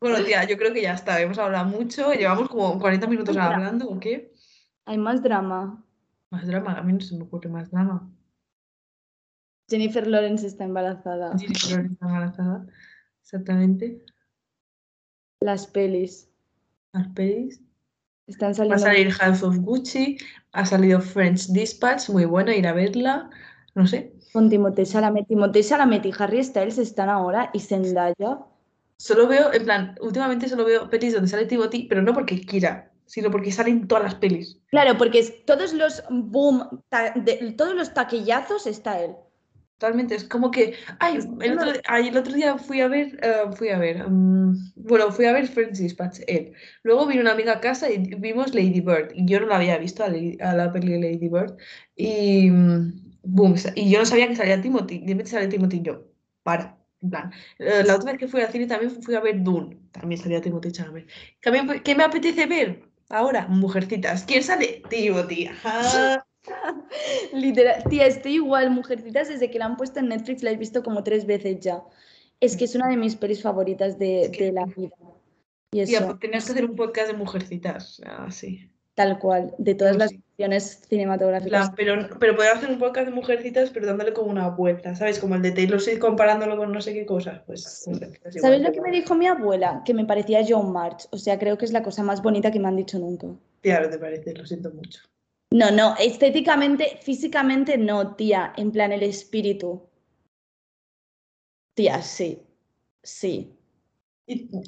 Bueno, 0.00 0.24
tía, 0.24 0.44
yo 0.44 0.56
creo 0.56 0.72
que 0.72 0.82
ya 0.82 0.94
está. 0.94 1.20
Hemos 1.20 1.38
hablado 1.38 1.66
mucho. 1.66 2.12
Llevamos 2.12 2.48
como 2.48 2.78
40 2.78 3.06
minutos 3.06 3.36
hablando, 3.36 3.88
¿o 3.88 3.98
qué? 3.98 4.32
Hay 4.84 4.98
más 4.98 5.22
drama. 5.22 5.82
Más 6.30 6.46
drama. 6.46 6.74
A 6.74 6.82
mí 6.82 6.92
no 6.92 7.00
se 7.00 7.16
me 7.16 7.24
ocurre 7.24 7.48
más 7.48 7.70
drama. 7.70 8.10
Jennifer 9.68 10.06
Lawrence 10.06 10.46
está 10.46 10.64
embarazada. 10.64 11.38
Jennifer 11.38 11.70
Lawrence 11.70 11.92
está 11.92 12.06
embarazada. 12.06 12.66
Exactamente. 13.22 14.04
Las 15.40 15.66
pelis 15.66 16.28
Las 16.92 17.08
pelis. 17.08 17.62
Están 18.30 18.52
Va 18.70 18.74
a 18.74 18.78
salir 18.78 19.10
House 19.12 19.42
of 19.42 19.56
Gucci. 19.58 20.16
Ha 20.52 20.64
salido 20.66 21.00
French 21.00 21.46
Dispatch. 21.48 22.08
Muy 22.10 22.24
buena, 22.24 22.54
ir 22.56 22.66
a 22.66 22.72
verla. 22.72 23.30
No 23.74 23.86
sé. 23.86 24.12
Con 24.32 24.48
Timothée 24.48 24.84
Chalamet. 24.86 25.26
Timothée 25.28 25.62
Chalamet 25.62 26.06
y 26.06 26.12
Harry 26.18 26.42
Styles 26.42 26.78
están 26.78 27.08
ahora 27.08 27.50
y 27.52 27.60
Zendaya. 27.60 28.38
Solo 28.96 29.26
veo, 29.28 29.52
en 29.52 29.64
plan, 29.64 29.94
últimamente 30.02 30.48
solo 30.48 30.64
veo 30.64 30.90
pelis 30.90 31.14
donde 31.14 31.28
sale 31.28 31.46
Timothy, 31.46 31.84
pero 31.88 32.02
no 32.02 32.12
porque 32.12 32.40
quiera, 32.44 32.90
sino 33.06 33.30
porque 33.30 33.50
salen 33.50 33.88
todas 33.88 34.04
las 34.04 34.14
pelis. 34.16 34.58
Claro, 34.66 34.98
porque 34.98 35.22
todos 35.46 35.72
los 35.72 36.02
boom, 36.10 36.82
ta- 36.90 37.12
de- 37.16 37.54
todos 37.56 37.74
los 37.74 37.94
taquillazos 37.94 38.66
está 38.66 39.00
él. 39.02 39.12
Totalmente, 39.80 40.14
es 40.14 40.24
como 40.24 40.50
que, 40.50 40.74
ay, 40.98 41.16
el 41.40 41.58
otro, 41.58 41.72
ay, 41.88 42.08
el 42.08 42.16
otro 42.18 42.34
día 42.34 42.58
fui 42.58 42.82
a 42.82 42.88
ver, 42.88 43.18
eh, 43.22 43.44
fui 43.56 43.70
a 43.70 43.78
ver, 43.78 44.06
mm, 44.06 44.74
bueno, 44.76 45.10
fui 45.10 45.24
a 45.24 45.32
ver 45.32 45.48
French 45.48 45.78
Dispatch, 45.78 46.18
él. 46.26 46.52
Luego 46.82 47.06
vino 47.06 47.22
una 47.22 47.32
amiga 47.32 47.54
a 47.54 47.60
casa 47.60 47.90
y 47.90 47.96
vimos 48.16 48.52
Lady 48.54 48.82
Bird, 48.82 49.12
y 49.14 49.24
yo 49.24 49.40
no 49.40 49.46
la 49.46 49.56
había 49.56 49.78
visto 49.78 50.04
a, 50.04 50.08
Lady- 50.08 50.36
a 50.42 50.52
la 50.54 50.70
peli 50.70 51.00
Lady 51.00 51.30
Bird, 51.30 51.56
y 51.96 52.50
mm, 52.50 53.16
boom, 53.22 53.54
y 53.74 53.90
yo 53.90 54.00
no 54.00 54.04
sabía 54.04 54.28
que 54.28 54.36
salía 54.36 54.60
Timothy, 54.60 54.98
de 54.98 55.06
repente 55.14 55.30
sale 55.30 55.48
Timothy 55.48 55.78
y 55.78 55.82
yo, 55.82 56.04
para, 56.42 56.76
en 57.00 57.08
plan. 57.08 57.32
Eh, 57.58 57.82
la 57.86 57.96
otra 57.96 58.12
vez 58.12 58.18
que 58.20 58.28
fui 58.28 58.42
al 58.42 58.52
cine 58.52 58.66
también 58.66 58.90
fui 59.02 59.14
a 59.14 59.20
ver 59.20 59.42
Dune, 59.42 59.78
también 59.92 60.20
salía 60.20 60.42
Timothy 60.42 60.72
Chalamet. 60.72 61.08
¿Qué 61.40 61.94
me 61.94 62.04
apetece 62.04 62.44
ver? 62.44 62.82
Ahora, 63.08 63.48
Mujercitas. 63.48 64.24
¿Quién 64.24 64.42
sale? 64.42 64.82
Timothy. 64.90 65.46
ajá. 65.46 66.26
Literal. 67.32 67.82
Tía, 67.88 68.06
estoy 68.06 68.34
igual. 68.36 68.70
Mujercitas, 68.70 69.28
desde 69.28 69.50
que 69.50 69.58
la 69.58 69.66
han 69.66 69.76
puesto 69.76 70.00
en 70.00 70.08
Netflix, 70.08 70.42
la 70.42 70.50
he 70.50 70.56
visto 70.56 70.82
como 70.82 71.02
tres 71.04 71.26
veces 71.26 71.60
ya. 71.60 71.82
Es 72.40 72.56
que 72.56 72.64
es 72.64 72.74
una 72.74 72.88
de 72.88 72.96
mis 72.96 73.16
pelis 73.16 73.42
favoritas 73.42 73.98
de, 73.98 74.22
Es 74.22 74.30
que- 74.30 74.44
de 74.44 74.52
la 74.52 74.64
vida. 74.64 74.96
Y 75.72 75.84
Tía, 75.84 75.98
eso, 75.98 76.06
pues 76.08 76.18
tenías 76.20 76.44
que 76.46 76.52
hacer 76.52 76.64
un 76.64 76.74
podcast 76.74 77.08
de 77.08 77.16
Mujercitas, 77.16 78.02
así. 78.04 78.68
tal 78.94 79.20
cual, 79.20 79.54
de 79.56 79.74
todas 79.76 79.92
Pues 79.96 79.98
las 80.00 80.10
sí. 80.10 80.20
opciones 80.32 80.82
cinematográficas. 80.88 81.70
pero, 81.76 82.08
pero 82.18 82.34
podemos 82.34 82.58
hacer 82.58 82.70
un 82.70 82.78
podcast 82.80 83.06
de 83.08 83.14
mujercitas, 83.14 83.70
pero 83.70 83.86
dándole 83.86 84.12
como 84.12 84.30
una 84.30 84.48
vuelta, 84.48 84.96
¿sabes? 84.96 85.20
Como 85.20 85.36
el 85.36 85.42
de 85.42 85.52
Taylor 85.52 85.80
Swift 85.80 86.00
comparándolo 86.00 86.56
con 86.56 86.72
no 86.72 86.80
sé 86.80 86.92
qué 86.92 87.06
cosas. 87.06 87.40
Pues, 87.46 87.86
igual. 87.86 88.18
¿Sabes 88.40 88.60
lo 88.62 88.72
que 88.72 88.80
me 88.80 88.90
dijo 88.90 89.14
mi 89.14 89.28
abuela? 89.28 89.82
Que 89.84 89.94
me 89.94 90.04
parecía 90.04 90.44
John 90.46 90.72
March. 90.72 91.06
O 91.12 91.18
sea, 91.18 91.38
creo 91.38 91.56
que 91.56 91.66
es 91.66 91.72
la 91.72 91.82
cosa 91.84 92.02
más 92.02 92.20
bonita 92.20 92.50
que 92.50 92.58
me 92.58 92.66
han 92.66 92.76
dicho 92.76 92.98
nunca. 92.98 93.28
Tía, 93.60 93.80
no 93.80 93.88
te 93.90 93.98
parece, 93.98 94.34
lo 94.34 94.44
siento 94.44 94.72
mucho. 94.72 95.00
No, 95.52 95.70
no, 95.70 95.96
estéticamente, 95.98 96.98
físicamente 97.02 97.76
no, 97.76 98.14
tía. 98.14 98.52
En 98.56 98.70
plan, 98.70 98.92
el 98.92 99.02
espíritu. 99.02 99.82
Tía, 101.74 102.02
sí. 102.02 102.42
Sí. 103.02 103.52
Mm. 104.26 104.62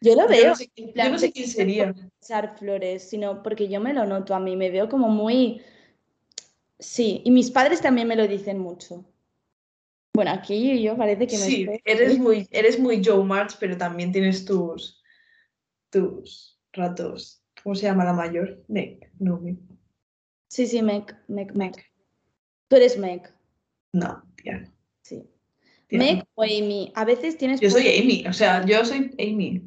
Yo 0.00 0.14
lo 0.14 0.22
Yo 0.22 0.28
veo. 0.28 0.48
no 0.50 0.54
sé, 0.56 0.70
yo 0.76 1.10
no 1.10 1.18
sé 1.18 1.32
quién 1.32 1.48
sería. 1.48 1.94
echar 2.22 2.56
flores, 2.58 3.08
sino 3.08 3.42
porque 3.42 3.68
yo 3.68 3.80
me 3.80 3.92
lo 3.92 4.06
noto 4.06 4.34
a 4.34 4.40
mí, 4.40 4.56
me 4.56 4.70
veo 4.70 4.88
como 4.88 5.08
muy... 5.08 5.62
Sí, 6.78 7.22
y 7.24 7.30
mis 7.30 7.50
padres 7.50 7.80
también 7.80 8.06
me 8.08 8.16
lo 8.16 8.26
dicen 8.28 8.58
mucho. 8.58 9.04
Bueno, 10.14 10.30
aquí 10.32 10.82
yo 10.82 10.96
parece 10.96 11.26
que 11.26 11.38
me 11.38 11.44
Sí, 11.44 11.62
estoy- 11.62 11.80
eres 11.84 12.18
muy, 12.18 12.46
eres 12.50 12.78
muy 12.78 13.02
Joe 13.04 13.24
March, 13.24 13.56
pero 13.58 13.76
también 13.76 14.12
tienes 14.12 14.44
tus, 14.44 15.02
tus 15.90 16.55
ratos. 16.76 17.42
¿Cómo 17.62 17.74
se 17.74 17.86
llama 17.86 18.04
la 18.04 18.12
mayor? 18.12 18.62
Meg. 18.68 19.10
No, 19.18 19.38
Meg. 19.40 19.56
Sí, 20.48 20.66
sí, 20.66 20.82
Meg, 20.82 21.16
Meg, 21.28 21.54
Meg. 21.54 21.74
Tú 22.68 22.76
eres 22.76 22.98
Meg, 22.98 23.32
No, 23.92 24.22
tía. 24.36 24.70
sí. 25.02 25.24
tía, 25.88 25.98
Meg 25.98 26.24
o 26.34 26.42
Amy, 26.42 26.92
a 26.94 27.04
veces 27.04 27.36
tienes... 27.38 27.60
Yo 27.60 27.70
soy 27.70 27.86
Amy, 27.88 28.24
o 28.28 28.32
sea, 28.32 28.64
yo 28.64 28.84
soy 28.84 29.14
Amy. 29.18 29.62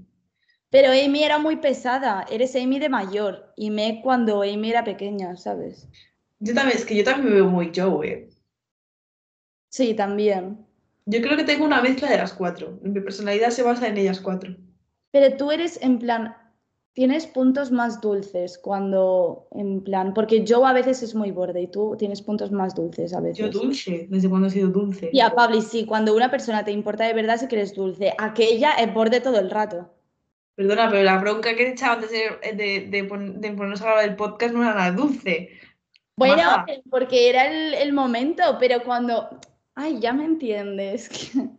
Pero 0.69 0.91
Amy 0.91 1.23
era 1.23 1.39
muy 1.39 1.55
pesada, 1.55 2.25
eres 2.29 2.55
Amy 2.55 2.79
de 2.79 2.89
mayor 2.89 3.53
y 3.55 3.71
Meg 3.71 4.01
cuando 4.03 4.43
Amy 4.43 4.69
era 4.69 4.83
pequeña, 4.83 5.35
¿sabes? 5.35 5.87
Yo 6.39 6.53
también, 6.53 6.77
es 6.77 6.85
que 6.85 6.95
yo 6.95 7.03
también 7.03 7.29
me 7.29 7.35
veo 7.35 7.49
muy 7.49 7.71
Joe, 7.75 8.07
eh. 8.07 8.29
Sí, 9.69 9.93
también. 9.93 10.65
Yo 11.05 11.21
creo 11.21 11.37
que 11.37 11.43
tengo 11.43 11.65
una 11.65 11.81
mezcla 11.81 12.09
de 12.09 12.17
las 12.17 12.33
cuatro. 12.33 12.79
Mi 12.83 12.99
personalidad 13.01 13.49
se 13.49 13.63
basa 13.63 13.87
en 13.87 13.97
ellas 13.97 14.19
cuatro. 14.19 14.55
Pero 15.11 15.35
tú 15.37 15.51
eres 15.51 15.81
en 15.81 15.97
plan, 15.99 16.35
tienes 16.99 17.25
puntos 17.27 17.71
más 17.71 18.01
dulces 18.01 18.57
cuando, 18.57 19.47
en 19.51 19.81
plan, 19.81 20.13
porque 20.13 20.43
Joe 20.45 20.67
a 20.67 20.73
veces 20.73 21.01
es 21.01 21.15
muy 21.15 21.31
borde 21.31 21.61
y 21.61 21.67
tú 21.67 21.95
tienes 21.97 22.21
puntos 22.21 22.51
más 22.51 22.75
dulces 22.75 23.13
a 23.13 23.21
veces. 23.21 23.37
Yo 23.37 23.49
dulce, 23.49 24.05
desde 24.09 24.27
cuando 24.27 24.47
he 24.47 24.49
sido 24.49 24.67
dulce. 24.67 25.09
Y 25.13 25.21
a 25.21 25.29
Pabli, 25.29 25.61
sí, 25.61 25.85
cuando 25.85 26.13
una 26.13 26.29
persona 26.29 26.65
te 26.65 26.71
importa 26.73 27.05
de 27.05 27.13
verdad, 27.13 27.37
sí 27.37 27.47
que 27.47 27.55
eres 27.55 27.73
dulce. 27.73 28.11
Aquella 28.17 28.73
es 28.73 28.93
borde 28.93 29.21
todo 29.21 29.39
el 29.39 29.49
rato. 29.49 29.89
Perdona, 30.55 30.89
pero 30.89 31.03
la 31.03 31.17
bronca 31.19 31.55
que 31.55 31.67
he 31.67 31.71
echado 31.71 31.93
antes 31.93 32.11
de, 32.11 32.53
de, 32.53 32.87
de, 32.89 33.03
pon- 33.05 33.39
de 33.39 33.51
ponernos 33.53 33.79
a 33.81 33.85
grabar 33.85 34.03
el 34.03 34.17
podcast 34.17 34.53
no 34.53 34.61
era 34.61 34.73
nada 34.73 34.91
dulce. 34.91 35.51
Bueno, 36.17 36.35
Maja. 36.35 36.65
porque 36.89 37.29
era 37.29 37.47
el, 37.49 37.75
el 37.75 37.93
momento, 37.93 38.43
pero 38.59 38.83
cuando. 38.83 39.39
Ay, 39.73 40.01
ya 40.01 40.11
me 40.11 40.25
entiendes. 40.25 41.09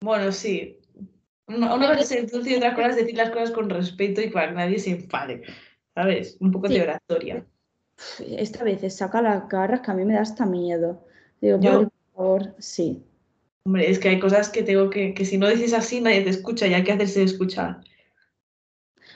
Bueno, 0.00 0.30
sí. 0.30 0.78
Una, 1.48 1.74
una 1.74 1.88
cosa 1.88 2.00
es 2.00 2.08
ser 2.08 2.30
dulce 2.30 2.50
y 2.50 2.54
otra 2.56 2.74
cosa 2.74 2.88
es 2.88 2.96
decir 2.96 3.16
las 3.16 3.30
cosas 3.30 3.50
con 3.52 3.70
respeto 3.70 4.20
y 4.20 4.30
para 4.30 4.48
que 4.48 4.54
nadie 4.54 4.78
se 4.78 4.90
enfade. 4.90 5.42
¿Sabes? 5.94 6.36
Un 6.40 6.50
poco 6.50 6.68
Sí. 6.68 6.74
de 6.74 6.82
oratoria. 6.82 7.46
Esta 8.36 8.64
vez 8.64 8.94
saca 8.94 9.22
las 9.22 9.48
garras 9.48 9.80
que 9.80 9.90
a 9.90 9.94
mí 9.94 10.04
me 10.04 10.14
da 10.14 10.20
hasta 10.20 10.44
miedo. 10.44 11.06
Digo, 11.40 11.58
por 11.60 11.90
favor, 12.14 12.54
sí. 12.58 13.02
Hombre, 13.64 13.90
es 13.90 13.98
que 13.98 14.10
hay 14.10 14.20
cosas 14.20 14.48
que 14.48 14.62
tengo 14.62 14.90
que, 14.90 15.14
que 15.14 15.24
si 15.24 15.38
no 15.38 15.48
dices 15.48 15.72
así 15.72 16.00
nadie 16.00 16.20
te 16.22 16.30
escucha 16.30 16.66
y 16.66 16.74
hay 16.74 16.84
que 16.84 16.92
hacerse 16.92 17.22
escuchar. 17.22 17.80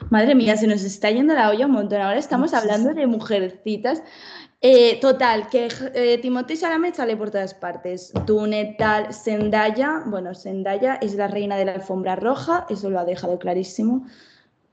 Madre 0.09 0.35
mía, 0.35 0.57
se 0.57 0.67
nos 0.67 0.83
está 0.83 1.11
yendo 1.11 1.35
la 1.35 1.51
olla 1.51 1.67
un 1.67 1.73
montón. 1.73 2.01
Ahora 2.01 2.19
estamos 2.19 2.55
hablando 2.55 2.95
de 2.95 3.07
mujercitas. 3.07 4.03
Eh, 4.63 4.99
total, 5.01 5.49
que 5.49 5.69
eh, 5.95 6.19
Timothée 6.19 6.57
Chalamet 6.57 6.95
sale 6.95 7.17
por 7.17 7.31
todas 7.31 7.55
partes. 7.55 8.13
Dune, 8.27 8.77
tal, 8.79 9.13
Zendaya. 9.15 10.03
Bueno, 10.07 10.35
Zendaya 10.35 10.97
es 10.97 11.15
la 11.15 11.29
reina 11.29 11.57
de 11.57 11.65
la 11.65 11.73
alfombra 11.73 12.17
roja, 12.17 12.67
eso 12.69 12.91
lo 12.91 12.99
ha 12.99 13.05
dejado 13.05 13.39
clarísimo. 13.39 14.07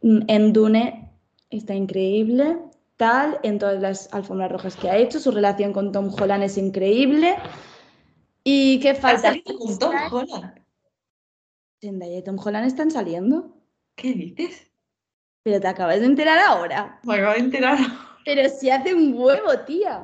Mm, 0.01 0.19
En 0.27 0.53
Dune 0.53 1.11
está 1.49 1.73
increíble. 1.73 2.57
Tal, 2.97 3.39
en 3.43 3.59
todas 3.59 3.79
las 3.79 4.11
alfombras 4.11 4.51
rojas 4.51 4.75
que 4.75 4.89
ha 4.89 4.97
hecho. 4.97 5.19
Su 5.19 5.29
relación 5.31 5.71
con 5.71 5.91
Tom 5.91 6.11
Holland 6.19 6.43
es 6.43 6.57
increíble. 6.57 7.35
¿Y 8.43 8.79
qué 8.79 8.89
¿Has 8.91 8.99
falta? 8.99 9.33
con 9.43 9.77
Tom 9.77 9.93
Holland? 10.11 10.53
Zendaya 11.79 12.17
y 12.17 12.23
Tom 12.23 12.37
Holland 12.43 12.65
están 12.65 12.89
saliendo. 12.89 13.55
¿Qué 13.95 14.13
dices? 14.13 14.66
Pero 15.47 15.61
te 15.61 15.67
acabas 15.69 16.01
de 16.01 16.07
enterar 16.07 16.39
ahora. 16.39 16.99
Me 17.03 17.15
acabo 17.15 17.31
de 17.35 17.39
enterar. 17.39 17.77
Pero 18.25 18.49
si 18.49 18.69
hace 18.69 18.93
un 18.93 19.13
huevo, 19.13 19.57
tía. 19.65 20.03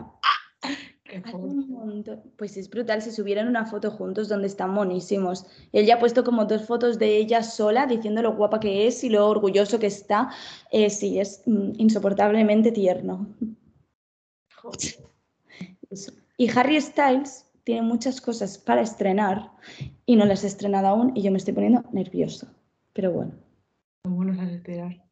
Un. 1.33 2.05
Pues 2.37 2.55
es 2.55 2.69
brutal, 2.69 3.01
se 3.01 3.11
subieron 3.11 3.49
una 3.49 3.65
foto 3.65 3.91
juntos 3.91 4.29
donde 4.29 4.47
están 4.47 4.69
monísimos. 4.69 5.45
Él 5.73 5.85
ya 5.85 5.95
ha 5.95 5.99
puesto 5.99 6.23
como 6.23 6.45
dos 6.45 6.65
fotos 6.65 6.97
de 6.97 7.17
ella 7.17 7.43
sola 7.43 7.87
diciendo 7.87 8.21
lo 8.21 8.37
guapa 8.37 8.61
que 8.61 8.87
es 8.87 9.03
y 9.03 9.09
lo 9.09 9.27
orgulloso 9.27 9.79
que 9.79 9.87
está. 9.87 10.29
Eh, 10.71 10.89
sí, 10.89 11.19
es 11.19 11.41
mm, 11.45 11.73
insoportablemente 11.75 12.71
tierno. 12.71 13.27
Joder. 14.55 14.95
Y 16.37 16.57
Harry 16.57 16.79
Styles 16.79 17.47
tiene 17.65 17.81
muchas 17.81 18.21
cosas 18.21 18.57
para 18.57 18.79
estrenar 18.79 19.51
y 20.05 20.15
no 20.15 20.23
las 20.23 20.45
ha 20.45 20.47
estrenado 20.47 20.87
aún 20.87 21.11
y 21.17 21.21
yo 21.21 21.31
me 21.31 21.37
estoy 21.37 21.53
poniendo 21.53 21.83
nerviosa. 21.91 22.47
Pero 22.93 23.11
bueno, 23.11 23.33
Muy 24.05 24.15
buenos 24.27 24.39
a 24.39 24.49
esperar. 24.49 25.02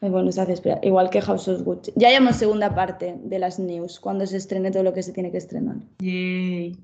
Bueno 0.00 0.30
se 0.32 0.40
hace 0.40 0.52
esperar. 0.52 0.78
Igual 0.84 1.10
que 1.10 1.20
House 1.20 1.48
of 1.48 1.62
Gucci. 1.62 1.92
Ya 1.96 2.08
llevamos 2.10 2.36
segunda 2.36 2.74
parte 2.74 3.16
de 3.20 3.38
las 3.38 3.58
news, 3.58 3.98
cuando 3.98 4.26
se 4.26 4.36
estrene 4.36 4.70
todo 4.70 4.82
lo 4.84 4.92
que 4.92 5.02
se 5.02 5.12
tiene 5.12 5.30
que 5.32 5.38
estrenar. 5.38 5.76
Yay. 5.98 6.76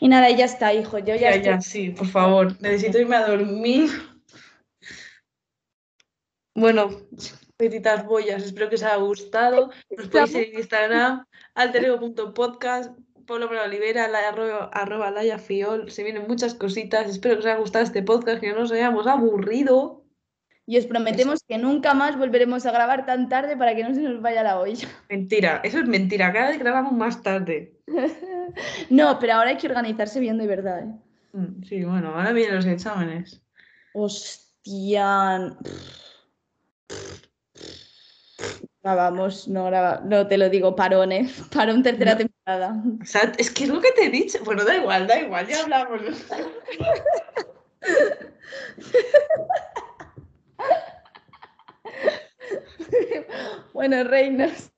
Y 0.00 0.08
nada, 0.08 0.30
ya 0.30 0.46
está, 0.46 0.72
hijo. 0.72 0.98
Yo 0.98 1.14
ya, 1.14 1.16
Ya, 1.16 1.30
estoy- 1.32 1.44
ya, 1.44 1.60
sí, 1.60 1.90
por 1.90 2.06
favor. 2.06 2.60
Necesito 2.62 2.98
irme 2.98 3.16
a 3.16 3.26
dormir. 3.26 3.90
Bueno, 6.54 6.88
petitas 7.56 8.04
bollas, 8.06 8.42
espero 8.42 8.68
que 8.68 8.74
os 8.76 8.82
haya 8.82 8.96
gustado. 8.96 9.70
Nos 9.96 10.08
podéis 10.08 10.32
seguir 10.32 10.54
en 10.54 10.58
Instagram, 10.60 11.24
alterego.podcast, 11.54 12.98
Pablo 13.26 13.48
Olivera, 13.62 14.08
la, 14.08 14.28
arroba, 14.28 14.64
arroba 14.72 15.10
Laia 15.10 15.38
Fiol. 15.38 15.90
Se 15.90 16.02
vienen 16.02 16.26
muchas 16.26 16.54
cositas. 16.54 17.08
Espero 17.08 17.36
que 17.36 17.40
os 17.40 17.46
haya 17.46 17.58
gustado 17.58 17.84
este 17.84 18.02
podcast, 18.02 18.40
que 18.40 18.50
no 18.52 18.60
nos 18.60 18.72
hayamos 18.72 19.06
aburrido. 19.06 19.99
Y 20.70 20.78
os 20.78 20.86
prometemos 20.86 21.42
que 21.42 21.58
nunca 21.58 21.94
más 21.94 22.16
volveremos 22.16 22.64
a 22.64 22.70
grabar 22.70 23.04
tan 23.04 23.28
tarde 23.28 23.56
para 23.56 23.74
que 23.74 23.82
no 23.82 23.92
se 23.92 24.02
nos 24.02 24.22
vaya 24.22 24.44
la 24.44 24.60
olla. 24.60 24.86
Mentira, 25.10 25.60
eso 25.64 25.80
es 25.80 25.88
mentira. 25.88 26.32
Cada 26.32 26.50
vez 26.50 26.60
grabamos 26.60 26.92
más 26.92 27.22
tarde. 27.22 27.74
No, 28.88 29.18
pero 29.20 29.34
ahora 29.34 29.50
hay 29.50 29.56
que 29.56 29.68
organizarse 29.68 30.18
bien 30.20 30.36
de 30.38 30.46
verdad. 30.46 30.80
¿eh? 30.82 30.92
Mm, 31.32 31.62
Sí, 31.64 31.84
bueno, 31.84 32.14
ahora 32.14 32.32
vienen 32.32 32.56
los 32.56 32.66
exámenes. 32.66 33.40
Hostia. 33.94 35.56
Grabamos, 38.82 39.46
no 39.46 39.70
no 40.04 40.26
te 40.26 40.36
lo 40.38 40.48
digo, 40.50 40.74
parón, 40.74 41.12
¿eh? 41.12 41.28
Parón 41.54 41.82
tercera 41.84 42.12
No. 42.12 42.18
temporada. 42.18 42.82
O 43.00 43.04
sea, 43.04 43.32
es 43.38 43.50
que 43.52 43.64
es 43.64 43.70
lo 43.70 43.80
que 43.80 43.92
te 43.92 44.06
he 44.06 44.10
dicho. 44.10 44.38
Bueno, 44.44 44.64
da 44.64 44.76
igual, 44.76 45.06
da 45.06 45.20
igual, 45.20 45.46
ya 45.46 45.62
hablamos. 45.62 46.00
Bueno, 53.72 54.04
reinas. 54.04 54.72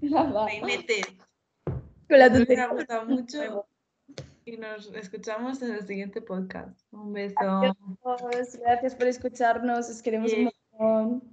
Reinete. 0.00 1.00
Con 2.08 2.18
la 2.18 2.32
tontería. 2.32 2.64
haya 2.64 2.74
gustado 2.74 3.04
mucho 3.06 3.66
y 4.44 4.56
nos 4.58 4.92
escuchamos 4.94 5.60
en 5.62 5.72
el 5.72 5.86
siguiente 5.86 6.22
podcast. 6.22 6.80
Un 6.92 7.12
beso. 7.12 7.34
Adiós, 7.40 8.56
Gracias 8.60 8.94
por 8.94 9.08
escucharnos, 9.08 9.90
os 9.90 10.00
queremos 10.00 10.32
un 10.32 10.38
Bien. 10.38 10.50
montón. 10.78 11.32